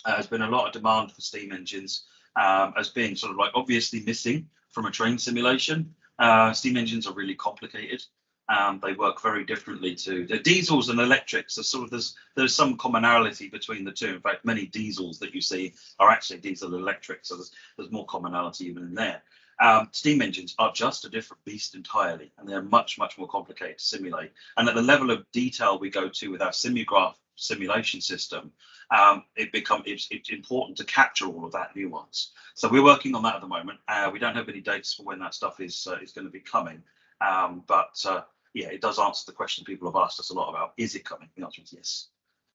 there's 0.06 0.28
been 0.28 0.42
a 0.42 0.50
lot 0.50 0.68
of 0.68 0.74
demand 0.74 1.12
for 1.12 1.22
steam 1.22 1.52
engines 1.52 2.06
um, 2.36 2.74
as 2.78 2.90
being 2.90 3.16
sort 3.16 3.32
of 3.32 3.38
like 3.38 3.52
obviously 3.56 4.02
missing 4.02 4.50
from 4.70 4.86
a 4.86 4.92
train 4.92 5.18
simulation. 5.18 5.94
Uh, 6.20 6.52
steam 6.54 6.76
engines 6.76 7.06
are 7.06 7.14
really 7.14 7.36
complicated. 7.36 8.04
Um, 8.50 8.80
they 8.82 8.94
work 8.94 9.22
very 9.22 9.44
differently 9.44 9.94
to 9.96 10.26
the 10.26 10.40
diesels 10.40 10.90
and 10.90 11.00
electrics. 11.00 11.58
Are 11.58 11.64
sort 11.64 11.84
of 11.84 11.90
there's 11.90 12.16
there's 12.36 12.56
some 12.56 12.78
commonality 12.78 13.50
between 13.50 13.84
the 13.84 13.92
two. 13.92 14.16
In 14.16 14.22
fact, 14.22 14.46
many 14.46 14.66
diesels 14.66 15.20
that 15.20 15.36
you 15.36 15.42
see 15.42 15.74
are 16.00 16.10
actually 16.10 16.40
diesel 16.40 16.76
electric, 16.76 17.26
so 17.26 17.36
there's 17.36 17.52
there's 17.78 17.92
more 17.92 18.06
commonality 18.06 18.66
even 18.66 18.84
in 18.84 18.96
there. 18.96 19.22
Um, 19.60 19.90
steam 19.92 20.22
engines 20.22 20.54
are 20.60 20.72
just 20.72 21.06
a 21.06 21.10
different 21.10 21.44
beast 21.44 21.76
entirely, 21.76 22.32
and 22.38 22.48
they're 22.48 22.62
much, 22.62 23.00
much 23.00 23.18
more 23.18 23.28
complicated 23.28 23.80
to 23.80 23.84
simulate. 23.84 24.32
And 24.56 24.70
at 24.70 24.76
the 24.76 24.82
level 24.82 25.10
of 25.10 25.30
detail 25.32 25.80
we 25.80 25.90
go 25.90 26.10
to 26.10 26.32
with 26.32 26.42
our 26.42 26.52
SimuGraph 26.52 27.16
simulation 27.36 28.02
system, 28.02 28.52
um, 28.96 29.24
it 29.36 29.52
become 29.52 29.82
it's, 29.86 30.08
it's, 30.12 30.30
important 30.30 30.78
to 30.78 30.84
capture 30.86 31.26
all 31.26 31.44
of 31.44 31.52
that 31.54 31.76
nuance. 31.76 32.32
So 32.54 32.70
we're 32.70 32.84
working 32.84 33.16
on 33.16 33.24
that 33.24 33.36
at 33.36 33.42
the 33.42 33.48
moment. 33.48 33.80
Uh, 33.88 34.10
we 34.14 34.20
don't 34.20 34.36
have 34.36 34.48
any 34.48 34.62
dates 34.62 34.94
for 34.94 35.04
when 35.04 35.20
that 35.20 35.34
stuff 35.34 35.60
is 35.60 35.88
uh, 35.88 35.98
is 36.02 36.12
going 36.12 36.26
to 36.26 36.32
be 36.32 36.40
coming, 36.40 36.82
um, 37.20 37.64
but 37.68 38.00
uh, 38.06 38.22
yeah, 38.58 38.70
it 38.70 38.82
does 38.82 38.98
answer 38.98 39.24
the 39.28 39.36
question 39.36 39.64
people 39.66 39.92
have 39.92 40.02
asked 40.02 40.20
us 40.20 40.32
a 40.32 40.34
lot 40.34 40.50
about: 40.50 40.74
is 40.78 40.96
it 40.96 41.06
coming? 41.06 41.30
The 41.38 41.46
answer 41.46 41.62
is 41.62 41.74
yes. 41.74 42.08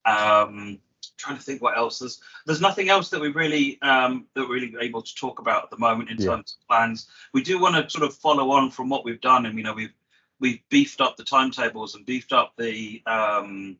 Um, 0.05 0.81
trying 1.17 1.37
to 1.37 1.43
think 1.43 1.63
what 1.63 1.77
else 1.77 1.99
there's 2.01 2.21
there's 2.47 2.61
nothing 2.61 2.89
else 2.89 3.11
that 3.11 3.21
we 3.21 3.29
really 3.29 3.81
um 3.83 4.27
that 4.35 4.49
we're 4.49 4.55
really 4.55 4.75
able 4.81 5.03
to 5.03 5.15
talk 5.15 5.39
about 5.39 5.65
at 5.65 5.71
the 5.71 5.79
moment 5.79 6.11
in 6.11 6.17
Yeah. 6.19 6.31
terms 6.31 6.57
of 6.59 6.69
plans 6.69 7.09
we 7.33 7.43
do 7.43 7.61
want 7.61 7.75
to 7.77 7.91
sort 7.91 8.05
of 8.05 8.15
follow 8.15 8.51
on 8.53 8.71
from 8.71 8.89
what 8.89 9.05
we've 9.05 9.21
done 9.21 9.47
and 9.47 9.57
you 9.57 9.65
know 9.65 9.73
we've 9.75 9.95
we've 10.41 10.61
beefed 10.71 11.01
up 11.01 11.17
the 11.17 11.25
timetables 11.25 11.95
and 11.95 12.07
beefed 12.07 12.33
up 12.33 12.53
the 12.57 13.03
um 13.07 13.77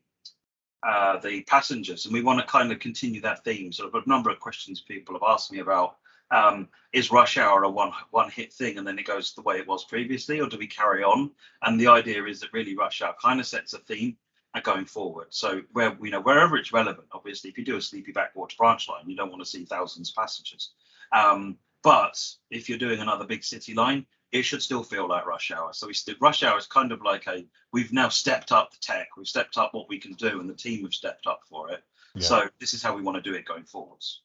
uh 0.83 1.17
the 1.19 1.41
passengers 1.43 2.05
and 2.05 2.13
we 2.13 2.21
want 2.21 2.39
to 2.39 2.45
kind 2.45 2.71
of 2.71 2.79
continue 2.79 3.21
that 3.21 3.43
theme 3.43 3.71
sort 3.71 3.93
of 3.93 4.03
a 4.03 4.09
number 4.09 4.29
of 4.29 4.39
questions 4.39 4.81
people 4.81 5.15
have 5.15 5.23
asked 5.27 5.51
me 5.51 5.59
about 5.59 5.97
um 6.33 6.67
is 6.91 7.11
rush 7.11 7.37
hour 7.37 7.63
a 7.63 7.69
one 7.69 7.91
one 8.11 8.29
hit 8.29 8.51
thing 8.51 8.77
and 8.77 8.85
then 8.87 8.99
it 8.99 9.05
goes 9.05 9.33
the 9.33 9.41
way 9.41 9.57
it 9.57 9.67
was 9.67 9.85
previously 9.85 10.39
or 10.41 10.47
do 10.47 10.57
we 10.57 10.67
carry 10.67 11.03
on 11.03 11.31
and 11.61 11.79
the 11.79 11.87
idea 11.87 12.23
is 12.25 12.39
that 12.39 12.53
really 12.53 12.75
rush 12.75 13.01
hour 13.01 13.15
kind 13.21 13.39
of 13.39 13.45
sets 13.45 13.73
a 13.73 13.79
theme 13.79 14.17
going 14.61 14.85
forward. 14.85 15.27
So 15.31 15.61
where 15.71 15.97
you 16.01 16.11
know 16.11 16.21
wherever 16.21 16.57
it's 16.57 16.73
relevant, 16.73 17.07
obviously, 17.11 17.49
if 17.49 17.57
you 17.57 17.65
do 17.65 17.77
a 17.77 17.81
sleepy 17.81 18.11
backwater 18.11 18.55
branch 18.57 18.87
line, 18.87 19.09
you 19.09 19.15
don't 19.15 19.31
want 19.31 19.41
to 19.41 19.49
see 19.49 19.65
thousands 19.65 20.09
of 20.09 20.15
passengers. 20.15 20.73
Um, 21.11 21.57
but 21.81 22.19
if 22.51 22.69
you're 22.69 22.77
doing 22.77 22.99
another 22.99 23.25
big 23.25 23.43
city 23.43 23.73
line, 23.73 24.05
it 24.31 24.43
should 24.43 24.61
still 24.61 24.83
feel 24.83 25.07
like 25.07 25.25
rush 25.25 25.51
hour. 25.51 25.73
So 25.73 25.87
we 25.87 25.93
still 25.93 26.15
rush 26.21 26.43
hour 26.43 26.57
is 26.57 26.67
kind 26.67 26.91
of 26.91 27.01
like 27.01 27.25
a 27.27 27.45
we've 27.71 27.91
now 27.91 28.09
stepped 28.09 28.51
up 28.51 28.71
the 28.71 28.77
tech, 28.79 29.09
we've 29.17 29.27
stepped 29.27 29.57
up 29.57 29.73
what 29.73 29.89
we 29.89 29.97
can 29.97 30.13
do, 30.13 30.39
and 30.39 30.49
the 30.49 30.53
team 30.53 30.83
have 30.83 30.93
stepped 30.93 31.25
up 31.25 31.41
for 31.49 31.71
it. 31.71 31.83
Yeah. 32.15 32.21
So 32.21 32.49
this 32.59 32.73
is 32.73 32.83
how 32.83 32.95
we 32.95 33.01
want 33.01 33.23
to 33.23 33.29
do 33.29 33.35
it 33.35 33.45
going 33.45 33.63
forwards. 33.63 34.21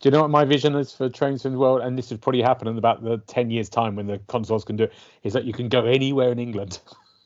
Do 0.00 0.08
you 0.08 0.10
know 0.12 0.22
what 0.22 0.30
my 0.30 0.44
vision 0.44 0.74
is 0.76 0.92
for 0.92 1.10
Train 1.10 1.36
Sim 1.36 1.54
World? 1.54 1.82
And 1.82 1.96
this 1.96 2.10
would 2.10 2.22
probably 2.22 2.40
happen 2.40 2.68
in 2.68 2.78
about 2.78 3.04
the 3.04 3.18
10 3.18 3.50
years' 3.50 3.68
time 3.68 3.96
when 3.96 4.06
the 4.06 4.18
consoles 4.28 4.64
can 4.64 4.76
do 4.76 4.84
it, 4.84 4.92
is 5.24 5.34
that 5.34 5.44
you 5.44 5.52
can 5.52 5.68
go 5.68 5.84
anywhere 5.84 6.32
in 6.32 6.38
England 6.38 6.80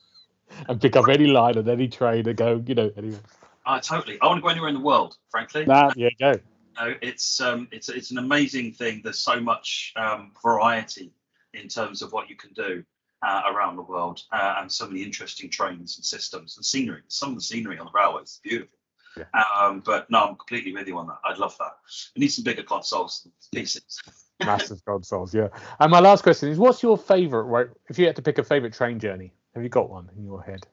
and 0.67 0.81
pick 0.81 0.95
up 0.95 1.07
any 1.07 1.27
line 1.27 1.57
on 1.57 1.69
any 1.69 1.87
train 1.87 2.27
and 2.27 2.37
go, 2.37 2.61
you 2.65 2.75
know, 2.75 2.91
anywhere. 2.97 3.21
Uh, 3.65 3.79
totally. 3.79 4.19
I 4.21 4.27
want 4.27 4.39
to 4.39 4.41
go 4.41 4.49
anywhere 4.49 4.69
in 4.69 4.75
the 4.75 4.81
world, 4.81 5.17
frankly. 5.29 5.63
That, 5.65 5.97
yeah, 5.97 6.09
go. 6.19 6.33
No, 6.77 6.93
it's 7.01 7.39
um, 7.39 7.69
it's 7.71 7.87
it's 7.87 8.11
an 8.11 8.17
amazing 8.17 8.73
thing. 8.73 8.99
There's 9.01 9.19
so 9.19 9.39
much 9.39 9.93
um, 9.95 10.33
variety 10.43 11.13
in 11.53 11.69
terms 11.69 12.01
of 12.01 12.11
what 12.11 12.29
you 12.29 12.35
can 12.35 12.51
do 12.51 12.83
uh, 13.25 13.43
around 13.47 13.77
the 13.77 13.81
world, 13.81 14.23
uh, 14.33 14.55
and 14.57 14.69
so 14.69 14.85
many 14.85 15.01
interesting 15.01 15.49
trains 15.49 15.95
and 15.95 16.03
systems 16.03 16.57
and 16.57 16.65
scenery. 16.65 17.01
Some 17.07 17.29
of 17.29 17.35
the 17.35 17.41
scenery 17.41 17.79
on 17.79 17.85
the 17.85 17.91
railways 17.93 18.27
is 18.31 18.39
beautiful. 18.43 18.74
Yeah. 19.17 19.25
Um, 19.59 19.81
but 19.85 20.09
no, 20.09 20.19
I'm 20.19 20.35
completely 20.35 20.73
with 20.73 20.87
you 20.87 20.97
on 20.97 21.07
that. 21.07 21.19
I'd 21.23 21.37
love 21.37 21.55
that. 21.59 21.77
We 22.15 22.21
need 22.21 22.29
some 22.29 22.43
bigger 22.43 22.63
consoles 22.63 23.27
pieces. 23.53 24.01
Massive 24.45 24.83
consoles, 24.85 25.33
yeah. 25.33 25.47
And 25.79 25.91
my 25.91 25.99
last 25.99 26.23
question 26.23 26.49
is 26.49 26.57
what's 26.57 26.83
your 26.83 26.97
favourite, 26.97 27.45
right? 27.45 27.67
If 27.89 27.97
you 27.97 28.05
had 28.05 28.15
to 28.17 28.21
pick 28.21 28.37
a 28.37 28.43
favourite 28.43 28.73
train 28.73 28.99
journey, 28.99 29.31
have 29.53 29.63
you 29.63 29.69
got 29.69 29.89
one 29.89 30.09
in 30.17 30.25
your 30.25 30.41
head? 30.41 30.67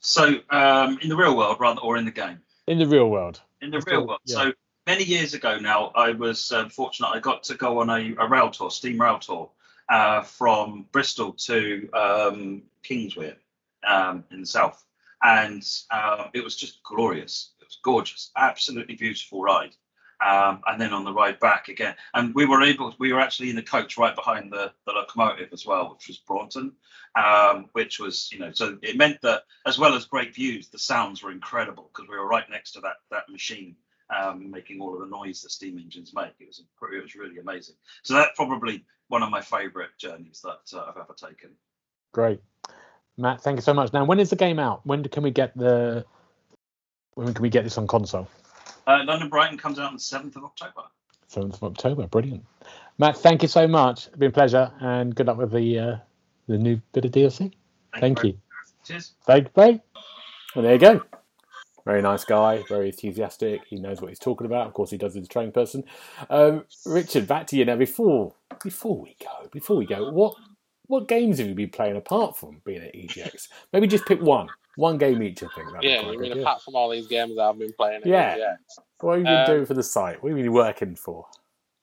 So 0.00 0.40
um, 0.50 0.98
in 1.02 1.08
the 1.08 1.16
real 1.16 1.36
world, 1.36 1.58
rather, 1.60 1.80
or 1.80 1.96
in 1.96 2.04
the 2.04 2.10
game. 2.10 2.40
In 2.66 2.78
the 2.78 2.86
real 2.86 3.08
world. 3.08 3.40
in 3.60 3.70
the 3.70 3.80
real 3.80 4.06
world. 4.06 4.20
yeah. 4.24 4.36
So 4.36 4.52
many 4.86 5.04
years 5.04 5.34
ago 5.34 5.58
now, 5.58 5.92
I 5.94 6.12
was 6.12 6.52
uh, 6.52 6.68
fortunate. 6.68 7.08
I 7.08 7.20
got 7.20 7.42
to 7.44 7.54
go 7.54 7.80
on 7.80 7.90
a, 7.90 8.14
a 8.18 8.28
rail 8.28 8.50
tour, 8.50 8.70
steam 8.70 9.00
rail 9.00 9.18
tour, 9.18 9.50
uh, 9.88 10.22
from 10.22 10.86
Bristol 10.92 11.32
to 11.32 11.88
um, 11.92 12.62
Kingswear 12.82 13.36
um, 13.86 14.24
in 14.30 14.40
the 14.40 14.46
south, 14.46 14.84
and 15.24 15.66
um, 15.90 16.28
it 16.34 16.44
was 16.44 16.54
just 16.54 16.82
glorious. 16.82 17.52
It 17.60 17.64
was 17.64 17.78
gorgeous, 17.82 18.30
absolutely 18.36 18.94
beautiful 18.94 19.42
ride. 19.42 19.74
Um, 20.24 20.62
and 20.66 20.80
then 20.80 20.92
on 20.92 21.04
the 21.04 21.12
ride 21.12 21.40
back 21.40 21.68
again, 21.68 21.96
and 22.14 22.34
we 22.34 22.46
were 22.46 22.62
able, 22.62 22.94
we 22.98 23.12
were 23.12 23.20
actually 23.20 23.50
in 23.50 23.56
the 23.56 23.62
coach 23.62 23.98
right 23.98 24.14
behind 24.14 24.52
the, 24.52 24.72
the 24.86 24.92
locomotive 24.92 25.48
as 25.52 25.66
well, 25.66 25.90
which 25.92 26.08
was 26.08 26.18
Braunton, 26.18 26.72
um, 27.16 27.68
which 27.72 27.98
was, 27.98 28.30
you 28.32 28.38
know, 28.38 28.52
so 28.52 28.78
it 28.82 28.96
meant 28.96 29.20
that 29.22 29.42
as 29.66 29.78
well 29.78 29.94
as 29.94 30.04
great 30.04 30.34
views, 30.34 30.68
the 30.68 30.78
sounds 30.78 31.22
were 31.22 31.32
incredible 31.32 31.90
because 31.92 32.08
we 32.08 32.16
were 32.16 32.28
right 32.28 32.48
next 32.48 32.72
to 32.72 32.80
that 32.80 32.96
that 33.10 33.28
machine, 33.28 33.76
um, 34.16 34.50
making 34.50 34.80
all 34.80 34.94
of 34.94 35.00
the 35.00 35.14
noise 35.14 35.42
that 35.42 35.50
steam 35.50 35.78
engines 35.78 36.12
make. 36.14 36.34
It 36.38 36.46
was 36.46 36.60
it 36.60 37.02
was 37.02 37.14
really 37.14 37.38
amazing. 37.38 37.74
So 38.02 38.14
that's 38.14 38.36
probably 38.36 38.84
one 39.08 39.22
of 39.22 39.30
my 39.30 39.40
favourite 39.40 39.90
journeys 39.98 40.40
that 40.44 40.78
uh, 40.78 40.84
I've 40.88 40.96
ever 40.96 41.14
taken. 41.16 41.50
Great. 42.12 42.40
Matt, 43.16 43.42
thank 43.42 43.56
you 43.56 43.62
so 43.62 43.74
much. 43.74 43.92
Now, 43.92 44.04
when 44.04 44.18
is 44.18 44.30
the 44.30 44.36
game 44.36 44.58
out? 44.58 44.80
When 44.84 45.04
can 45.04 45.22
we 45.22 45.30
get 45.30 45.56
the. 45.56 46.04
When 47.14 47.32
can 47.32 47.42
we 47.42 47.48
get 47.48 47.62
this 47.62 47.78
on 47.78 47.86
console? 47.86 48.28
Uh, 48.86 49.00
London 49.04 49.28
Brighton 49.28 49.56
comes 49.56 49.78
out 49.78 49.88
on 49.88 49.94
the 49.94 50.00
seventh 50.00 50.36
of 50.36 50.44
October. 50.44 50.82
7th 51.34 51.54
of 51.54 51.64
October. 51.64 52.06
Brilliant. 52.06 52.44
Matt, 52.98 53.16
thank 53.16 53.42
you 53.42 53.48
so 53.48 53.66
much. 53.66 54.06
It's 54.06 54.16
been 54.16 54.28
a 54.28 54.32
pleasure 54.32 54.70
and 54.80 55.14
good 55.14 55.26
luck 55.26 55.38
with 55.38 55.52
the 55.52 55.78
uh, 55.78 55.96
the 56.48 56.58
new 56.58 56.80
bit 56.92 57.04
of 57.04 57.12
DLC. 57.12 57.52
Thank 57.98 58.18
very 58.18 58.28
you. 58.28 58.34
much. 58.34 58.86
Cheers. 58.86 59.14
Thank 59.26 59.48
you. 59.56 59.80
Well, 60.54 60.62
there 60.62 60.72
you 60.74 60.78
go. 60.78 61.02
Very 61.84 62.00
nice 62.00 62.24
guy, 62.24 62.62
very 62.68 62.86
enthusiastic. 62.86 63.62
He 63.68 63.76
knows 63.76 64.00
what 64.00 64.08
he's 64.08 64.18
talking 64.18 64.46
about. 64.46 64.66
Of 64.66 64.72
course, 64.72 64.90
he 64.90 64.96
does. 64.96 65.14
He's 65.14 65.26
a 65.26 65.28
trained 65.28 65.52
person. 65.52 65.84
Um, 66.30 66.64
Richard, 66.86 67.26
back 67.26 67.46
to 67.48 67.56
you 67.56 67.64
now. 67.64 67.76
Before 67.76 68.34
before 68.62 69.00
we 69.00 69.16
go, 69.20 69.48
before 69.50 69.76
we 69.76 69.84
go, 69.84 70.10
what 70.10 70.34
what 70.86 71.08
games 71.08 71.38
have 71.38 71.48
you 71.48 71.54
been 71.54 71.70
playing 71.70 71.96
apart 71.96 72.36
from 72.36 72.60
being 72.64 72.82
at 72.82 72.94
EGX? 72.94 73.48
Maybe 73.72 73.86
just 73.86 74.06
pick 74.06 74.20
one, 74.20 74.48
one 74.76 74.98
game 74.98 75.22
each. 75.22 75.42
I 75.42 75.48
think. 75.54 75.72
that'd 75.72 75.82
Yeah, 75.82 76.02
you 76.02 76.10
mean 76.10 76.18
good, 76.18 76.36
yeah. 76.36 76.42
apart 76.42 76.62
from 76.62 76.76
all 76.76 76.90
these 76.90 77.06
games 77.06 77.38
I've 77.38 77.58
been 77.58 77.72
playing? 77.72 78.02
at 78.02 78.06
Yeah. 78.06 78.36
EGX, 78.36 78.56
What 79.00 79.12
have 79.12 79.20
you 79.20 79.24
been 79.24 79.34
Um, 79.40 79.46
doing 79.46 79.66
for 79.66 79.74
the 79.74 79.82
site? 79.82 80.22
What 80.22 80.28
have 80.30 80.38
you 80.38 80.44
been 80.44 80.52
working 80.52 80.94
for? 80.96 81.26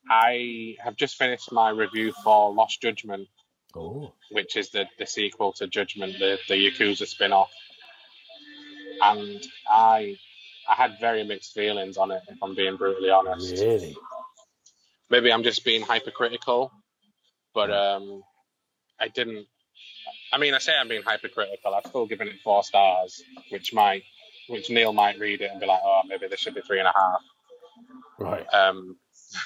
I 0.10 0.76
have 0.84 0.96
just 0.96 1.16
finished 1.18 1.52
my 1.52 1.70
review 1.70 2.12
for 2.24 2.54
Lost 2.54 2.82
Judgment, 2.82 3.28
Oh, 3.76 4.14
which 4.32 4.56
is 4.58 4.70
the, 4.72 4.86
the 5.00 5.06
sequel 5.06 5.54
to 5.54 5.68
Judgment, 5.68 6.20
the, 6.20 6.38
the 6.50 6.56
Yakuza 6.56 7.08
spin 7.08 7.32
off. 7.32 7.52
And 9.02 9.42
I 9.70 10.18
I 10.70 10.76
had 10.76 10.98
very 11.00 11.24
mixed 11.24 11.54
feelings 11.54 11.98
on 11.98 12.12
it, 12.12 12.22
if 12.28 12.38
I'm 12.44 12.54
being 12.56 12.76
brutally 12.78 13.10
honest. 13.10 13.52
really? 13.62 13.96
Maybe 15.10 15.32
I'm 15.34 15.44
just 15.44 15.66
being 15.66 15.82
hypercritical, 15.82 16.72
but 17.54 17.72
um, 17.72 18.24
I 19.02 19.08
didn't. 19.08 19.48
I 20.32 20.38
mean, 20.38 20.54
I 20.54 20.60
say 20.60 20.74
I'm 20.80 20.88
being 20.88 21.02
hypercritical. 21.02 21.74
I've 21.74 21.86
still 21.88 22.06
given 22.06 22.28
it 22.28 22.36
four 22.44 22.64
stars, 22.64 23.22
which 23.50 23.74
might, 23.74 24.04
which 24.48 24.70
Neil 24.70 24.94
might 24.94 25.20
read 25.20 25.42
it 25.42 25.52
and 25.52 25.60
be 25.60 25.66
like, 25.66 25.82
oh, 25.84 26.02
maybe 26.08 26.28
this 26.28 26.40
should 26.40 26.56
be 26.56 26.62
three 26.62 26.80
and 26.80 26.88
a 26.88 26.94
half. 26.96 27.22
Right. 28.18 28.46
Um, 28.54 28.96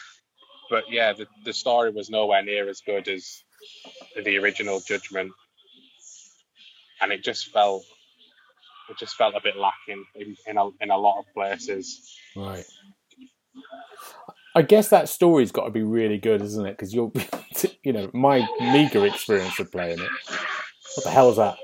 but 0.70 0.84
yeah, 0.92 1.14
the, 1.14 1.28
the 1.44 1.54
story 1.54 1.92
was 1.92 2.10
nowhere 2.10 2.44
near 2.44 2.70
as 2.70 2.82
good 2.82 3.08
as 3.08 3.44
the 4.24 4.38
original 4.38 4.80
Judgment, 4.80 5.32
and 7.02 7.12
it 7.12 7.24
just 7.24 7.52
felt 7.52 7.84
it 8.90 8.98
just 8.98 9.16
felt 9.16 9.34
a 9.36 9.42
bit 9.42 9.56
lacking 9.58 10.06
in 10.16 10.36
in 10.46 10.58
a, 10.58 10.70
in 10.82 10.92
a 10.92 10.98
lot 10.98 11.20
of 11.20 11.26
places. 11.34 12.16
Right. 12.36 12.66
I 14.56 14.62
guess 14.62 14.90
that 14.90 15.10
story's 15.10 15.52
got 15.52 15.66
to 15.66 15.72
be 15.72 15.84
really 15.84 16.18
good, 16.18 16.42
isn't 16.42 16.66
it? 16.66 16.72
Because 16.72 16.94
you're, 16.94 17.12
you 17.84 17.94
know, 17.94 18.10
my 18.14 18.48
meager 18.60 19.06
experience 19.06 19.60
of 19.60 19.72
playing 19.72 20.00
it. 20.00 20.10
What 20.96 21.04
the 21.04 21.10
hell 21.10 21.30
is 21.30 21.38
that? 21.38 21.58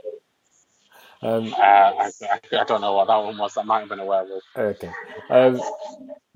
Um, 1.24 1.54
uh, 1.54 1.58
I, 1.58 2.12
I, 2.52 2.64
don't 2.66 2.82
know 2.82 2.94
what 2.94 3.08
that 3.08 3.18
one 3.18 3.38
was. 3.38 3.54
That 3.54 3.66
might 3.66 3.82
have 3.82 3.90
been 3.90 4.00
a 4.00 4.06
werewolf. 4.06 4.44
Okay. 4.58 4.92
Um, 5.30 5.62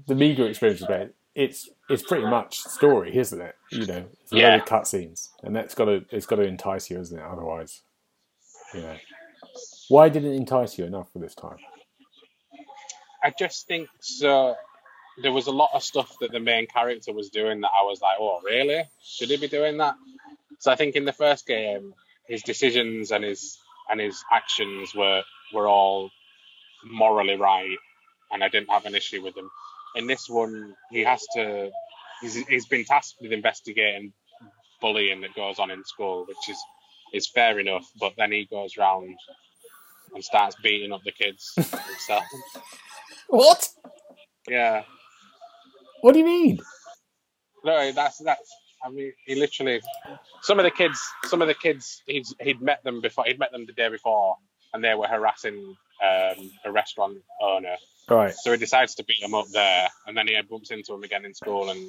the 0.08 0.16
meager 0.16 0.47
experience 0.47 0.82
of 0.82 0.88
playing 0.88 1.10
it's 1.36 1.70
it's 1.89 2.01
pretty 2.01 2.26
much 2.26 2.60
story, 2.60 3.16
isn't 3.16 3.41
it? 3.41 3.56
You 3.72 3.86
know, 3.86 4.06
it's 4.22 4.32
a 4.32 4.38
yeah. 4.38 4.49
lot 4.51 4.60
of 4.62 4.66
cutscenes, 4.66 5.30
and 5.43 5.56
that's 5.56 5.76
got 5.76 5.86
to 5.86 6.06
it's 6.10 6.26
got 6.26 6.38
to 6.38 6.43
entice 6.43 6.89
you, 6.89 6.99
isn't 6.99 7.18
it? 7.18 7.24
Otherwise, 7.24 7.82
you 8.74 8.82
know, 8.82 8.95
why 9.89 10.08
didn't 10.10 10.32
it 10.32 10.38
entice 10.38 10.78
you 10.78 10.86
enough 10.86 11.12
for 11.12 11.20
this 11.20 11.36
time? 11.36 11.58
I 13.22 13.34
just 13.38 13.68
think 13.68 13.89
so. 13.99 14.56
There 15.22 15.32
was 15.32 15.47
a 15.47 15.51
lot 15.51 15.72
of 15.74 15.84
stuff 15.84 16.13
that 16.20 16.32
the 16.32 16.39
main 16.39 16.68
character 16.68 17.13
was 17.13 17.30
doing 17.30 17.61
that 17.61 17.72
I 17.78 17.84
was 17.84 18.01
like, 18.01 18.18
"Oh, 18.20 18.41
really? 18.43 18.84
Should 19.03 19.30
he 19.30 19.38
be 19.38 19.47
doing 19.47 19.78
that?" 19.78 19.95
So 20.59 20.72
I 20.72 20.76
think 20.76 20.95
in 20.95 21.05
the 21.05 21.13
first 21.13 21.45
game, 21.47 21.93
his 22.28 22.43
decisions 22.43 23.11
and 23.11 23.24
his 23.24 23.57
and 23.89 23.99
his 23.99 24.24
actions 24.32 24.93
were 24.93 25.24
were 25.53 25.68
all 25.68 26.11
morally 26.84 27.36
right, 27.36 27.78
and 28.32 28.43
I 28.43 28.49
didn't 28.49 28.70
have 28.70 28.86
an 28.86 28.95
issue 28.95 29.24
with 29.24 29.36
them. 29.36 29.49
In 29.95 30.07
this 30.07 30.30
one, 30.30 30.76
he 30.91 31.01
has 31.01 31.26
to. 31.36 31.72
He's, 32.22 32.36
he's 32.47 32.66
been 32.66 32.86
tasked 32.86 33.18
with 33.22 33.34
investigating 33.34 34.13
bullying 34.82 35.22
that 35.22 35.36
goes 35.36 35.59
on 35.59 35.72
in 35.72 35.84
school, 35.84 36.26
which 36.28 36.49
is 36.49 36.57
is 37.13 37.28
fair 37.28 37.59
enough. 37.59 37.89
But 37.99 38.13
then 38.18 38.32
he 38.32 38.45
goes 38.45 38.78
round 38.78 39.16
and 40.13 40.24
starts 40.24 40.55
beating 40.61 40.91
up 40.91 41.01
the 41.03 41.11
kids 41.11 41.53
himself. 41.55 42.24
What? 43.28 43.70
Yeah. 44.47 44.84
What 46.06 46.14
do 46.14 46.20
you 46.20 46.26
mean? 46.26 46.60
No, 47.64 47.91
that's 47.91 48.20
that's. 48.20 48.56
I 48.84 48.91
mean, 48.91 49.12
he 49.26 49.34
literally. 49.34 49.82
Some 50.43 50.60
of 50.60 50.64
the 50.64 50.70
kids, 50.70 51.01
some 51.24 51.41
of 51.41 51.47
the 51.47 51.56
kids, 51.56 52.03
he'd 52.06 52.28
he'd 52.39 52.62
met 52.62 52.84
them 52.84 53.01
before. 53.01 53.26
He'd 53.26 53.39
met 53.39 53.51
them 53.51 53.66
the 53.66 53.74
day 53.74 53.89
before, 53.89 54.36
and 54.72 54.84
they 54.84 54.93
were 54.93 55.08
harassing 55.08 55.76
um, 56.03 56.51
a 56.64 56.72
restaurant 56.72 57.18
owner. 57.41 57.78
Right. 58.08 58.36
So 58.36 58.51
he 58.51 58.58
decides 58.58 58.93
to 58.95 59.03
beat 59.03 59.20
them 59.20 59.34
up 59.34 59.47
there, 59.47 59.89
and 60.06 60.16
then 60.16 60.28
he 60.28 60.39
bumps 60.47 60.70
into 60.70 60.91
them 60.91 61.01
again 61.01 61.26
in 61.26 61.34
school, 61.34 61.72
and 61.72 61.80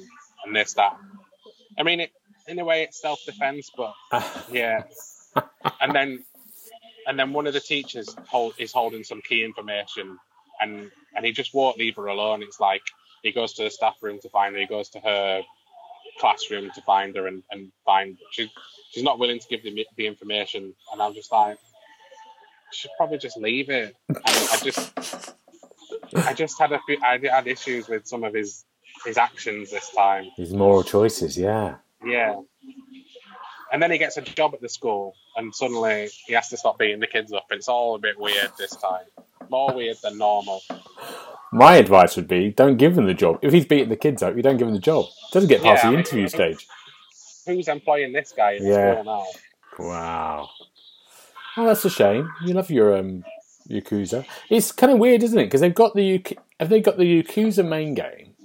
and 0.43 0.55
this 0.55 0.73
that. 0.73 0.97
I 1.77 1.83
mean, 1.83 1.99
it, 1.99 2.11
in 2.47 2.57
a 2.57 2.65
way, 2.65 2.81
it's 2.81 2.99
self 2.99 3.19
defense, 3.23 3.69
but 3.77 3.93
yeah. 4.51 4.85
and 5.79 5.93
then 5.93 6.25
and 7.05 7.19
then 7.19 7.33
one 7.33 7.45
of 7.45 7.53
the 7.53 7.59
teachers 7.59 8.15
hold, 8.27 8.55
is 8.57 8.71
holding 8.71 9.03
some 9.03 9.21
key 9.21 9.43
information, 9.43 10.17
and 10.59 10.89
and 11.15 11.23
he 11.23 11.33
just 11.33 11.53
won't 11.53 11.77
leave 11.77 11.97
her 11.97 12.07
alone. 12.07 12.41
It's 12.41 12.59
like 12.59 12.81
he 13.23 13.31
goes 13.31 13.53
to 13.53 13.63
the 13.63 13.69
staff 13.69 13.95
room 14.01 14.19
to 14.21 14.29
find 14.29 14.55
her. 14.55 14.61
He 14.61 14.67
goes 14.67 14.89
to 14.89 14.99
her 14.99 15.41
classroom 16.19 16.71
to 16.73 16.81
find 16.81 17.15
her 17.15 17.27
and, 17.27 17.43
and 17.51 17.71
find 17.85 18.17
she 18.31 18.51
she's 18.91 19.03
not 19.03 19.19
willing 19.19 19.39
to 19.39 19.47
give 19.47 19.63
the, 19.63 19.85
the 19.95 20.07
information. 20.07 20.73
And 20.91 21.01
I'm 21.01 21.13
just 21.13 21.31
like, 21.31 21.57
should 22.71 22.91
probably 22.97 23.17
just 23.17 23.37
leave 23.37 23.69
it. 23.69 23.95
And 24.09 24.19
I 24.25 24.57
just 24.63 24.93
I 26.15 26.33
just 26.33 26.59
had 26.59 26.71
a 26.71 26.79
few, 26.85 26.97
I 27.03 27.19
had 27.31 27.47
issues 27.47 27.87
with 27.87 28.07
some 28.07 28.23
of 28.23 28.33
his 28.33 28.65
his 29.05 29.17
actions 29.17 29.71
this 29.71 29.89
time. 29.91 30.25
His 30.35 30.53
moral 30.53 30.83
choices, 30.83 31.37
yeah. 31.37 31.75
Yeah. 32.03 32.39
And 33.71 33.83
then 33.83 33.91
he 33.91 33.97
gets 33.97 34.17
a 34.17 34.21
job 34.21 34.53
at 34.53 34.61
the 34.61 34.69
school, 34.69 35.13
and 35.35 35.53
suddenly 35.53 36.09
he 36.25 36.33
has 36.33 36.49
to 36.49 36.57
stop 36.57 36.79
beating 36.79 36.99
the 36.99 37.07
kids 37.07 37.33
up. 37.33 37.45
It's 37.51 37.67
all 37.67 37.95
a 37.95 37.99
bit 37.99 38.17
weird 38.17 38.51
this 38.57 38.75
time, 38.77 39.05
more 39.49 39.73
weird 39.73 39.97
than 40.01 40.17
normal. 40.17 40.61
My 41.51 41.75
advice 41.75 42.15
would 42.15 42.27
be 42.27 42.49
don't 42.49 42.77
give 42.77 42.97
him 42.97 43.05
the 43.05 43.13
job. 43.13 43.39
If 43.41 43.53
he's 43.53 43.65
beating 43.65 43.89
the 43.89 43.95
kids 43.95 44.21
up, 44.21 44.35
you 44.35 44.41
don't 44.41 44.57
give 44.57 44.67
him 44.67 44.73
the 44.73 44.79
job. 44.79 45.05
Doesn't 45.31 45.49
get 45.49 45.61
past 45.61 45.83
yeah, 45.83 45.83
the 45.83 45.87
I 45.87 45.91
mean, 45.91 45.99
interview 45.99 46.27
stage. 46.27 46.67
Who's 47.45 47.67
employing 47.67 48.11
this 48.11 48.33
guy 48.35 48.53
in 48.53 48.65
yeah. 48.65 49.01
now? 49.03 49.25
Wow. 49.79 50.49
Oh, 51.55 51.65
that's 51.65 51.85
a 51.85 51.89
shame. 51.89 52.29
You 52.45 52.53
love 52.53 52.69
your 52.69 52.97
um, 52.97 53.23
Yakuza. 53.69 54.25
It's 54.49 54.71
kind 54.71 54.91
of 54.91 54.99
weird, 54.99 55.23
isn't 55.23 55.37
it? 55.37 55.45
Because 55.45 55.61
they've 55.61 55.73
got 55.73 55.95
the 55.95 56.23
have 56.59 56.69
they 56.69 56.81
got 56.81 56.97
the 56.97 57.23
Yakuza 57.23 57.67
main 57.67 57.93
game, 57.93 58.35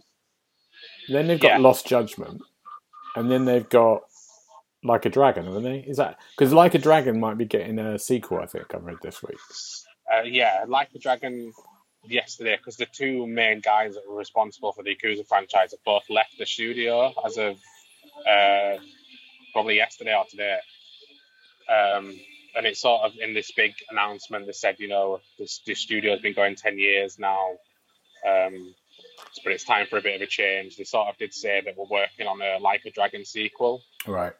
then 1.08 1.26
they've 1.26 1.40
got 1.40 1.52
yeah. 1.52 1.58
Lost 1.58 1.86
Judgment, 1.86 2.42
and 3.16 3.30
then 3.30 3.44
they've 3.44 3.68
got 3.68 4.02
Like 4.84 5.04
a 5.04 5.10
Dragon, 5.10 5.46
haven't 5.46 5.64
they? 5.64 5.78
Is 5.78 5.96
that 5.96 6.18
because 6.36 6.52
Like 6.52 6.74
a 6.74 6.78
Dragon 6.78 7.20
might 7.20 7.38
be 7.38 7.44
getting 7.44 7.78
a 7.78 7.98
sequel? 7.98 8.38
I 8.38 8.46
think 8.46 8.74
I 8.74 8.78
read 8.78 8.98
this 9.02 9.22
week. 9.22 9.38
Uh, 10.12 10.22
yeah, 10.22 10.64
Like 10.66 10.88
a 10.94 10.98
Dragon 10.98 11.52
yesterday 12.04 12.56
because 12.56 12.76
the 12.76 12.86
two 12.86 13.26
main 13.26 13.60
guys 13.60 13.94
that 13.94 14.08
were 14.08 14.16
responsible 14.16 14.72
for 14.72 14.82
the 14.82 14.96
Yakuza 14.96 15.26
franchise 15.26 15.70
have 15.72 15.84
both 15.84 16.04
left 16.10 16.38
the 16.38 16.46
studio 16.46 17.12
as 17.24 17.38
of 17.38 17.56
uh, 18.28 18.76
probably 19.52 19.76
yesterday 19.76 20.14
or 20.14 20.24
today. 20.24 20.58
Um, 21.68 22.18
and 22.54 22.66
it's 22.66 22.80
sort 22.80 23.02
of 23.02 23.12
in 23.20 23.34
this 23.34 23.50
big 23.52 23.72
announcement 23.90 24.46
they 24.46 24.52
said, 24.52 24.76
you 24.78 24.88
know, 24.88 25.20
this, 25.38 25.60
this 25.66 25.78
studio 25.78 26.12
has 26.12 26.20
been 26.20 26.34
going 26.34 26.54
10 26.54 26.78
years 26.78 27.18
now, 27.18 27.52
um, 28.28 28.74
but 29.42 29.52
it's 29.52 29.64
time 29.64 29.86
for 29.86 29.98
a 29.98 30.02
bit 30.02 30.16
of 30.16 30.22
a 30.22 30.26
change. 30.26 30.76
They 30.76 30.84
sort 30.84 31.08
of 31.08 31.16
did 31.18 31.32
say 31.32 31.62
that 31.64 31.76
we're 31.76 31.86
working 31.86 32.26
on 32.26 32.40
a 32.42 32.58
Like 32.58 32.84
a 32.84 32.90
Dragon 32.90 33.24
sequel. 33.24 33.82
Right. 34.06 34.32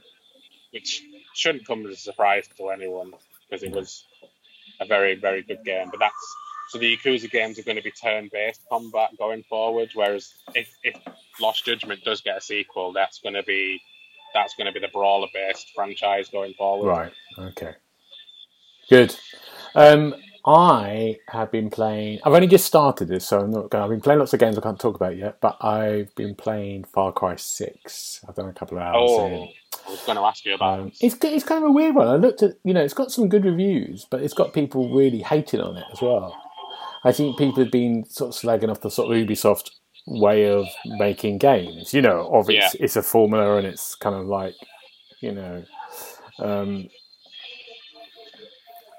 Which 0.73 1.03
shouldn't 1.35 1.67
come 1.67 1.87
as 1.87 1.95
a 1.95 1.97
surprise 1.97 2.49
to 2.59 2.69
anyone 2.69 3.13
because 3.49 3.63
it 3.63 3.73
was 3.73 4.05
a 4.81 4.87
very, 4.87 5.15
very 5.15 5.43
good 5.43 5.65
game. 5.65 5.89
But 5.91 6.01
that's 6.01 6.37
so 6.73 6.79
the 6.79 6.97
Yakuza 6.97 7.31
games 7.31 7.59
are 7.59 7.63
going 7.65 7.77
to 7.77 7.83
be 7.83 7.91
turn-based 7.91 8.63
combat 8.71 9.11
going 9.19 9.43
forward. 9.43 9.91
Whereas 9.93 10.33
if, 10.55 10.75
if 10.83 10.97
Lost 11.39 11.67
Judgment 11.67 12.03
does 12.03 12.23
get 12.23 12.39
a 12.39 12.41
sequel, 12.41 12.95
that's 12.95 13.19
going 13.19 13.35
to 13.35 13.43
be 13.43 13.79
that's 14.33 14.55
going 14.55 14.65
to 14.65 14.73
be 14.73 14.81
the 14.81 14.89
brawler-based 14.89 15.73
franchise 15.77 16.31
going 16.31 16.55
forward. 16.55 16.89
Right. 16.89 17.13
Okay. 17.39 17.75
Good. 18.89 19.15
Um, 19.75 20.15
I 20.47 21.19
have 21.29 21.53
been 21.53 21.69
playing. 21.69 22.21
I've 22.25 22.33
only 22.33 22.47
just 22.47 22.65
started 22.65 23.09
this, 23.09 23.29
so 23.29 23.41
I'm 23.41 23.51
not. 23.51 23.69
Going, 23.69 23.85
I've 23.85 23.91
been 23.91 24.01
playing 24.01 24.21
lots 24.21 24.33
of 24.33 24.41
games 24.41 24.57
I 24.57 24.63
can't 24.63 24.81
talk 24.81 24.97
about 24.97 25.15
yet, 25.15 25.43
but 25.43 25.63
I've 25.63 26.15
been 26.15 26.35
playing 26.35 26.85
Far 26.85 27.13
Cry 27.13 27.37
Six. 27.37 28.25
I've 28.27 28.35
done 28.35 28.49
a 28.49 28.55
couple 28.55 28.79
of 28.79 28.85
hours. 28.85 29.11
Oh, 29.11 29.27
in. 29.27 29.49
I 29.87 29.91
was 29.91 30.01
going 30.07 30.17
to 30.17 30.25
ask 30.25 30.43
you 30.47 30.55
about. 30.55 30.81
Um, 30.81 30.93
it's 31.03 31.17
it's 31.23 31.45
kind 31.45 31.63
of 31.63 31.69
a 31.69 31.73
weird 31.73 31.95
one. 31.95 32.09
I 32.09 32.17
looked 32.17 32.43
at 32.43 32.55
you 32.65 32.73
know 32.73 32.83
it's 32.83 32.95
got 32.95 33.13
some 33.13 33.29
good 33.29 33.45
reviews, 33.45 34.07
but 34.11 34.23
it's 34.23 34.33
got 34.33 34.55
people 34.55 34.95
really 34.95 35.21
hating 35.21 35.61
on 35.61 35.77
it 35.77 35.85
as 35.93 36.01
well. 36.01 36.35
I 37.05 37.13
think 37.13 37.37
people 37.37 37.63
have 37.63 37.73
been 37.73 38.05
sort 38.05 38.35
of 38.35 38.41
slagging 38.41 38.71
off 38.71 38.81
the 38.81 38.91
sort 38.91 39.17
of 39.17 39.27
Ubisoft 39.27 39.71
way 40.07 40.47
of 40.47 40.67
making 40.85 41.39
games. 41.39 41.93
You 41.93 42.03
know, 42.03 42.29
of 42.33 42.49
it's 42.49 42.75
yeah. 42.75 42.85
it's 42.85 42.97
a 42.97 43.03
formula 43.03 43.57
and 43.57 43.67
it's 43.67 43.95
kind 43.95 44.15
of 44.15 44.27
like 44.27 44.55
you 45.21 45.33
know. 45.33 45.65
Um, 46.39 46.89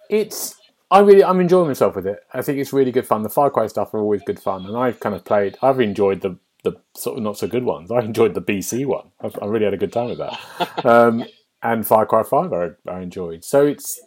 it's 0.09 0.55
I 0.91 0.99
really 0.99 1.23
I'm 1.23 1.39
enjoying 1.39 1.67
myself 1.67 1.95
with 1.95 2.07
it. 2.07 2.19
I 2.33 2.41
think 2.41 2.59
it's 2.59 2.73
really 2.73 2.91
good 2.91 3.07
fun. 3.07 3.23
The 3.23 3.29
Far 3.29 3.49
Cry 3.49 3.67
stuff 3.67 3.93
are 3.93 3.99
always 3.99 4.21
good 4.23 4.39
fun, 4.39 4.65
and 4.65 4.77
I've 4.77 4.99
kind 4.99 5.15
of 5.15 5.25
played. 5.25 5.57
I've 5.61 5.79
enjoyed 5.79 6.21
the 6.21 6.37
the 6.63 6.73
sort 6.95 7.17
of 7.17 7.23
not 7.23 7.37
so 7.37 7.47
good 7.47 7.63
ones. 7.63 7.91
I 7.91 7.99
enjoyed 7.99 8.35
the 8.35 8.41
BC 8.41 8.85
one. 8.85 9.09
I've, 9.19 9.37
I 9.41 9.47
really 9.47 9.65
had 9.65 9.73
a 9.73 9.77
good 9.77 9.93
time 9.93 10.09
with 10.09 10.19
that. 10.19 10.39
Um, 10.85 11.25
and 11.61 11.87
Far 11.87 12.05
Cry 12.05 12.23
Five, 12.23 12.51
I, 12.51 12.71
I 12.89 12.99
enjoyed. 12.99 13.43
So 13.43 13.65
it's 13.65 14.01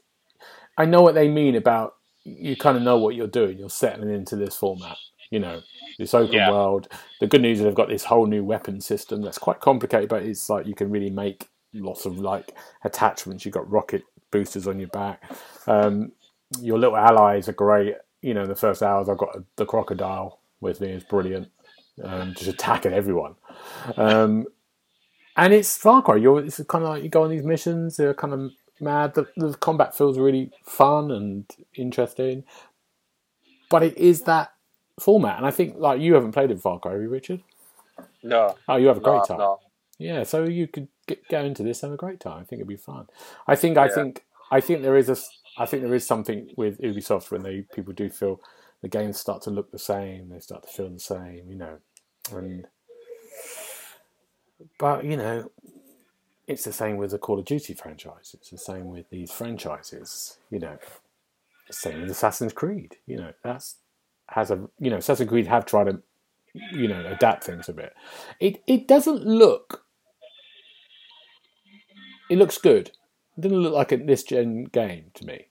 I 0.77 0.85
know 0.85 1.03
what 1.03 1.15
they 1.15 1.29
mean 1.29 1.55
about 1.55 1.95
you. 2.27 2.57
Kind 2.57 2.77
of 2.77 2.83
know 2.83 2.99
what 2.99 3.15
you're 3.15 3.27
doing. 3.27 3.59
You're 3.59 3.71
settling 3.71 4.15
into 4.15 4.37
this 4.37 4.57
format. 4.57 4.97
You 5.31 5.41
know, 5.41 5.61
this 5.99 6.15
open 6.15 6.35
yeah. 6.35 6.51
world. 6.51 6.89
The 7.21 7.27
good 7.27 7.43
news 7.43 7.59
is 7.59 7.65
they've 7.65 7.75
got 7.75 7.89
this 7.89 8.05
whole 8.05 8.27
new 8.27 8.45
weapon 8.45 8.81
system 8.81 9.23
that's 9.23 9.39
quite 9.39 9.61
complicated, 9.61 10.09
but 10.09 10.23
it's 10.23 10.49
like 10.49 10.67
you 10.67 10.75
can 10.75 10.91
really 10.91 11.11
make 11.11 11.49
lots 11.73 12.07
of 12.07 12.19
like 12.19 12.53
attachments. 12.85 13.45
You've 13.45 13.55
got 13.55 13.71
rocket 13.71 14.03
boosters 14.31 14.69
on 14.69 14.79
your 14.79 14.89
back. 14.89 15.23
Um, 15.67 16.13
your 16.61 16.79
little 16.79 16.97
allies 16.97 17.49
are 17.49 17.53
great. 17.55 17.95
You 18.23 18.35
know, 18.35 18.47
the 18.47 18.57
first 18.57 18.83
hours 18.83 19.09
I've 19.09 19.19
got 19.19 19.37
the 19.57 19.67
crocodile 19.67 20.41
with 20.61 20.81
me 20.81 20.91
is 20.91 21.05
brilliant, 21.05 21.49
um, 22.03 22.35
just 22.35 22.49
attacking 22.49 22.93
everyone. 22.93 23.35
Um, 23.97 24.47
and 25.37 25.53
it's 25.53 25.77
Far 25.77 26.03
Cry. 26.03 26.17
You're 26.17 26.45
it's 26.45 26.63
kind 26.65 26.85
of 26.85 26.91
like 26.91 27.03
you 27.03 27.09
go 27.09 27.25
on 27.25 27.31
these 27.31 27.43
missions. 27.45 27.97
They're 27.97 28.15
kind 28.15 28.33
of 28.33 28.53
mad. 28.81 29.15
The, 29.15 29.27
the 29.37 29.55
combat 29.55 29.97
feels 29.97 30.19
really 30.19 30.51
fun 30.65 31.11
and 31.11 31.45
interesting, 31.75 32.45
but 33.71 33.83
it 33.83 33.97
is 33.97 34.23
that 34.23 34.53
format. 35.01 35.39
And 35.39 35.47
I 35.47 35.51
think 35.51 35.77
like 35.79 36.01
you 36.01 36.15
haven't 36.15 36.33
played 36.33 36.51
in 36.51 36.59
Far 36.59 36.79
Cry, 36.79 36.93
have 36.93 37.03
you, 37.03 37.09
Richard? 37.09 37.43
No. 38.23 38.57
Oh, 38.69 38.77
you 38.77 38.89
have 38.89 38.99
a 38.99 39.01
great 39.01 39.17
no, 39.17 39.25
time. 39.25 39.39
No. 39.39 39.61
Yeah, 39.99 40.25
so 40.25 40.45
you 40.45 40.67
could 40.67 40.89
get, 41.07 41.27
go 41.29 41.43
into 41.43 41.63
this 41.63 41.83
and 41.83 41.91
have 41.91 41.95
a 41.95 41.99
great 41.99 42.21
time. 42.21 42.41
I 42.41 42.45
think 42.45 42.61
it'd 42.61 42.69
be 42.69 42.77
fun. 42.77 43.07
I 43.47 43.57
think. 43.57 43.79
I 43.79 43.89
think. 43.89 44.25
I 44.51 44.61
think 44.61 44.83
there 44.83 44.97
is 44.97 45.09
a. 45.09 45.17
I 45.59 45.65
think 45.67 45.83
there 45.83 45.95
is 45.95 46.07
something 46.07 46.51
with 46.57 46.81
Ubisoft 46.81 47.31
when 47.31 47.43
they 47.43 47.63
people 47.75 47.95
do 47.95 48.11
feel 48.11 48.41
the 48.83 48.89
games 48.89 49.19
start 49.19 49.43
to 49.43 49.51
look 49.51 49.73
the 49.73 49.79
same. 49.79 50.29
They 50.29 50.41
start 50.41 50.65
to 50.65 50.69
feel 50.69 50.91
the 50.91 51.01
same. 51.01 51.47
You 51.49 51.57
know, 51.57 51.79
and 52.33 52.67
but 54.79 55.05
you 55.05 55.17
know, 55.17 55.51
it's 56.47 56.65
the 56.65 56.73
same 56.73 56.97
with 56.97 57.11
the 57.13 57.19
Call 57.19 57.39
of 57.39 57.45
Duty 57.45 57.75
franchise. 57.75 58.33
It's 58.35 58.51
the 58.51 58.59
same 58.59 58.89
with 58.91 59.11
these 59.11 59.33
franchises. 59.33 60.39
You 60.51 60.61
know, 60.61 60.79
same 61.71 62.03
with 62.03 62.11
Assassin's 62.11 62.53
Creed. 62.53 62.97
You 63.07 63.19
know, 63.19 63.33
that's 63.45 63.77
has 64.31 64.51
a 64.51 64.69
you 64.81 64.91
know 64.91 64.99
Assassin's 64.99 65.29
Creed 65.29 65.47
have 65.49 65.67
tried 65.67 65.85
to 65.87 66.03
you 66.73 66.89
know, 66.89 67.05
adapt 67.07 67.45
things 67.45 67.69
a 67.69 67.73
bit. 67.73 67.95
It 68.41 68.63
it 68.67 68.89
doesn't 68.89 69.25
look. 69.27 69.85
It 72.31 72.39
looks 72.39 72.59
good. 72.59 72.91
It 73.37 73.43
doesn't 73.43 73.59
look 73.59 73.75
like 73.75 73.93
a 73.93 73.97
this 73.99 74.25
gen 74.25 74.65
game 74.65 75.11
to 75.15 75.27
me 75.27 75.47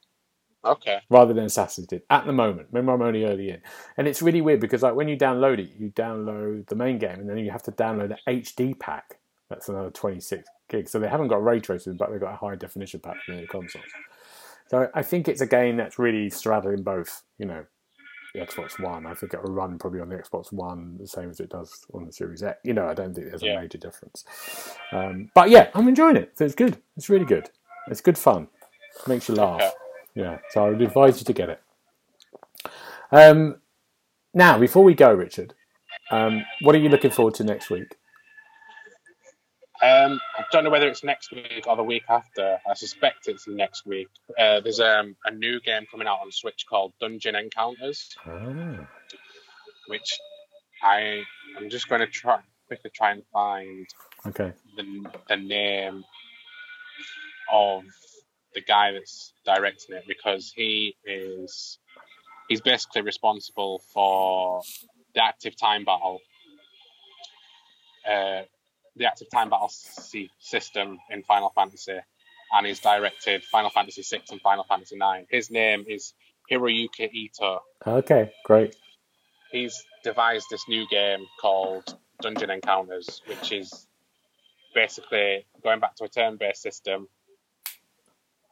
Okay. 0.64 1.00
rather 1.10 1.34
than 1.34 1.44
Assassin's 1.44 1.86
did 1.88 2.02
at 2.10 2.26
the 2.26 2.32
moment. 2.32 2.68
Remember, 2.72 2.92
I'm 2.94 3.02
only 3.02 3.24
early 3.24 3.50
in, 3.50 3.62
and 3.96 4.08
it's 4.08 4.22
really 4.22 4.40
weird 4.40 4.60
because 4.60 4.82
like 4.82 4.94
when 4.94 5.08
you 5.08 5.16
download 5.16 5.58
it, 5.58 5.70
you 5.78 5.90
download 5.90 6.68
the 6.68 6.76
main 6.76 6.98
game, 6.98 7.20
and 7.20 7.28
then 7.28 7.38
you 7.38 7.50
have 7.50 7.62
to 7.64 7.72
download 7.72 8.12
an 8.12 8.18
HD 8.44 8.78
pack. 8.78 9.18
That's 9.48 9.68
another 9.68 9.90
26 9.90 10.48
gigs. 10.68 10.90
So 10.90 10.98
they 10.98 11.08
haven't 11.08 11.28
got 11.28 11.42
ray 11.44 11.60
tracing, 11.60 11.96
but 11.96 12.10
they've 12.10 12.20
got 12.20 12.34
a 12.34 12.36
high 12.36 12.56
definition 12.56 13.00
patch 13.00 13.18
for 13.24 13.36
the 13.36 13.46
consoles. 13.46 13.84
So 14.68 14.88
I 14.94 15.02
think 15.02 15.28
it's 15.28 15.40
a 15.40 15.46
game 15.46 15.76
that's 15.76 15.98
really 15.98 16.28
straddling 16.30 16.82
both. 16.82 17.22
You 17.38 17.46
know, 17.46 17.64
the 18.34 18.40
Xbox 18.40 18.82
One. 18.82 19.06
I 19.06 19.14
think 19.14 19.34
it 19.34 19.42
will 19.42 19.52
run 19.52 19.78
probably 19.78 20.00
on 20.00 20.08
the 20.08 20.16
Xbox 20.16 20.52
One 20.52 20.96
the 20.98 21.06
same 21.06 21.30
as 21.30 21.40
it 21.40 21.50
does 21.50 21.86
on 21.94 22.04
the 22.04 22.12
Series 22.12 22.42
X. 22.42 22.58
You 22.64 22.74
know, 22.74 22.86
I 22.88 22.94
don't 22.94 23.14
think 23.14 23.28
there's 23.28 23.42
a 23.42 23.60
major 23.60 23.78
difference. 23.78 24.24
Um, 24.92 25.30
but 25.34 25.50
yeah, 25.50 25.70
I'm 25.74 25.88
enjoying 25.88 26.16
it. 26.16 26.32
So 26.36 26.44
it's 26.44 26.54
good. 26.54 26.78
It's 26.96 27.08
really 27.08 27.24
good. 27.24 27.50
It's 27.88 28.00
good 28.00 28.18
fun. 28.18 28.48
makes 29.06 29.28
you 29.28 29.36
laugh. 29.36 29.60
Okay. 29.60 29.70
Yeah, 30.16 30.38
so 30.50 30.64
I 30.64 30.70
would 30.70 30.80
advise 30.82 31.20
you 31.20 31.24
to 31.26 31.32
get 31.32 31.50
it. 31.50 31.60
Um, 33.12 33.56
now, 34.32 34.58
before 34.58 34.82
we 34.82 34.94
go, 34.94 35.12
Richard, 35.12 35.54
um, 36.10 36.42
what 36.62 36.74
are 36.74 36.78
you 36.78 36.88
looking 36.88 37.10
forward 37.10 37.34
to 37.34 37.44
next 37.44 37.70
week? 37.70 37.96
Um, 39.86 40.20
I 40.36 40.44
don't 40.50 40.64
know 40.64 40.70
whether 40.70 40.88
it's 40.88 41.04
next 41.04 41.30
week 41.32 41.64
or 41.66 41.76
the 41.76 41.84
week 41.84 42.04
after. 42.08 42.58
I 42.68 42.74
suspect 42.74 43.28
it's 43.28 43.46
next 43.46 43.86
week. 43.86 44.08
Uh, 44.38 44.60
there's 44.60 44.80
um, 44.80 45.14
a 45.24 45.30
new 45.30 45.60
game 45.60 45.86
coming 45.90 46.08
out 46.08 46.18
on 46.22 46.32
Switch 46.32 46.64
called 46.68 46.92
Dungeon 47.00 47.36
Encounters, 47.36 48.16
Ah, 48.26 48.88
which 49.86 50.18
I 50.82 51.22
I'm 51.56 51.70
just 51.70 51.88
going 51.88 52.00
to 52.00 52.06
try 52.06 52.40
quickly 52.66 52.90
try 52.92 53.12
and 53.12 53.22
find 53.32 53.86
okay. 54.26 54.52
the, 54.76 55.06
the 55.28 55.36
name 55.36 56.02
of 57.52 57.84
the 58.54 58.60
guy 58.62 58.92
that's 58.92 59.32
directing 59.44 59.94
it 59.94 60.04
because 60.08 60.52
he 60.54 60.96
is 61.04 61.78
he's 62.48 62.60
basically 62.60 63.02
responsible 63.02 63.82
for 63.92 64.62
the 65.14 65.22
active 65.22 65.56
time 65.56 65.84
battle 65.84 66.18
uh, 68.10 68.42
the 68.96 69.04
active 69.06 69.28
time 69.30 69.50
battle 69.50 69.70
system 70.38 70.98
in 71.10 71.22
Final 71.22 71.50
Fantasy 71.54 71.98
and 72.52 72.66
he's 72.66 72.80
directed 72.80 73.42
Final 73.44 73.70
Fantasy 73.70 74.02
6 74.02 74.30
and 74.30 74.40
Final 74.40 74.64
Fantasy 74.64 74.96
9 74.96 75.26
his 75.30 75.50
name 75.50 75.84
is 75.88 76.14
Hiroyuki 76.50 77.10
Ito 77.12 77.60
Okay, 77.86 78.32
great. 78.44 78.74
he's 79.52 79.82
devised 80.04 80.46
this 80.50 80.64
new 80.68 80.86
game 80.88 81.24
called 81.40 81.96
Dungeon 82.22 82.50
Encounters, 82.50 83.20
which 83.26 83.52
is 83.52 83.86
basically 84.74 85.44
going 85.62 85.80
back 85.80 85.94
to 85.96 86.04
a 86.04 86.08
turn-based 86.08 86.62
system, 86.62 87.08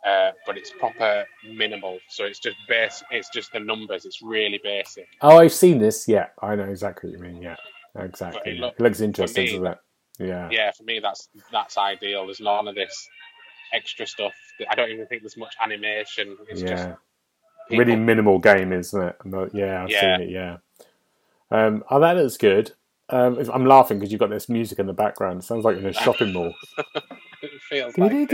uh, 0.06 0.32
but 0.46 0.58
it's 0.58 0.70
proper 0.78 1.24
minimal. 1.48 1.98
So 2.10 2.24
it's 2.24 2.38
just 2.38 2.56
base. 2.68 3.02
It's 3.10 3.30
just 3.30 3.52
the 3.52 3.60
numbers. 3.60 4.04
It's 4.04 4.20
really 4.20 4.60
basic. 4.62 5.06
Oh, 5.22 5.38
I've 5.38 5.52
seen 5.52 5.78
this. 5.78 6.06
Yeah, 6.06 6.26
I 6.42 6.54
know 6.56 6.64
exactly 6.64 7.10
what 7.10 7.18
you 7.18 7.24
mean. 7.24 7.42
Yeah, 7.42 7.56
exactly. 7.98 8.40
But 8.60 8.68
it 8.68 8.74
It, 8.78 8.82
looks 8.82 9.00
interesting, 9.00 9.44
me- 9.44 9.50
doesn't 9.52 9.66
it? 9.66 9.78
Yeah. 10.18 10.48
Yeah, 10.50 10.70
for 10.72 10.84
me 10.84 11.00
that's 11.00 11.28
that's 11.52 11.76
ideal. 11.78 12.26
There's 12.26 12.40
none 12.40 12.68
of 12.68 12.74
this 12.74 13.08
extra 13.72 14.06
stuff. 14.06 14.32
I 14.70 14.74
don't 14.74 14.90
even 14.90 15.06
think 15.06 15.22
there's 15.22 15.36
much 15.36 15.54
animation. 15.62 16.36
It's 16.48 16.60
just 16.62 16.84
people- 16.84 16.98
Really 17.84 17.96
minimal 17.96 18.38
game, 18.38 18.72
isn't 18.72 19.02
it? 19.02 19.16
Yeah, 19.52 19.82
I've 19.84 19.90
Yeah. 19.90 20.00
seen 20.18 20.28
it. 20.28 20.30
Yeah. 20.30 20.56
Um, 21.50 21.84
oh, 21.90 22.00
that 22.00 22.16
is 22.16 22.36
good. 22.38 22.72
Um, 23.10 23.38
I'm 23.52 23.66
laughing 23.66 23.98
because 23.98 24.10
you've 24.12 24.20
got 24.20 24.30
this 24.30 24.48
music 24.48 24.78
in 24.78 24.86
the 24.86 24.92
background. 24.94 25.40
It 25.40 25.44
sounds 25.44 25.64
like 25.64 25.74
you're 25.76 25.84
in 25.88 25.90
a 25.90 25.92
shopping 25.92 26.32
mall. 26.32 26.54
it 27.42 27.60
feels 27.68 27.98
like 27.98 28.12
it 28.12 28.32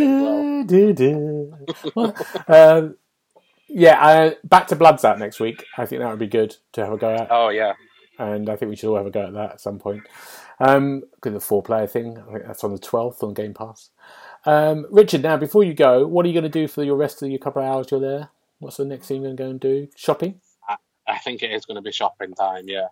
well. 1.96 2.14
Um, 2.48 2.96
yeah, 3.68 4.00
uh, 4.06 4.30
Back 4.44 4.68
4 4.68 4.78
Blood's 4.78 5.04
out 5.04 5.18
next 5.18 5.40
week. 5.40 5.64
I 5.76 5.86
think 5.86 6.00
that 6.02 6.08
would 6.10 6.18
be 6.18 6.26
good 6.28 6.56
to 6.72 6.84
have 6.84 6.92
a 6.92 6.96
go 6.96 7.14
at, 7.14 7.28
Oh 7.30 7.48
yeah, 7.48 7.72
and 8.18 8.48
I 8.48 8.56
think 8.56 8.70
we 8.70 8.76
should 8.76 8.90
all 8.90 8.96
have 8.96 9.06
a 9.06 9.10
go 9.10 9.26
at 9.26 9.32
that 9.34 9.52
at 9.52 9.60
some 9.60 9.78
point. 9.78 10.02
Um, 10.60 11.02
because 11.14 11.32
the 11.32 11.40
four-player 11.40 11.86
thing, 11.86 12.18
I 12.18 12.32
think 12.32 12.46
that's 12.46 12.64
on 12.64 12.72
the 12.72 12.78
12th 12.78 13.22
on 13.22 13.34
Game 13.34 13.54
Pass. 13.54 13.90
Um, 14.44 14.86
Richard, 14.90 15.22
now 15.22 15.36
before 15.36 15.64
you 15.64 15.74
go, 15.74 16.06
what 16.06 16.24
are 16.24 16.28
you 16.28 16.34
going 16.34 16.50
to 16.50 16.50
do 16.50 16.68
for 16.68 16.84
your 16.84 16.96
rest 16.96 17.22
of 17.22 17.30
your 17.30 17.38
couple 17.38 17.62
of 17.62 17.68
hours 17.68 17.86
you're 17.90 18.00
there? 18.00 18.28
What's 18.58 18.76
the 18.76 18.84
next 18.84 19.08
thing 19.08 19.22
you're 19.22 19.34
going 19.34 19.36
to 19.36 19.42
go 19.42 19.50
and 19.50 19.60
do? 19.60 19.88
Shopping? 19.96 20.40
I 21.10 21.18
think 21.18 21.42
it 21.42 21.50
is 21.50 21.66
going 21.66 21.76
to 21.76 21.82
be 21.82 21.92
shopping 21.92 22.34
time. 22.34 22.68
Yeah. 22.68 22.86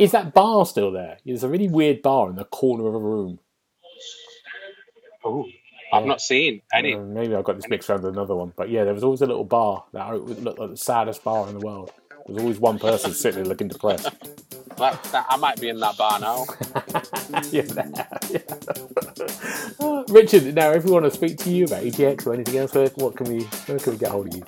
Is 0.00 0.12
that 0.12 0.34
bar 0.34 0.66
still 0.66 0.90
there? 0.90 1.18
There's 1.24 1.44
a 1.44 1.48
really 1.48 1.68
weird 1.68 2.02
bar 2.02 2.28
in 2.28 2.36
the 2.36 2.44
corner 2.44 2.88
of 2.88 2.94
a 2.94 2.98
room. 2.98 3.38
Oh, 5.24 5.46
I've 5.92 6.04
not 6.04 6.20
seen 6.20 6.62
any. 6.72 6.94
Uh, 6.94 7.00
maybe 7.00 7.34
I've 7.34 7.44
got 7.44 7.56
this 7.56 7.68
mixed 7.68 7.88
around 7.88 8.02
with 8.02 8.12
another 8.12 8.34
one. 8.34 8.52
But 8.56 8.70
yeah, 8.70 8.84
there 8.84 8.92
was 8.92 9.04
always 9.04 9.22
a 9.22 9.26
little 9.26 9.44
bar 9.44 9.84
that 9.92 10.12
looked 10.12 10.60
like 10.60 10.70
the 10.70 10.76
saddest 10.76 11.22
bar 11.22 11.48
in 11.48 11.58
the 11.58 11.64
world. 11.64 11.92
There 12.26 12.34
was 12.34 12.42
always 12.42 12.58
one 12.58 12.78
person 12.78 13.12
sitting 13.12 13.42
there 13.42 13.48
looking 13.48 13.68
depressed. 13.68 14.10
That, 14.76 15.02
that, 15.12 15.26
I 15.28 15.36
might 15.36 15.60
be 15.60 15.68
in 15.68 15.78
that 15.80 15.96
bar 15.96 16.18
now. 16.18 16.46
yeah. 17.50 17.62
Uh, 19.78 20.04
Richard, 20.08 20.54
now 20.54 20.72
if 20.72 20.84
we 20.84 20.90
want 20.90 21.04
to 21.04 21.10
speak 21.10 21.38
to 21.38 21.50
you 21.50 21.66
about 21.66 21.82
EGX 21.84 22.26
or 22.26 22.34
anything 22.34 22.58
else, 22.58 22.74
what 22.74 23.16
can 23.16 23.26
we, 23.26 23.44
where 23.44 23.78
can 23.78 23.92
we 23.92 23.98
get 23.98 24.10
hold 24.10 24.28
of 24.28 24.36
you? 24.36 24.44